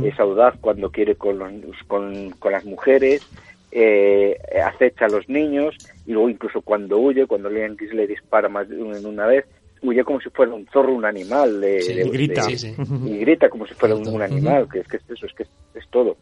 [0.04, 3.22] Es audaz cuando quiere con, los- con, con las mujeres,
[3.70, 8.48] eh, acecha a los niños y luego incluso cuando huye, cuando Leon Kiss le dispara
[8.48, 9.44] más de una vez,
[9.88, 11.60] huye como si fuera un zorro, un animal.
[11.60, 12.46] De, Sí, de- y grita.
[12.46, 12.82] de- Sí, sí.
[13.06, 15.42] y grita como si fuera un, un animal, que es que es eso, es que
[15.44, 16.16] es, es todo.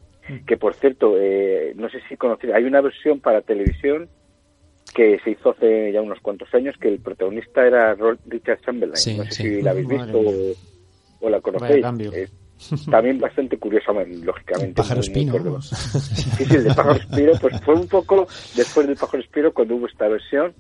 [0.47, 4.09] Que por cierto, eh, no sé si conocéis, hay una versión para televisión
[4.95, 8.97] que se hizo hace ya unos cuantos años que el protagonista era Ro- Richard Chamberlain.
[8.97, 9.43] Sí, no sé sí.
[9.43, 10.33] si la habéis visto o,
[11.27, 11.85] o la conocéis.
[12.91, 14.75] también bastante curiosa, lógicamente.
[14.75, 15.61] Pájaro espino.
[15.61, 15.75] Sí,
[16.47, 19.87] sí, el de Pájaro Espiro, pues fue un poco después del Pájaro Espiro cuando hubo
[19.89, 20.55] esta versión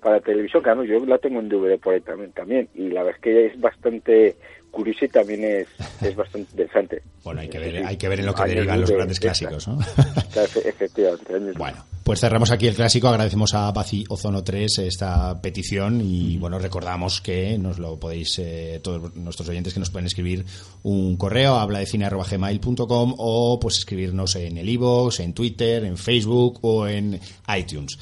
[0.00, 3.02] para televisión, que además yo la tengo en DVD por ahí también, también y la
[3.02, 4.36] verdad es que es bastante
[4.70, 5.68] curiosa y también es,
[6.02, 7.02] es bastante interesante.
[7.26, 9.26] Bueno, hay que ver, hay que ver en lo que Años derivan los grandes de
[9.26, 9.80] clásicos, ¿no?
[10.64, 11.58] Efectivamente.
[11.58, 13.08] Bueno, pues cerramos aquí el clásico.
[13.08, 18.78] Agradecemos a Baci Ozono 3 esta petición y bueno, recordamos que nos lo podéis, eh,
[18.80, 20.44] todos nuestros oyentes que nos pueden escribir
[20.84, 25.96] un correo a habla de gmail.com o pues escribirnos en el iVoox, en Twitter, en
[25.96, 27.18] Facebook o en
[27.58, 27.98] iTunes.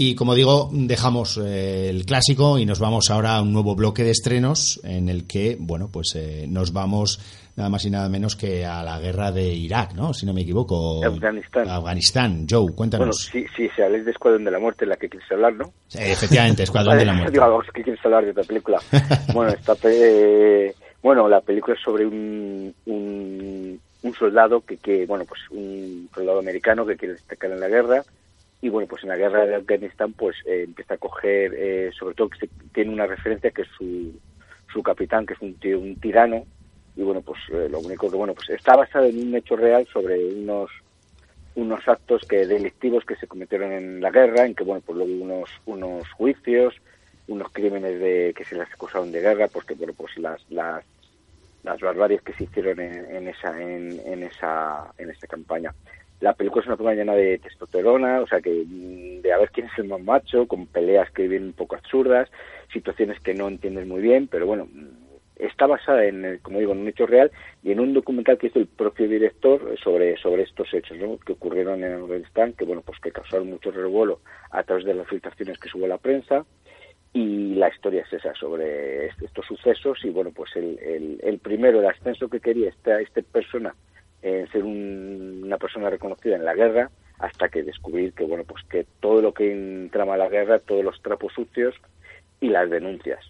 [0.00, 4.04] Y como digo, dejamos eh, el clásico y nos vamos ahora a un nuevo bloque
[4.04, 7.18] de estrenos en el que, bueno, pues eh, nos vamos
[7.56, 10.14] nada más y nada menos que a la guerra de Irak, ¿no?
[10.14, 11.04] Si no me equivoco.
[11.04, 11.68] Afganistán.
[11.68, 12.46] Afganistán.
[12.48, 13.16] Joe, Bueno, cuéntanos.
[13.32, 15.64] sí, sí, si habléis de Escuadrón de la Muerte, la que quieres hablar, ¿no?
[15.96, 17.32] Eh, Efectivamente, Escuadrón de la Muerte.
[17.32, 18.78] Digo, vamos, que quieres hablar de otra película.
[19.34, 25.24] bueno, esta pe- bueno, la película es sobre un, un, un soldado que, que, bueno,
[25.24, 28.04] pues un soldado americano que quiere destacar en la guerra
[28.60, 32.14] y bueno, pues en la guerra de Afganistán pues eh, empieza a coger, eh, sobre
[32.14, 34.12] todo que tiene una referencia que es su,
[34.72, 36.44] su capitán, que es un, un tirano
[36.96, 39.86] y bueno, pues eh, lo único que, bueno, pues está basado en un hecho real
[39.92, 40.70] sobre unos
[41.54, 45.12] unos actos que delictivos que se cometieron en la guerra, en que bueno, pues luego
[45.24, 46.74] unos unos juicios,
[47.28, 50.84] unos crímenes de que se les acusaron de guerra, porque bueno, pues las las
[51.62, 55.72] las barbaries que se hicieron en, en esa en, en esa en esa campaña.
[56.20, 59.50] La película es una película llena de testosterona, o sea que mm, de a ver
[59.50, 62.28] quién es el más macho, con peleas que vienen un poco absurdas,
[62.72, 64.88] situaciones que no entiendes muy bien, pero bueno, mm,
[65.36, 67.30] está basada en, como digo, en un hecho real
[67.62, 71.18] y en un documental que hizo el propio director sobre sobre estos hechos ¿no?
[71.18, 75.06] que ocurrieron en Afganistán, que bueno, pues que causaron mucho revuelo a través de las
[75.08, 76.44] filtraciones que subió la prensa
[77.12, 81.38] y la historia es esa sobre est- estos sucesos y bueno, pues el, el, el
[81.38, 83.74] primero, el ascenso que quería esta, esta persona
[84.22, 88.62] en ser un- una persona reconocida en la guerra hasta que descubrir que bueno, pues
[88.70, 91.74] que todo lo que entrama la guerra, todos los trapos sucios
[92.40, 93.20] y las denuncias.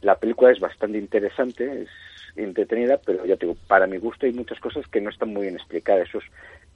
[0.00, 1.88] La película es bastante interesante, es
[2.36, 5.42] entretenida, pero ya te digo, para mi gusto hay muchas cosas que no están muy
[5.42, 6.08] bien explicadas.
[6.08, 6.24] Esos,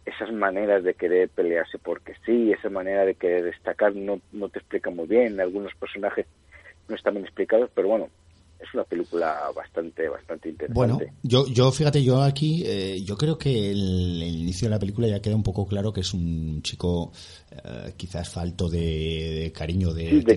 [0.05, 4.59] esas maneras de querer pelearse porque sí, esa manera de querer destacar no, no te
[4.61, 5.41] explica muy bien.
[5.41, 6.27] Algunos personajes
[6.89, 8.11] no están bien explicados, pero bueno,
[8.63, 10.75] es una película bastante, bastante interesante.
[10.75, 14.79] Bueno, yo, yo fíjate, yo aquí, eh, yo creo que el, el inicio de la
[14.79, 17.11] película ya queda un poco claro que es un chico
[17.51, 18.79] eh, quizás falto de,
[19.45, 20.37] de cariño, de, Sí, sí.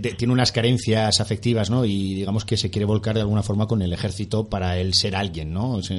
[0.00, 1.84] de- tiene unas carencias afectivas, ¿no?
[1.84, 5.14] Y digamos que se quiere volcar de alguna forma con el ejército para él ser
[5.16, 5.78] alguien, ¿no?
[5.78, 5.90] Es,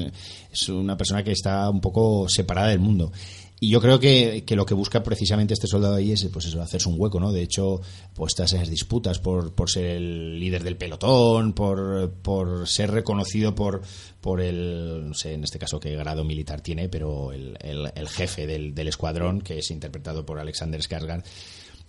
[0.52, 3.12] es una persona que está un poco separada del mundo.
[3.60, 6.62] Y yo creo que, que lo que busca precisamente este soldado ahí es pues eso,
[6.62, 7.32] hacerse un hueco, ¿no?
[7.32, 7.82] De hecho,
[8.14, 13.56] pues todas esas disputas por, por ser el líder del pelotón, por, por ser reconocido
[13.56, 13.82] por,
[14.22, 18.46] por el, no sé en este caso qué grado militar tiene, pero el, el- jefe
[18.46, 21.24] del, del escuadrón, que es interpretado por Alexander Skarsgård.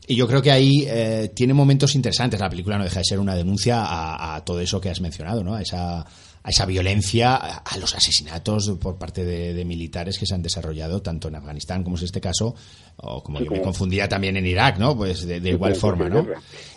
[0.07, 2.41] Y yo creo que ahí eh, tiene momentos interesantes.
[2.41, 5.45] La película no deja de ser una denuncia a, a todo eso que has mencionado,
[5.45, 5.55] ¿no?
[5.55, 6.07] A esa,
[6.49, 11.29] a esa violencia, a, los asesinatos por parte de, militares que se han desarrollado tanto
[11.29, 12.55] en Afganistán como es este caso,
[12.97, 14.97] o como yo me confundía también en Irak, ¿no?
[14.97, 16.27] Pues de, igual forma, ¿no?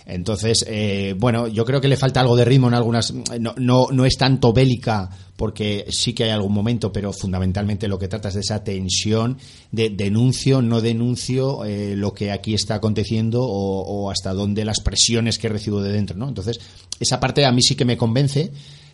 [0.05, 3.13] Entonces, eh, bueno, yo creo que le falta algo de ritmo en algunas.
[3.13, 7.97] No, no, no es tanto bélica, porque sí que hay algún momento, pero fundamentalmente lo
[7.97, 9.37] que trata es de esa tensión
[9.71, 14.81] de denuncio, no denuncio eh, lo que aquí está aconteciendo o, o, hasta dónde las
[14.81, 16.27] presiones que recibo de dentro, ¿no?
[16.27, 16.59] Entonces,
[16.99, 18.51] esa parte a mí sí que me convence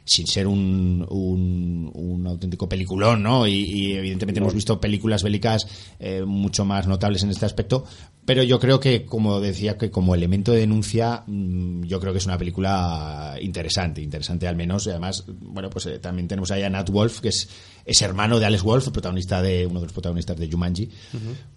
[0.08, 3.46] sin ser un, un, auténtico peliculón, ¿no?
[3.46, 5.68] Y, evidentemente hemos visto películas bélicas
[6.00, 7.86] eh, mucho más notables en este aspecto,
[8.26, 12.20] pero yo creo que, como decía, que como elemento de denuncia, mm, yo creo que
[12.20, 14.86] es una película interesante, interesante al menos.
[14.86, 17.50] Y además, bueno, pues eh, también tenemos ahí a Nat Wolf, que es,
[17.86, 20.90] es hermano de Alex Wolf, protagonista de uno de los protagonistas de Jumanji,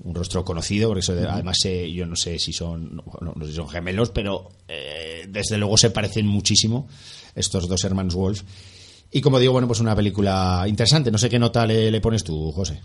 [0.05, 1.59] un rostro conocido, porque eso, además
[1.93, 5.91] yo no sé si son, no, sé si son gemelos, pero eh, desde luego se
[5.91, 6.89] parecen muchísimo
[7.35, 8.43] estos dos hermanos Wolf.
[9.12, 11.11] Y como digo, bueno, pues una película interesante.
[11.11, 12.81] No sé qué nota le, pones tú, José.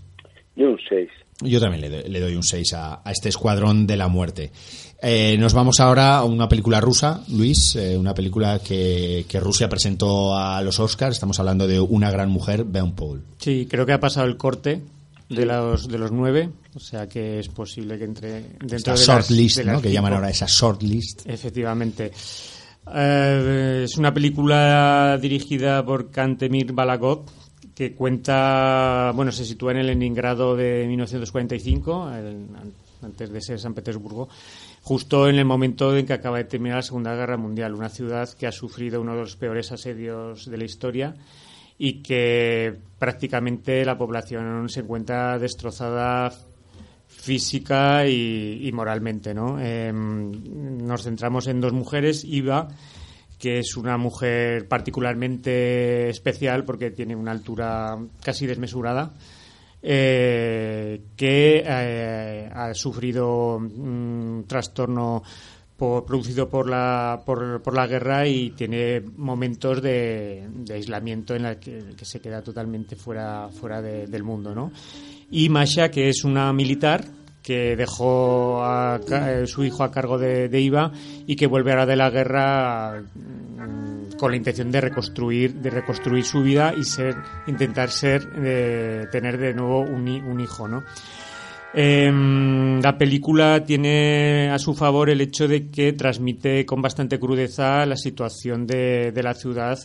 [0.55, 1.09] Yo un 6.
[1.41, 4.51] Yo también le, doy un 6 a, este Escuadrón de la Muerte.
[5.01, 10.35] Eh, nos vamos ahora a una película rusa, Luis, eh, una película que, Rusia presentó
[10.35, 11.15] a los Oscars.
[11.15, 13.21] Estamos hablando de Una gran mujer, Ben Paul.
[13.37, 14.81] Sí, creo que ha pasado el corte
[15.29, 19.29] de los de los nueve, o sea que es posible que entre dentro de short
[19.31, 19.81] list, ¿no?
[19.81, 21.23] que llaman ahora esa short list.
[21.25, 22.11] Efectivamente.
[22.93, 27.25] Eh, es una película dirigida por Kantemir Balagov
[27.73, 32.09] que cuenta, bueno, se sitúa en el Leningrado de 1945,
[33.01, 34.29] antes de ser San Petersburgo,
[34.81, 38.29] justo en el momento en que acaba de terminar la Segunda Guerra Mundial, una ciudad
[38.29, 41.15] que ha sufrido uno de los peores asedios de la historia
[41.77, 46.31] y que prácticamente la población se encuentra destrozada
[47.25, 49.33] física y, moralmente.
[49.33, 49.59] ¿no?
[49.59, 50.31] Em,
[50.85, 52.67] nos centramos en dos mujeres, Iva,
[53.39, 59.13] que es una mujer particularmente especial porque tiene una altura casi desmesurada.
[59.87, 65.21] Eh, que eh, ha sufrido un trastorno
[65.77, 72.19] producido por la, por, la guerra y tiene momentos de, aislamiento en el que, se
[72.19, 74.55] queda totalmente fuera, fuera del mundo.
[74.55, 74.71] ¿no?
[75.31, 77.05] Y Masha, que es una militar
[77.45, 80.91] que dejó a, eh, su hijo a cargo de, IVA
[81.27, 86.23] y que vuelve ahora de la guerra mm, con la intención de reconstruir de reconstruir
[86.23, 87.15] su vida y ser
[87.45, 90.83] intentar ser eh, tener de nuevo un, hijo no
[91.75, 97.85] em, la película tiene a su favor el hecho de que transmite con bastante crudeza
[97.85, 99.77] la situación de la ciudad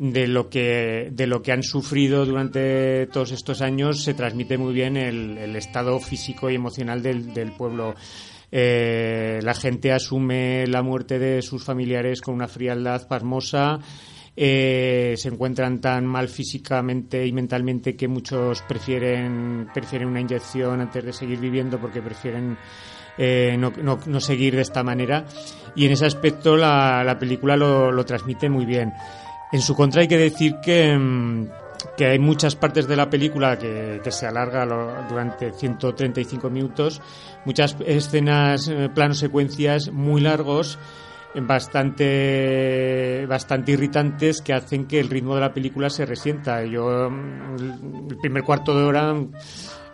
[0.00, 4.72] de lo que de lo que han sufrido durante todos estos años se transmite muy
[4.72, 7.94] bien el, estado físico y emocional del, del pueblo.
[8.50, 13.78] Eh, la gente asume la muerte de sus familiares con una frialdad pasmosa.
[14.34, 21.04] Eh, se encuentran tan mal físicamente y mentalmente que muchos prefieren prefieren una inyección antes
[21.04, 22.56] de seguir viviendo porque prefieren
[23.18, 25.26] eh, no, no, seguir de esta manera.
[25.76, 28.94] Y en ese aspecto la, la película lo, lo transmite muy bien
[29.52, 31.48] en su contra hay que decir que, mm,
[31.96, 34.66] que hay muchas partes de la película que, se alarga
[35.08, 37.00] durante 135 minutos,
[37.44, 40.78] muchas escenas, eh, planos secuencias muy largos,
[41.34, 46.64] bastante bastante irritantes que hacen que el ritmo de la película se resienta.
[46.64, 49.14] Yo mm, el primer cuarto de hora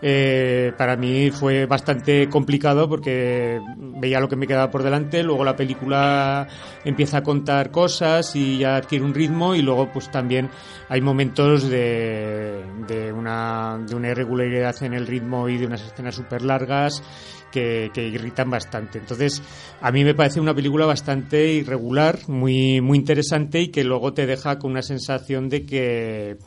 [0.02, 5.42] eh, para mí fue bastante complicado porque veía lo que me quedaba por delante, luego
[5.42, 6.46] la película
[6.84, 10.50] empieza a contar cosas y ya adquiere un ritmo y luego pues también
[10.90, 16.14] hay momentos de, de, una, de una irregularidad en el ritmo y de unas escenas
[16.14, 17.02] súper largas
[17.60, 18.98] que, irritan bastante.
[18.98, 19.42] Entonces,
[19.80, 24.26] a mí me parece una película bastante irregular, muy, muy interesante y que luego te
[24.26, 26.38] deja con una sensación de que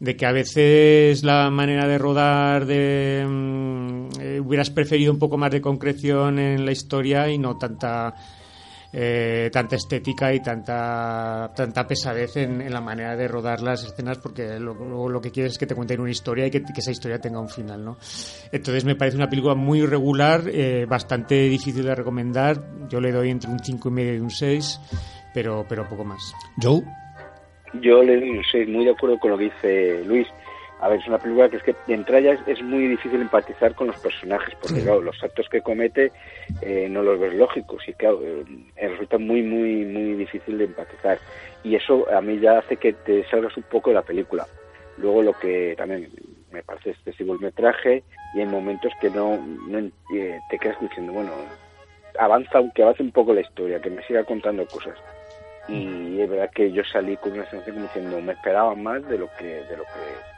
[0.00, 5.38] de que a veces la manera de rodar de mm, eh, hubieras preferido un poco
[5.38, 8.12] más de concreción en la historia y no tanta
[8.92, 14.58] eh, tanta estética y tanta tanta pesadez en, la manera de rodar las escenas porque
[14.58, 14.74] lo,
[15.08, 17.48] lo que quieres es que te cuenten una historia y que, esa historia tenga un
[17.48, 17.96] final ¿no?
[18.52, 22.56] entonces me parece una película muy regular eh, bastante difícil de recomendar
[22.88, 24.80] yo le doy entre un 5 y medio y un 6
[25.32, 26.82] pero, pero poco más Joe
[27.80, 30.26] yo le soy muy de acuerdo con lo que dice Luis.
[30.82, 33.86] A ver, es una película que es que de entrada es, muy difícil empatizar con
[33.86, 36.10] los personajes, porque los actos que comete
[36.60, 41.18] eh, no los ves lógicos y claro, eh, resulta muy, muy, muy difícil de empatizar.
[41.62, 44.44] Y eso a mí ya hace que te salgas un poco de la película.
[44.98, 46.08] Luego lo que también
[46.50, 48.02] me parece excesivo el metraje
[48.34, 49.36] y hay momentos que no,
[49.68, 51.30] no eh, te quedas diciendo, bueno,
[52.18, 54.98] avanza, aunque avance un poco la historia, que me siga contando cosas
[55.68, 59.06] y y es verdad que yo salí con una sensación como diciendo me esperaba más
[59.08, 60.31] de lo que de lo que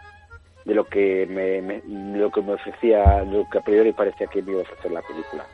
[0.64, 1.82] de lo que me,
[2.18, 5.02] lo que me ofrecía lo que a priori parecía que me iba a ofrecer la
[5.02, 5.46] película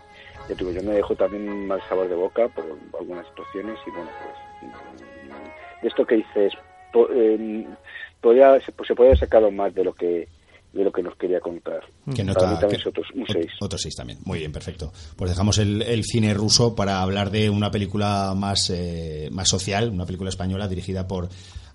[0.49, 2.65] ya digo, yo me dejo también un mal sabor de boca por
[2.99, 4.73] algunas situaciones y bueno pues
[5.83, 6.53] de esto que dices
[7.15, 7.67] eh,
[8.21, 10.29] podía, se, pues se puede haber sacado más de lo que
[10.73, 11.81] de lo que nos quería contar.
[12.15, 13.47] Que nota, otros, un 6.
[13.61, 14.21] Otros 6 también.
[14.25, 14.93] Muy bien, perfecto.
[15.17, 19.91] Pues dejamos el, el cine ruso para hablar de una película más, eh, más social,
[19.91, 21.29] una película española dirigida por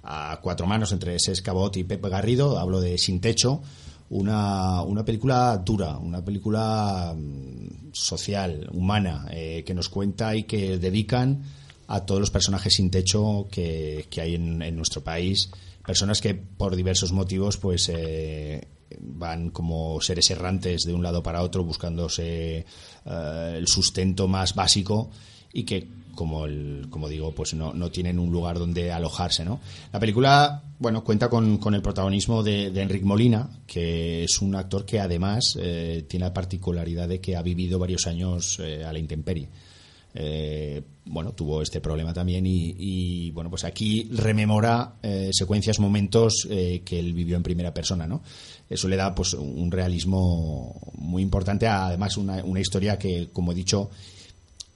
[0.06, 2.60] a cuatro manos entre Ses Cabot y Pepe Garrido.
[2.60, 3.62] Hablo de Sin Techo.
[4.08, 10.78] Una, una película dura, una película mm, social, humana, eh, que nos cuenta y que
[10.78, 11.44] dedican
[11.88, 15.50] a todos los personajes sin techo que, que hay en, en, nuestro país.
[15.86, 18.68] Personas que por diversos motivos pues eh,
[19.00, 22.66] van como seres errantes de un lado para otro buscándose
[23.06, 25.10] eh, el sustento más básico
[25.54, 29.60] y que como el, como digo pues no, no, tienen un lugar donde alojarse ¿no?
[29.94, 34.56] la película bueno cuenta con, con el protagonismo de, de Enric Molina que es un
[34.56, 38.92] actor que además eh, tiene la particularidad de que ha vivido varios años eh, a
[38.92, 39.50] la intemperie
[40.18, 47.00] eh, bueno, tuvo este problema también y, bueno, pues aquí rememora eh, secuencias, momentos que
[47.00, 48.24] él vivió en primera persona, ¿no?
[48.70, 53.56] Eso le da pues un realismo muy importante, además una, una historia que, como he
[53.56, 53.92] dicho,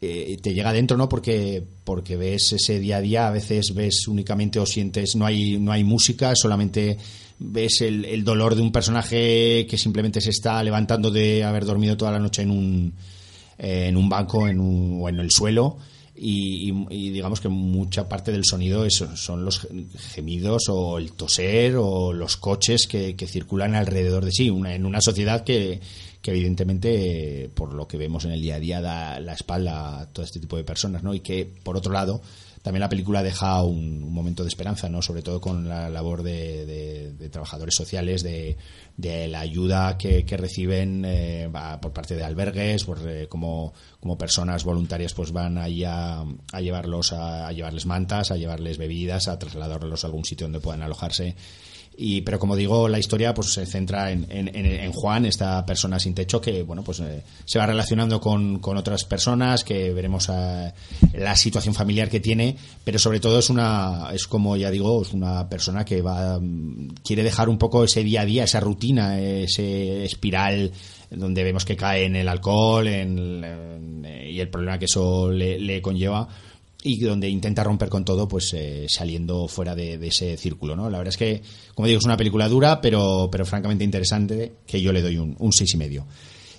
[0.01, 1.09] eh, te llega adentro, ¿no?
[1.09, 5.57] Porque, porque ves ese día a día, a veces ves únicamente o sientes, no hay,
[5.57, 6.97] no hay música, solamente
[7.39, 11.97] ves el, el dolor de un personaje que simplemente se está levantando de haber dormido
[11.97, 12.93] toda la noche en un
[13.57, 15.77] en un banco en un, o en el suelo
[16.21, 19.67] y, y, digamos que mucha parte del sonido es, son los
[20.13, 24.85] gemidos o el toser o los coches que, que circulan alrededor de sí, una, en
[24.85, 25.79] una sociedad que,
[26.21, 30.05] que evidentemente, por lo que vemos en el día a día, da la espalda a
[30.07, 31.13] todo este tipo de personas, ¿no?
[31.13, 32.21] Y que, por otro lado,
[32.61, 35.01] también la película deja un, momento de esperanza, ¿no?
[35.01, 38.57] Sobre todo con la labor de, trabajadores sociales, de,
[38.97, 41.49] de, la ayuda que, que reciben eh,
[41.81, 46.21] por parte de albergues, por, eh, como, como personas voluntarias pues van ahí a,
[46.51, 50.59] a llevarlos, a, a, llevarles mantas, a llevarles bebidas, a trasladarlos a algún sitio donde
[50.59, 51.35] puedan alojarse
[52.01, 56.15] y, pero como digo, la historia pues se centra en, en, Juan, esta persona sin
[56.15, 60.71] techo que bueno pues eh, se va relacionando con, con, otras personas, que veremos eh,
[61.13, 62.55] la situación familiar que tiene,
[62.85, 66.39] pero sobre todo es una es como ya digo, es una persona que va
[67.03, 70.71] quiere dejar un poco ese día a día, esa rutina, ese espiral
[71.11, 75.59] donde vemos que cae en el alcohol en, en, y el problema que eso le,
[75.59, 76.29] le conlleva
[76.81, 80.97] y donde intenta romper con todo pues eh, saliendo fuera de, ese círculo no la
[80.97, 81.41] verdad es que
[81.75, 85.35] como digo es una película dura pero pero francamente interesante que yo le doy un,
[85.39, 86.05] un seis y medio.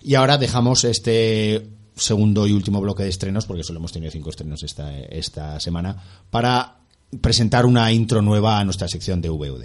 [0.02, 4.30] Y ahora dejamos este segundo y último bloque de estrenos porque solo hemos tenido cinco
[4.30, 5.97] estrenos esta esta semana
[6.30, 6.78] para
[7.20, 9.64] presentar una intro nueva a nuestra sección de VUD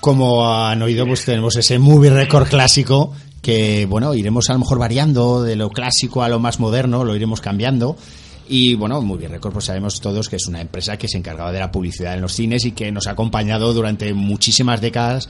[0.00, 3.12] como han oído, pues tenemos ese movie record clásico
[3.42, 7.16] que, bueno, iremos a lo mejor variando de lo clásico a lo más moderno, lo
[7.16, 7.96] iremos cambiando.
[8.52, 11.60] Y bueno, Movie Record, pues sabemos todos que es una empresa que se encargaba de
[11.60, 15.28] la publicidad en los cines y que nos ha acompañado durante muchísimas décadas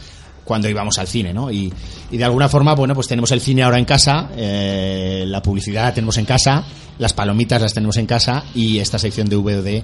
[0.51, 1.49] cuando íbamos al cine, ¿no?
[1.49, 1.73] Y,
[2.11, 5.95] de alguna forma, bueno, pues tenemos el cine ahora en casa, eh, la publicidad la
[5.95, 6.65] tenemos en casa,
[6.99, 9.83] las palomitas las tenemos en casa y esta sección de VOD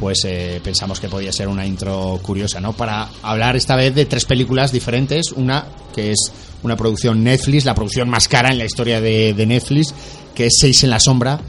[0.00, 2.72] pues eh, pensamos que podía ser una intro curiosa, ¿no?
[2.72, 6.32] Para hablar esta vez de tres películas diferentes, una que es
[6.64, 9.94] una producción Netflix, la producción más cara en la historia de, Netflix,
[10.34, 11.40] que es Seis en la sombra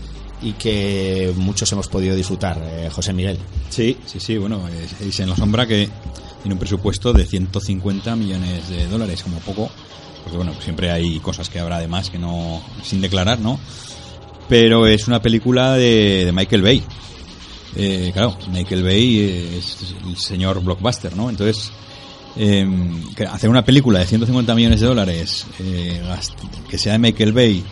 [0.44, 3.40] y que muchos hemos podido disfrutar, eh, José Miguel.
[3.72, 4.62] Sí, sí, sí, bueno,
[5.00, 5.90] Seis en la sombra que
[6.42, 9.70] tiene un presupuesto de 150 millones de dólares, como poco,
[10.24, 13.60] porque bueno, siempre hay cosas que habrá además que no, sin declarar, ¿no?
[14.48, 16.84] Pero es una película de, de Michael Bay,
[17.76, 21.30] eh, claro, Michael Bay es el señor blockbuster, ¿no?
[21.30, 21.72] Entonces,
[22.36, 22.68] eh,
[23.30, 26.02] hacer una película de 150 millones de dólares eh,
[26.70, 27.64] que sea de Michael Bay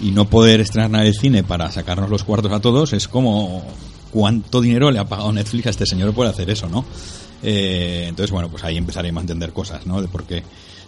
[0.00, 3.64] y no poder estrenar el cine para sacarnos los cuartos a todos es como
[4.12, 6.84] cuánto dinero le ha pagado Netflix a este señor por hacer eso, ¿no?
[7.42, 10.00] Eh, entonces, bueno, pues ahí empezaremos a entender cosas, ¿no?
[10.02, 10.42] De por qué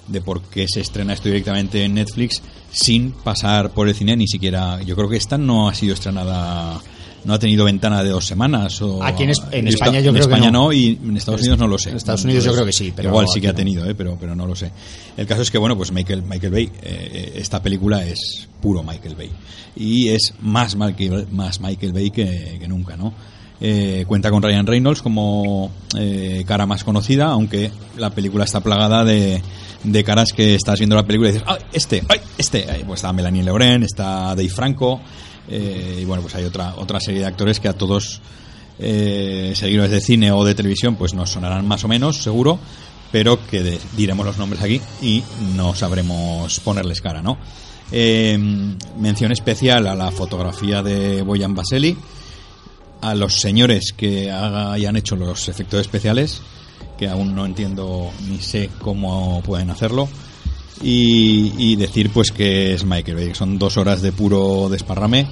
[0.09, 4.27] de por qué se estrena esto directamente en Netflix sin pasar por el cine ni
[4.27, 6.81] siquiera yo creo que esta no ha sido estrenada
[7.25, 8.81] no ha tenido ventana de dos semanas.
[8.83, 10.65] O, Aquí en, en España yo en creo España que no.
[10.65, 10.73] no.
[10.73, 11.91] y en Estados Unidos no lo sé.
[11.91, 14.17] En Estados Unidos yo creo que sí, pero igual sí que ha tenido, eh, pero
[14.19, 14.71] pero no lo sé.
[15.17, 19.17] El caso es que bueno, pues Michael Michael Bay, eh, esta película es puro Michael
[19.17, 19.31] Bay
[19.77, 23.13] y es más Michael, más Michael Bay que, que nunca, ¿no?
[23.63, 29.05] Eh, cuenta con Ryan Reynolds como eh, cara más conocida, aunque la película está plagada
[29.05, 29.43] de,
[29.85, 32.03] de caras que estás viendo la película y dices, ¡ay, este!
[32.09, 32.63] ¡ay, este!
[32.87, 35.01] Pues está Melanie Laurent, está Dave Franco,
[35.49, 38.23] eh, y bueno, pues hay otra, otra serie de actores que a todos
[38.79, 42.59] eh, seguidores de cine o de televisión pues nos sonarán más o menos, seguro,
[43.13, 45.23] pero que de- diremos los nombres aquí y
[45.55, 47.37] no sabremos ponerles cara, ¿no?
[47.93, 48.39] Eh,
[48.99, 51.95] mención especial a la fotografía de Boyan Baseli,
[53.01, 56.43] a los señores que hayan hecho los efectos especiales,
[56.99, 60.09] que aún no entiendo ni sé cómo pueden hacerlo.
[60.83, 65.27] Y, y decir pues que es Michael Bay, que son dos horas de puro desparrame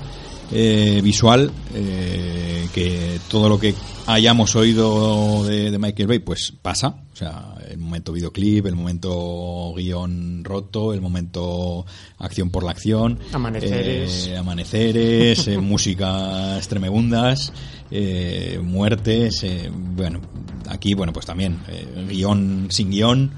[0.52, 3.74] eh, visual, eh, que todo lo que
[4.06, 9.74] hayamos oído de, de Michael Bay pues pasa, o sea, el momento videoclip, el momento
[9.76, 11.84] guion roto, el momento
[12.18, 14.28] acción por la acción, Amaneceres.
[14.28, 17.52] eh, amaneceres, eh, músicas tremebundas,
[17.90, 20.20] eh, muertes, eh, bueno,
[20.68, 23.30] aquí, bueno, pues también, eh, guion sin guion,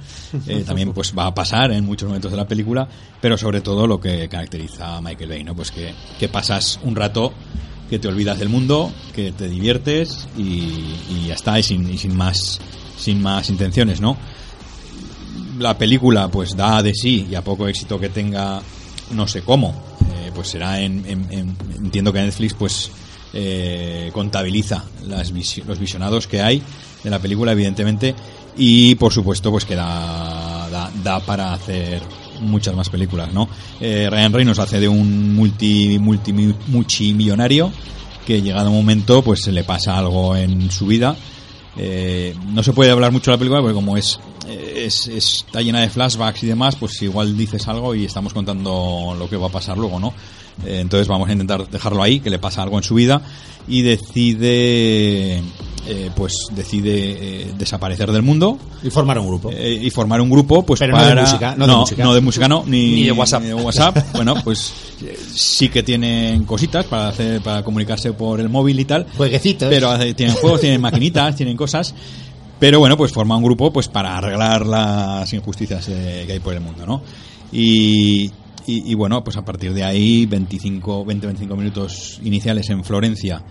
[0.46, 2.88] eh, también pues va a pasar en muchos momentos de la película,
[3.20, 5.54] pero sobre todo lo que caracteriza a Michael Bay, ¿no?
[5.54, 7.32] Pues que, que pasas un rato
[7.88, 10.42] que te olvidas del mundo, que te diviertes y,
[11.10, 12.60] y ya está, y sin, y sin más
[12.96, 14.16] sin más intenciones, ¿no?
[15.58, 18.62] la película pues da de sí y a poco éxito que tenga
[19.10, 19.74] no sé cómo
[20.14, 22.90] eh, pues será en, en- en- entiendo que Netflix pues
[23.32, 26.62] eh, contabiliza los visionados que hay
[27.02, 28.14] de la película evidentemente
[28.56, 32.02] y por supuesto pues que da para hacer
[32.40, 33.48] muchas más películas no
[33.80, 37.72] Eh, Ryan Reynolds hace de un multi multi multimillonario
[38.26, 41.16] que llegado un momento pues se le pasa algo en su vida.
[41.76, 44.20] Eh, no se puede hablar mucho de la película porque como es,
[44.50, 49.14] eh, es- está llena de flashbacks y demás, pues igual dices algo y estamos contando
[49.18, 50.12] lo que va a pasar luego, ¿no?
[50.66, 53.22] Eh, entonces vamos a intentar dejarlo ahí, que le pasa algo en su vida
[53.68, 55.38] y decide,
[55.86, 59.50] eh, pues decide eh, desaparecer del mundo Y formar un grupo.
[59.52, 62.04] eh, y formar un grupo pues Pero no de para música, no de música.
[62.04, 63.42] no de música no, ni, Ni de WhatsApp.
[63.62, 63.96] WhatsApp.
[64.14, 64.72] bueno pues
[65.34, 69.68] sí que tienen cositas para hacer para comunicarse por el móvil y tal Jueguecitos.
[69.70, 71.94] pero tienen juegos tienen maquinitas tienen cosas
[72.60, 76.54] pero bueno pues forma un grupo pues para arreglar las injusticias eh, que hay por
[76.54, 77.02] el mundo no
[77.50, 78.26] y,
[78.66, 83.42] y, y bueno pues a partir de ahí 25 20 25 minutos iniciales en Florencia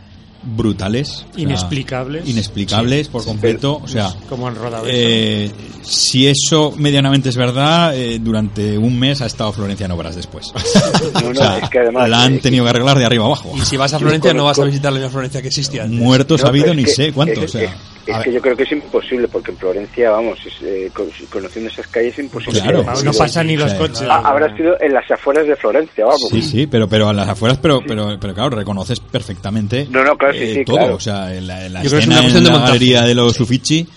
[0.41, 2.29] brutales o sea, Inexplicables.
[2.29, 4.83] inexplicables por completo o sea Como esto.
[4.87, 10.15] eh, si eso medianamente es verdad, eh, durante un mes ha estado Florencia en obras
[10.15, 10.47] después.
[11.15, 12.09] No, no, O sea, es que además.
[12.09, 13.51] la han tenido que arreglar de arriba abajo.
[13.57, 15.99] Y si vas a Florencia no vas a visitar la misma Florencia que existía antes.
[15.99, 17.43] Muertos no, ha habido ni que- sé cuántos.
[17.43, 17.75] Es, o sea,
[18.11, 21.09] es- que ver, yo creo que es imposible, porque en Florencia, vamos, es, eh, con-
[21.31, 22.61] conociendo esas calles es imposible.
[22.61, 22.83] Claro.
[22.83, 23.77] no sido- pasan ni los sí.
[23.77, 24.03] coches.
[24.09, 26.27] Ah, habrá sido en las afueras de Florencia, vamos.
[26.29, 30.15] Sí, sí, pero, pero a las afueras, pero, pero, pero claro, reconoces perfectamente No, no,
[30.17, 30.77] claro, sí, eh, sí, todo.
[30.77, 30.95] claro.
[30.95, 32.55] O sea, en la, en la Yo creo que es una cuestión en de la
[32.57, 32.73] montaje.
[32.79, 33.87] galería de los Uffizi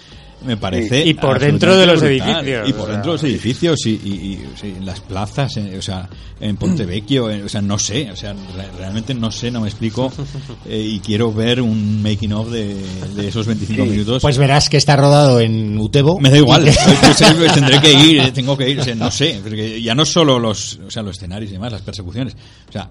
[0.45, 2.93] me parece Y por dentro de los edificios, y por o sea.
[2.95, 6.09] dentro de los edificios y, y- y, sí, en las plazas eh, o sea
[6.41, 10.13] en Pontevecchio o sea no sé o sea re- realmente no sé no me explico
[10.67, 12.75] eh, y quiero ver un making of de,
[13.15, 16.19] de esos 25 minutos Pues verás que está rodado en Utebo.
[16.21, 16.65] me da igual,
[17.55, 20.39] tendré que ir, eh, tengo que ir, o sea, no sé, porque ya no solo
[20.39, 22.35] los, o sea, los escenarios y demás, las persecuciones,
[22.69, 22.89] o sea,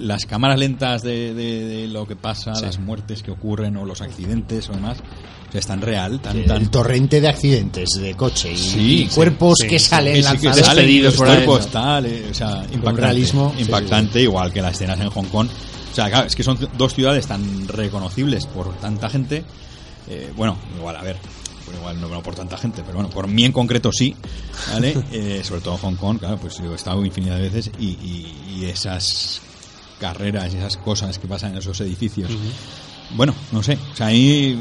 [0.00, 4.00] las cámaras lentas de, de- de lo que pasa, las muertes que ocurren o los
[4.00, 4.98] accidentes o demás,
[5.48, 8.78] o sea, es tan real, tan, tan el torrente de accidentes de coche y, Sí,
[9.04, 9.66] y sí, cuerpos sí.
[9.68, 10.58] que salen lanzados.
[10.58, 11.72] salen despedidos por ahí, cuerpos, ¿no?
[11.72, 15.48] tal, eh, o sea, impactante, realismo, sí, impactante, igual que las escenas en Hong Kong.
[15.90, 19.42] O sea, claro, es que son dos ciudades tan reconocibles por tanta gente.
[20.08, 21.16] eh, bueno, igual, a ver,
[21.64, 24.14] pues igual no, no por tanta gente, pero bueno, por mí en concreto sí,
[24.72, 24.94] ¿vale?
[25.12, 28.34] Eh, sobre todo Hong Kong, claro, pues yo he estado infinidad de veces y, y-
[28.60, 29.40] y esas
[29.98, 32.30] carreras y esas cosas que pasan en esos edificios.
[33.14, 34.58] Bueno, no sé, o sea, ahí,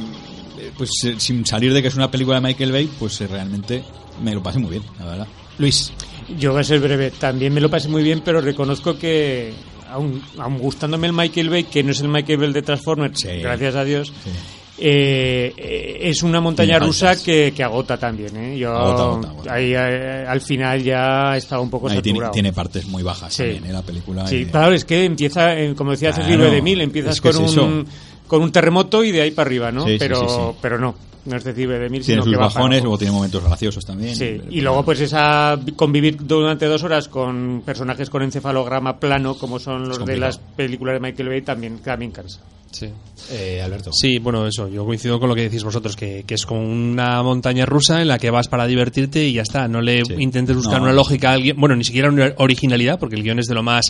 [0.60, 3.28] eh, pues eh, sin salir de que es una película de Michael Bay, pues eh,
[3.28, 3.84] realmente
[4.24, 5.28] me lo pasé muy bien, la verdad.
[5.58, 5.92] Luis,
[6.38, 7.12] Yo voy a ser breve.
[7.12, 9.54] También me lo pasé muy bien, pero reconozco que,
[9.90, 13.28] aun, aun gustándome el Michael Bay, que no es el Michael Bay de Transformers, Sí.
[13.42, 14.30] gracias a Dios, Sí.
[14.80, 18.36] Eh, eh, es una montaña rusa que, que agota también.
[18.38, 18.58] ¿eh?
[18.58, 19.54] Yo Agota, agota, agota.
[19.54, 22.32] ahí eh, al final ya estaba un poco Ahí saturado.
[22.32, 23.44] tiene partes muy bajas Sí.
[23.44, 23.74] también, ¿eh?
[23.74, 24.28] La película.
[24.28, 27.46] Sí, claro, es que empieza, como decía Claro, Sergio de Mil, empiezas es que con,
[27.46, 27.88] es un,
[28.28, 29.86] con un terremoto y de ahí para arriba, ¿no?
[29.86, 30.96] Sí, pero, sí, pero no,
[31.26, 34.16] no es decir de Mil, Tiene sino sus que bajones, luego tiene momentos graciosos también.
[34.16, 39.58] Sí, y luego pues esa convivir durante dos horas con personajes con encefalograma plano como
[39.60, 42.40] son los de las películas de Michael Bay también, también cansa.
[42.72, 42.88] Sí.
[43.32, 43.92] eh, Alberto.
[43.94, 47.22] Sí, bueno, eso, yo coincido con lo que decís vosotros, que, que es como una
[47.24, 50.14] montaña rusa en la que vas para divertirte y ya está, no le Sí.
[50.20, 50.84] intentes buscar No.
[50.84, 53.64] una lógica al guion, bueno, ni siquiera una originalidad, porque el guion es de lo
[53.64, 53.86] más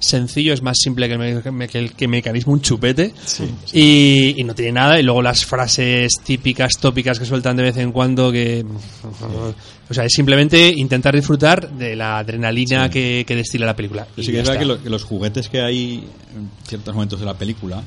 [0.00, 3.14] sencillo, es más simple que, el me- que el que mecanismo un chupete.
[3.72, 4.98] Y, y no tiene nada.
[5.00, 8.64] Y luego las frases típicas, tópicas que sueltan de vez en cuando que...
[9.90, 14.06] O sea, es simplemente intentar disfrutar de la adrenalina que, que destila la película.
[14.14, 16.02] Pero sí que es verdad que, lo- que los juguetes que hay
[16.34, 17.82] en ciertos momentos de la película,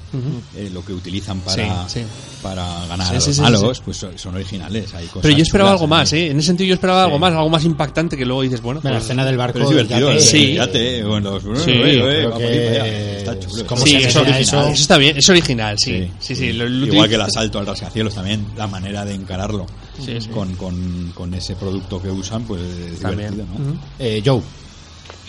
[0.55, 2.05] eh, lo que utilizan para, Sí, sí.
[2.43, 3.83] para ganar Sí, a sí, los sí, malos, sí.
[3.83, 4.93] pues son, originales.
[4.93, 6.13] Hay cosas Pero yo esperaba algo más.
[6.13, 6.27] ¿eh?
[6.29, 7.21] En ese sentido yo esperaba algo Sí.
[7.21, 9.03] más, algo más impactante que luego dices, bueno, La pues...
[9.03, 9.53] escena del barco.
[9.53, 10.53] Pero es divertido, yate, Sí.
[10.53, 11.43] yate, o en los...
[11.63, 13.17] Sí, eh, eh, que.
[13.17, 13.77] Está es chulo.
[13.77, 14.61] Sí, se hacía original, eso.
[14.61, 16.09] eso está bien, es original, sí.
[16.19, 19.65] Sí, sí, lo- lo Igual que el asalto al rascacielos también, la manera de encararlo
[19.99, 20.29] Sí, sí.
[20.29, 23.31] Con, con, con ese producto que usan, pues es También.
[23.31, 23.73] divertido.
[23.99, 24.41] Eh, Joe.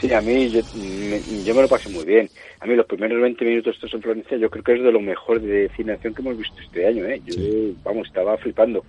[0.01, 2.31] Sí, a mí yo me, yo me lo pasé muy bien.
[2.61, 5.01] A mí los primeros 20 minutos estos en Florencia yo creo que es de lo
[5.01, 7.20] mejor de cine que hemos visto este año, ¿eh?
[7.27, 7.35] Yo,
[7.85, 8.85] vamos, estaba flipando.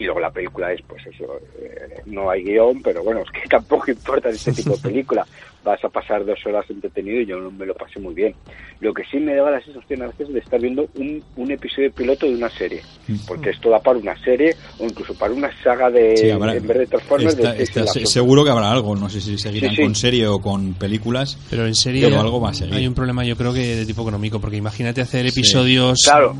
[0.00, 1.24] Y luego la película es, pues eso,
[1.60, 5.26] eh, no hay guion, pero bueno, es que tampoco importa este tipo de película.
[5.62, 8.34] Vas a pasar dos horas entretenido y yo me lo pasé muy bien.
[8.80, 11.92] Lo que sí me daba la sensación a veces de estar viendo un, un episodio
[11.92, 12.80] piloto de una serie.
[13.28, 16.66] Porque esto da para una serie o incluso para una saga de, Sí, habrá- en
[16.66, 19.82] vez de Transformers, de se- seguro que habrá algo, no sé si seguirán Sí, sí.
[19.82, 21.36] con serie o con películas.
[21.50, 22.74] Pero en serio Pero algo va a seguir.
[22.76, 25.98] hay un problema yo creo que de tipo económico, porque imagínate hacer episodios...
[26.06, 26.34] Claro.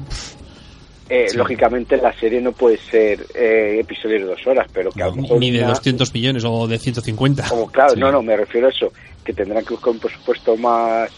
[1.13, 5.07] Eh, Lógicamente la serie no puede ser eh, episodios de dos horas, pero que a
[5.07, 7.49] lo Ni, mejor ni de una- 200 millones o de 150.
[7.49, 7.99] como, claro, Sí.
[8.01, 8.93] no, no, me refiero a eso,
[9.25, 11.11] que tendrán que buscar un presupuesto más,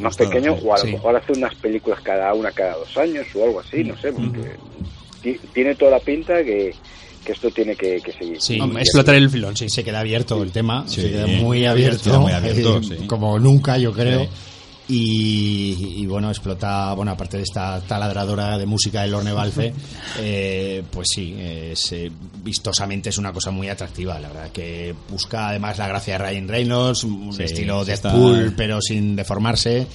[0.00, 0.62] Más pequeño sí.
[0.66, 0.90] o a lo Sí.
[0.92, 4.56] mejor hacer unas películas cada una cada dos años o algo así, no sé, porque
[5.22, 6.74] ti- tiene toda la pinta que,
[7.24, 8.40] que esto tiene que, que seguir.
[8.40, 9.68] Sí, Y- explotar el filón, sí.
[9.68, 11.02] Se queda abierto el tema, Sí.
[11.02, 13.06] se queda muy abierto, Queda muy abierto, eh, sí.
[13.06, 14.26] como nunca yo creo.
[14.90, 19.74] Y, y, bueno, explota, bueno, aparte de esta taladradora de música del Lorne Balfe,
[20.18, 22.10] eh, pues sí, es, eh,
[22.42, 26.48] vistosamente es una cosa muy atractiva, la verdad, que busca además la gracia de Ryan
[26.48, 29.86] Reynolds, un Sí, estilo Deadpool, está- pero sin deformarse.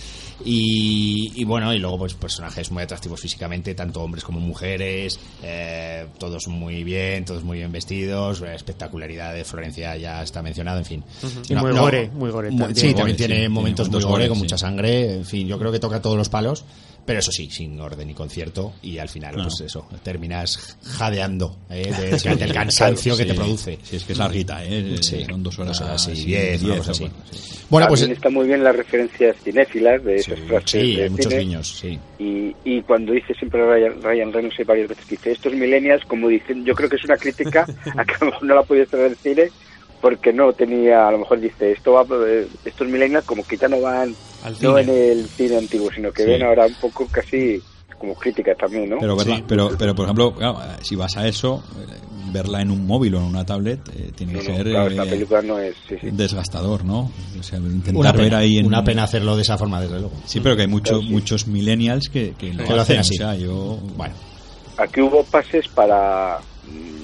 [0.45, 6.07] Y, y bueno, y luego pues personajes muy atractivos físicamente, tanto hombres como mujeres, eh,
[6.17, 10.85] todos muy bien, todos muy bien vestidos, eh, espectacularidad de Florencia ya está mencionado, en
[10.85, 11.03] fin.
[11.47, 12.75] Y muy gore, muy gore también.
[12.75, 14.43] Sí, también gore, tiene sí, tiene momentos muy gore, gore, con sí.
[14.43, 16.65] mucha sangre, en fin, yo creo que toca todos los palos,
[17.05, 21.91] pero eso sí, sin orden y concierto, y al final, pues eso, terminas jadeando eh,
[22.23, 23.79] de- del cansancio que Sí, te produce.
[23.83, 24.95] Sí, es que es larguita, ¿eh?
[25.01, 25.25] Sí.
[25.25, 27.03] Son dos horas, Dos horas y diez, una cosa así.
[27.03, 27.65] bueno, sí.
[27.69, 31.09] Bueno, pues También está muy bien las referencias cinéfilas de esas frases sí, de hay
[31.09, 31.39] muchos cine.
[31.43, 31.99] guiños, sí.
[32.19, 36.03] Y, y cuando dice siempre Ryan, Ryan Reynolds hay varias veces que dice estos millennials
[36.05, 37.65] como dicen yo creo que es una crítica
[37.97, 39.49] a que a lo mejor no la podía hacer en el cine
[40.03, 43.69] porque no tenía a lo mejor dice esto va eh, estos millennials como que ya
[43.69, 44.13] no van
[44.43, 46.29] Al no en el cine antiguo sino que Sí.
[46.29, 47.61] ven ahora un poco casi
[47.97, 49.43] como crítica también no Pero, verla- Sí.
[49.47, 51.85] pero, pero, por ejemplo, claro, si vas a eso, eh,
[52.33, 54.87] verla en un móvil o en una tablet eh, tiene No, que no, ser claro,
[54.87, 56.09] eh, esta película no es sí, sí.
[56.11, 57.09] desgastador, ¿no?
[57.39, 58.65] O sea, intentar Una ver pena, ahí en...
[58.65, 60.11] una pena hacerlo de esa forma, desde luego.
[60.25, 61.09] Sí, pero que hay mucho- Claro, sí.
[61.13, 63.13] muchos millennials que, que lo, hacen así.
[63.13, 63.77] O sea, yo...
[63.95, 64.15] Bueno,
[64.77, 66.39] aquí hubo pases para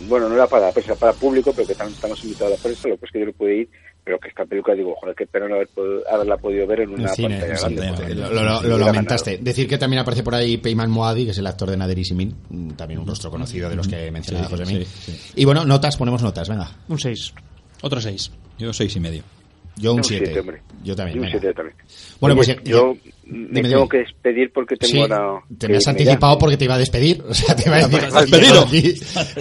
[0.07, 2.61] bueno no era para la prensa para público pero que también estamos invitados a la
[2.63, 3.69] prensa lo que es que yo no pude ir
[4.03, 6.89] pero que esta película digo joder qué pena no haber pod- haberla podido ver en
[6.91, 8.15] una cine, pantalla grande grande.
[8.15, 9.31] lo, lo- lamentaste.
[9.31, 9.43] ganado.
[9.45, 12.05] Decir que también aparece por ahí Peyman Moadi, que es el actor de Nader y
[12.05, 15.31] Simin, mm, también un rostro conocido de los que mencionaba Sí, José sí.
[15.35, 16.71] Y bueno, notas, ponemos notas, venga.
[16.87, 17.33] Un 6.
[17.83, 18.31] Otro 6.
[18.57, 19.21] Yo seis y medio.
[19.75, 20.39] Yo un Un siete, 7.
[20.39, 20.61] hombre.
[20.83, 21.17] Yo también.
[21.17, 21.75] Y un siete también.
[22.19, 23.89] Bueno, pues ya- yo ya- me dime, tengo dime.
[23.89, 25.91] que despedir porque tengo Sí, ahora te me has ya.
[25.91, 27.23] anticipado porque te iba a despedir.
[27.29, 28.61] O sea, te iba a decir, ¡Despedido!
[28.67, 28.93] aquí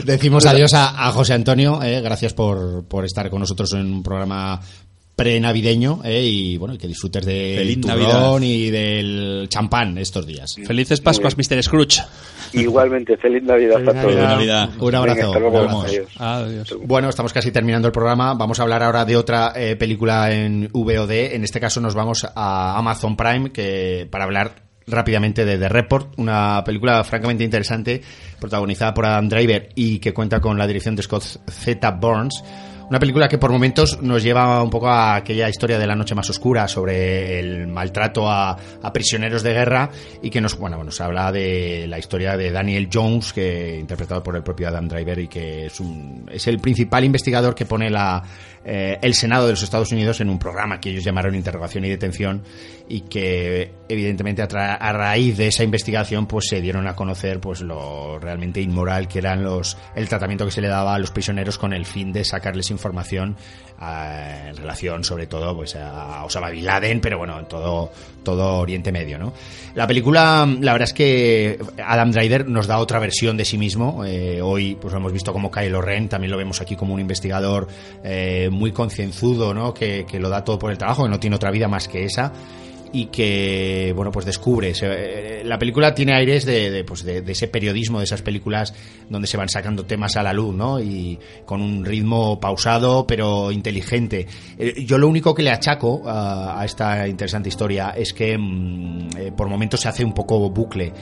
[0.05, 1.83] Decimos adiós a, a José Antonio.
[1.83, 4.61] eh, gracias por, por estar con nosotros en un programa
[5.19, 8.41] prenavideño eh, y bueno y que disfrutes de Feliz turrón Navidad.
[8.41, 10.55] y del champán estos días.
[10.65, 11.61] Felices Pascuas, Mr.
[11.61, 12.03] Scrooge.
[12.53, 14.15] Igualmente, feliz Navidad Feliz a todos.
[14.15, 14.29] Navidad.
[14.29, 14.71] Navidad.
[14.79, 15.33] Un abrazo.
[15.33, 15.49] Venga.
[15.51, 15.85] Vamos.
[15.87, 16.09] Adiós.
[16.19, 16.77] Adiós.
[16.85, 18.35] Bueno, estamos casi terminando el programa.
[18.35, 21.35] Vamos a hablar ahora de otra eh, película en VOD.
[21.35, 26.17] En este caso nos vamos a Amazon Prime que para hablar rápidamente de The Report,
[26.17, 28.01] una película francamente interesante
[28.41, 31.91] protagonizada por Adam Driver y que cuenta con la dirección de Scott Z.
[31.91, 32.43] Burns.
[32.89, 36.15] Una película que por momentos nos lleva un poco a aquella historia de la noche
[36.15, 38.57] más oscura sobre el maltrato a,
[38.95, 39.91] prisioneros de guerra
[40.23, 44.37] y que nos, bueno, nos habla de la historia de Daniel Jones, que interpretado por
[44.37, 48.23] el propio Adam Driver y que es, un, es el principal investigador que pone la,
[48.71, 51.89] eh, el Senado de los Estados Unidos en un programa que ellos llamaron interrogación y
[51.89, 52.43] detención
[52.87, 58.19] y que evidentemente a, raíz de esa investigación pues se dieron a conocer pues lo
[58.19, 61.73] realmente inmoral que eran los el tratamiento que se le daba a los prisioneros con
[61.73, 63.37] el fin de sacarles información
[63.81, 67.91] eh, en relación sobre todo pues a Osama Bin Laden pero bueno en todo
[68.23, 69.33] todo Oriente Medio no
[69.75, 74.05] la película la verdad es que Adam Driver nos da otra versión de sí mismo.
[74.05, 77.01] Eh, hoy pues lo hemos visto como Kylo Ren también lo vemos aquí como un
[77.01, 77.69] investigador
[78.03, 81.37] eh, muy concienzudo no que, que lo da todo por el trabajo que no tiene
[81.37, 82.33] otra vida más que esa
[82.93, 87.99] y que bueno pues descubre eh, la película tiene aires de, pues de, ese periodismo
[87.99, 88.75] de esas películas
[89.09, 93.51] donde se van sacando temas a la luz no y con un ritmo pausado pero
[93.53, 94.27] inteligente.
[94.59, 99.33] Eh, yo lo único que le achaco a, esta interesante historia es que mm, eh,
[99.37, 100.93] por momentos se hace un poco bucle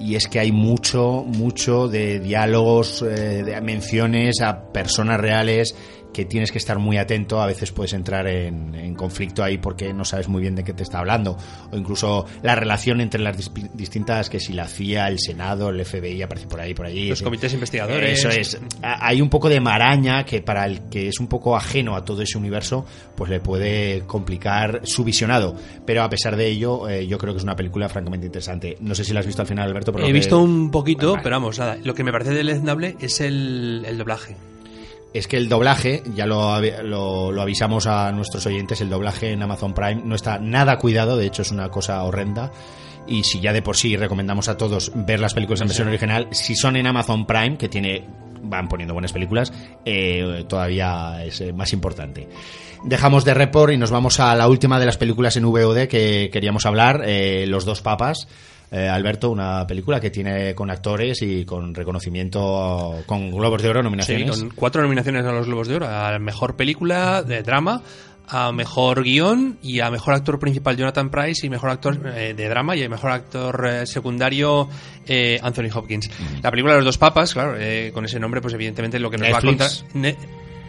[0.00, 5.74] y es que hay mucho mucho de diálogos de menciones a personas reales
[6.16, 10.06] que tienes que estar muy atento, a veces puedes entrar en, conflicto ahí porque no
[10.06, 11.36] sabes muy bien de qué te está hablando,
[11.70, 13.36] o incluso la relación entre las
[13.74, 17.10] distintas, que si la CIA, el Senado, el FBI aparece por ahí, por allí.
[17.10, 18.18] Los comités investigadores.
[18.18, 18.58] Eso es.
[18.80, 22.22] Hay un poco de maraña que para el que es un poco ajeno a todo
[22.22, 25.54] ese universo, pues le puede complicar su visionado.
[25.84, 28.78] Pero a pesar de ello, eh, yo creo que es una película francamente interesante.
[28.80, 29.92] No sé si la has visto al final, Alberto.
[29.98, 31.76] He visto un poquito, pero vamos, nada.
[31.84, 34.34] Lo que me parece deleznable es el, el doblaje
[35.18, 39.74] es que el doblaje, ya lo, lo, avisamos a nuestros oyentes, el doblaje en Amazon
[39.74, 42.52] Prime no está nada cuidado, de hecho es una cosa horrenda.
[43.08, 46.28] Y si ya de por sí recomendamos a todos ver las películas en versión original,
[46.32, 48.04] si son en Amazon Prime, que tiene
[48.42, 49.52] van poniendo buenas películas,
[49.84, 52.28] eh, todavía es eh, más importante.
[52.84, 56.30] Dejamos de report y nos vamos a la última de las películas en VOD que
[56.32, 58.28] queríamos hablar, eh, Los dos papas.
[58.70, 63.82] Eh, Alberto, una película que tiene con actores y con reconocimiento, con Globos de Oro,
[63.82, 64.34] nominaciones.
[64.34, 67.82] Sí, con cuatro nominaciones a los Globos de Oro, a Mejor Película de Drama,
[68.28, 72.48] a Mejor Guión y a Mejor Actor Principal Jonathan Price y Mejor Actor eh, de
[72.48, 74.68] Drama y a Mejor Actor eh, Secundario
[75.42, 76.10] Anthony Hopkins.
[76.42, 77.56] La película de los dos papas, claro,
[77.92, 79.70] con ese nombre, pues evidentemente lo que nos va a contar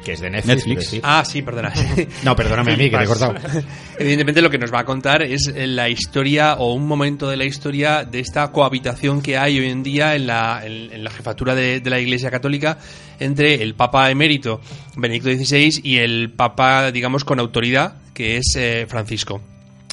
[0.04, 1.00] que es de Netflix.
[1.04, 1.74] Ah, sí, perdona.
[2.24, 3.36] no, perdóname a mí, que te he cortado.
[4.00, 7.46] Evidentemente lo que nos va a contar es la historia o un momento de la
[7.46, 11.82] historia de esta cohabitación que hay hoy en día en la, en, la jefatura de,
[11.86, 12.78] la Iglesia Católica
[13.20, 14.62] entre el Papa emérito
[14.96, 19.42] Benedicto XVI y el Papa, digamos, con autoridad, que es eh, Francisco.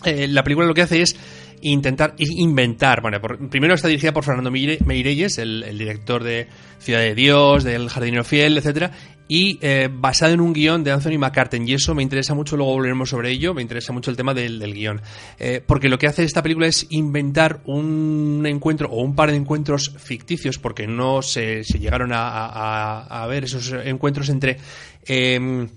[0.04, 1.16] Eh, la película lo que hace es
[1.64, 3.00] intentar inventar.
[3.00, 3.20] Bueno,
[3.50, 6.46] primero está dirigida por Fernando Meirelles, el, el, director de
[6.78, 8.92] Ciudad de Dios, del Jardinero Fiel, etcétera,
[9.28, 11.66] y eh, basado en un guion de Anthony McCartan.
[11.66, 14.60] Y eso me interesa mucho, luego volveremos sobre ello, me interesa mucho el tema del,
[14.74, 15.00] guion.
[15.38, 19.36] Eh, porque lo que hace esta película es inventar un encuentro o un par de
[19.36, 24.58] encuentros ficticios, porque no se, llegaron a, ver esos encuentros entre...
[25.06, 25.68] Em,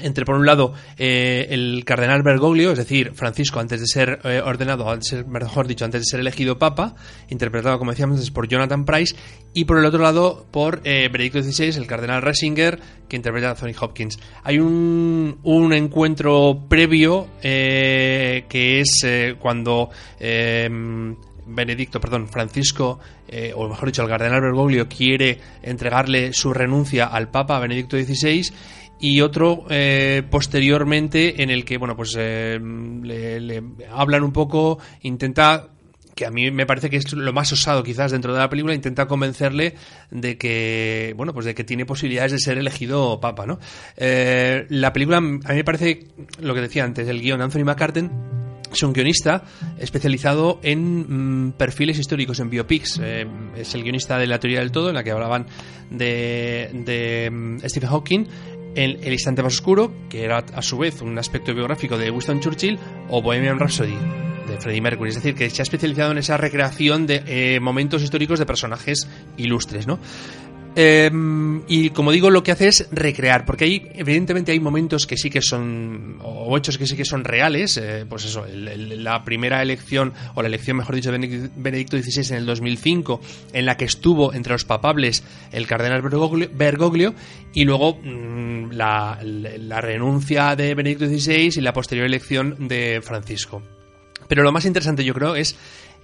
[0.00, 4.40] entre por un lado eh, el cardenal Bergoglio, es decir, Francisco antes de ser eh,
[4.44, 6.94] ordenado, antes mejor dicho, antes de ser elegido papa,
[7.28, 9.14] interpretado como decíamos antes por Jonathan Price,
[9.52, 12.78] y por el otro lado por eh, Benedicto XVI, el cardenal Resinger,
[13.08, 14.18] que interpreta a Anthony Hopkins.
[14.42, 19.06] Hay un, un encuentro previo que es
[19.38, 19.90] cuando
[21.46, 22.98] Benedicto, perdón, Francisco,
[23.54, 28.50] o mejor dicho, el cardenal Bergoglio quiere entregarle su renuncia al Papa Benedicto XVI
[29.00, 35.68] y otro eh, posteriormente en el que bueno pues eh, le, hablan un poco intenta
[36.14, 38.74] que a mí me parece que es lo más osado quizás dentro de la película
[38.74, 39.74] intenta convencerle
[40.10, 43.58] de que bueno pues de que tiene posibilidades de ser elegido papa no
[43.96, 46.06] eh, la película a mí me parece
[46.40, 48.10] lo que decía antes el guion Anthony McCarten
[48.72, 49.44] es un guionista
[49.78, 53.00] especializado en mm, perfiles históricos, en biopics.
[53.56, 55.46] es el guionista de La teoría del todo, en la que hablaban
[55.90, 58.26] de, de mm, Stephen Hawking,
[58.76, 62.40] el, el instante más oscuro, que era a su vez un aspecto biográfico de Winston
[62.40, 62.78] Churchill,
[63.08, 63.96] o Bohemian Rhapsody
[64.46, 65.10] de Freddie Mercury.
[65.10, 69.08] Es decir, que se ha especializado en esa recreación de eh, momentos históricos de personajes
[69.36, 69.98] ilustres, ¿no?
[70.78, 75.16] Em, y como digo, lo que hace es recrear, porque hay, evidentemente hay momentos que
[75.16, 79.62] sí que son, o hechos que sí que son reales, eh, pues eso, la primera
[79.62, 83.22] elección, o la elección, mejor dicho, de Benedicto XVI en el 2005,
[83.54, 87.14] en la que estuvo entre los papables el cardenal Bergoglio,
[87.54, 93.62] y luego mm, la renuncia de Benedicto XVI y la posterior elección de Francisco.
[94.28, 95.56] Pero lo más interesante yo creo es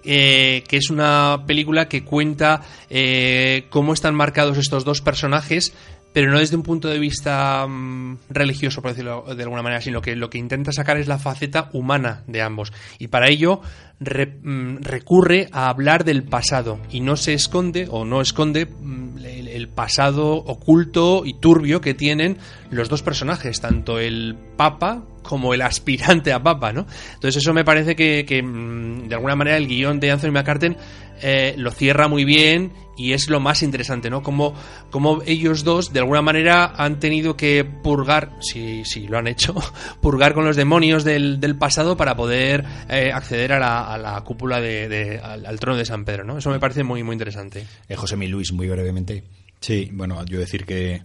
[0.04, 5.72] eh, que es una película que cuenta eh, cómo están marcados estos dos personajes,
[6.12, 10.02] pero no desde un punto de vista mm, religioso, por decirlo de alguna manera, sino
[10.02, 12.72] que lo que intenta sacar es la faceta humana de ambos.
[12.98, 13.60] Y para ello
[14.00, 19.68] mm, recurre a hablar del pasado y no se esconde o no esconde mm, el,
[19.68, 22.36] pasado oculto y turbio que tienen
[22.70, 26.86] los dos personajes, tanto el Papa como el aspirante a Papa, ¿no?
[27.14, 30.76] Entonces eso me parece que, de alguna manera el guion de Anthony McCarten
[31.22, 34.22] eh, lo cierra muy bien y es lo más interesante, ¿no?
[34.22, 34.54] Como,
[34.90, 39.54] como ellos dos de alguna manera han tenido que purgar, si, si lo han hecho,
[40.02, 44.20] purgar con los demonios del, del pasado para poder eh, acceder a la, a la
[44.22, 46.38] cúpula de, al, trono de San Pedro, ¿no?
[46.38, 47.64] Eso me parece muy, muy interesante.
[47.88, 49.24] Eh, José Mi Luis, muy brevemente.
[49.60, 51.02] Sí, bueno, yo decir que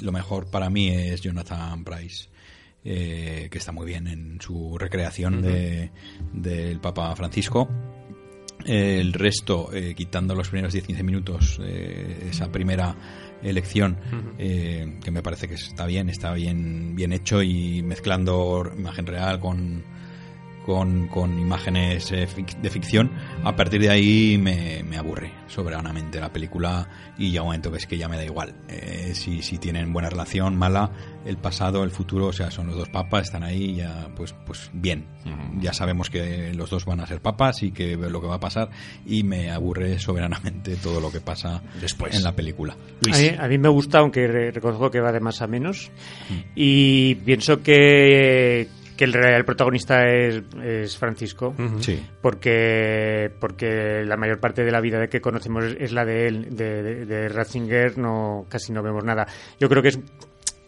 [0.00, 2.28] lo mejor para mí es Jonathan Price.
[2.88, 5.90] eh, que está muy bien en su recreación de,
[6.32, 7.68] del Papa Francisco.
[8.66, 12.96] El resto, eh, quitando los primeros 10-15 minutos, eh, esa primera
[13.42, 13.96] elección,
[14.38, 19.38] eh, que me parece que está bien, está bien, bien hecho y mezclando imagen real
[19.38, 19.84] con,
[20.66, 23.10] con, con imágenes eh, fic- de ficción,
[23.44, 27.78] a partir de ahí me, me aburre soberanamente la película y llega un momento que
[27.78, 28.54] es que ya me da igual.
[28.68, 30.90] Eh, si, si tienen buena relación, mala,
[31.24, 34.70] el pasado, el futuro, o sea, son los dos papas, están ahí, ya, pues, pues
[34.74, 35.06] bien.
[35.60, 38.40] Ya sabemos que los dos van a ser papas y que lo que va a
[38.40, 38.68] pasar
[39.06, 42.14] y me aburre soberanamente todo lo que pasa Después.
[42.14, 42.76] en la película.
[43.12, 45.90] A mí, a mí me gusta, aunque re- reconozco que va de más a menos.
[46.28, 46.34] Mm.
[46.54, 51.54] Y pienso que, que el, real protagonista es, es Francisco.
[51.80, 52.04] Sí.
[52.20, 56.26] Porque, porque la mayor parte de la vida de que conocemos es, es la de
[56.26, 56.56] él.
[56.56, 59.26] De, de, de Ratzinger no, casi no vemos nada.
[59.60, 59.98] Yo creo que es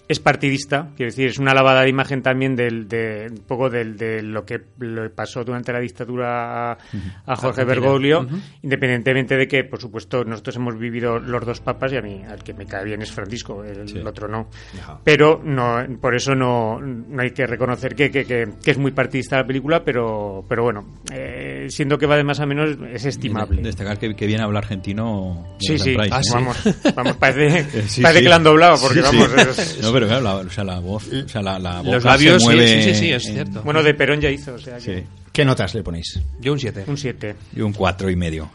[0.09, 3.97] es partidista, quiero decir, es una lavada de imagen también del, de un poco del,
[3.97, 6.78] de lo que le pasó durante la dictadura a,
[7.26, 8.26] a Jorge Bergoglio,
[8.62, 12.43] independientemente de que, por supuesto, nosotros hemos vivido los dos papas y a mí, al
[12.43, 13.98] que me cae bien es Francisco, el, Sí.
[13.98, 14.48] el otro no.
[14.80, 15.01] Ajá.
[15.05, 18.93] Pero no, por eso no, no hay que reconocer que, que, que- que es muy
[18.93, 23.05] partidista la película, pero, pero bueno, eh, siendo que va de más a menos, es
[23.05, 23.62] estimable.
[23.62, 25.47] Destacar que, que viene a hablar argentino.
[25.60, 26.22] Sí, sí, Pryce, Ah, ¿no?
[26.22, 26.30] sí.
[26.35, 26.64] vamos,
[26.94, 30.34] vamos, parece, sí, parece que la han doblado, porque vamos, es- No, pero claro, la,
[30.36, 32.94] o sea, la voz, o sea, la, la Los boca labios, se sí, mueve sí,
[32.94, 33.62] sí, sí, es en- cierto.
[33.62, 35.04] bueno, de Perón ya hizo, o sea, que Sí.
[35.32, 36.18] ¿Qué notas le ponéis?
[36.40, 36.84] Yo un 7.
[36.88, 37.36] un 7.
[37.54, 38.50] Y un cuatro y medio.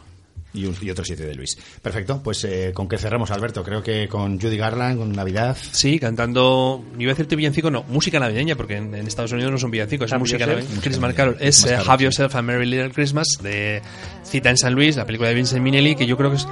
[0.52, 1.56] Y, un- y otro siete de Luis.
[1.82, 3.64] Perfecto, pues eh, con qué cerramos, Alberto.
[3.64, 5.56] Creo que con Judy Garland, con Navidad.
[5.72, 9.50] Sí, cantando, yo iba a decirte villancico, no, música navideña, porque en, en Estados Unidos
[9.50, 10.80] no son villancicos, es Have música navideña.
[10.80, 11.36] Christmas Carol.
[11.40, 12.04] Es eh, Have.
[12.04, 13.82] Yourself a Merry Little Christmas, de
[14.24, 16.46] Cita en San Luis, la película de Vincent Minnelli, que yo creo que es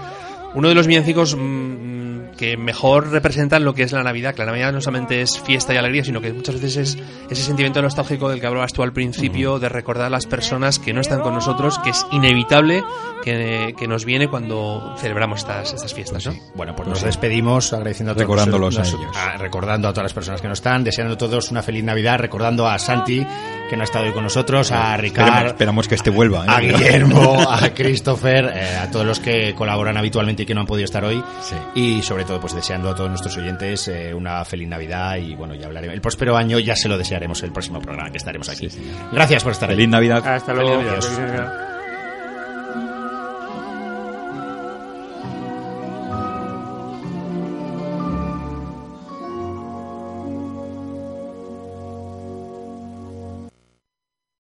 [0.55, 4.47] uno de los villancicos mm, que mejor representan lo que es la Navidad, que la
[4.47, 6.99] Navidad no solamente es fiesta y alegría, sino que muchas veces es
[7.31, 10.93] ese sentimiento nostálgico del que hablabas tú al principio, de recordar a las personas que
[10.93, 12.83] no están con nosotros, que es inevitable
[13.23, 16.35] que, que nos viene cuando celebramos estas, estas fiestas, ¿no?
[16.55, 18.27] Bueno, pues nos despedimos agradeciendo a todos.
[18.27, 19.01] Recordándolos a ellos.
[19.15, 22.19] ah, recordando a todas las personas que no están, deseando a todos una feliz Navidad,
[22.19, 23.25] recordando a Santi,
[23.69, 26.45] que no ha estado hoy con nosotros, a Esperemos, Ricardo, esperamos que este vuelva.
[26.45, 26.49] ¿eh?
[26.49, 30.67] a Guillermo, a Christopher, eh, a todos los que colaboran habitualmente y que no han
[30.67, 31.23] podido estar hoy.
[31.43, 31.57] Sí.
[31.81, 35.55] Y sobre todo, pues deseando a todos nuestros oyentes eh, una feliz Navidad y bueno,
[35.55, 35.95] ya hablaremos.
[35.95, 38.69] El próspero año ya se lo desearemos el próximo programa que estaremos aquí.
[39.13, 39.91] Gracias por estar Feliz ahí.
[39.91, 40.27] Navidad.
[40.27, 40.81] Hasta luego.
[40.81, 41.07] Adiós.
[41.07, 41.72] Feliz Navidad.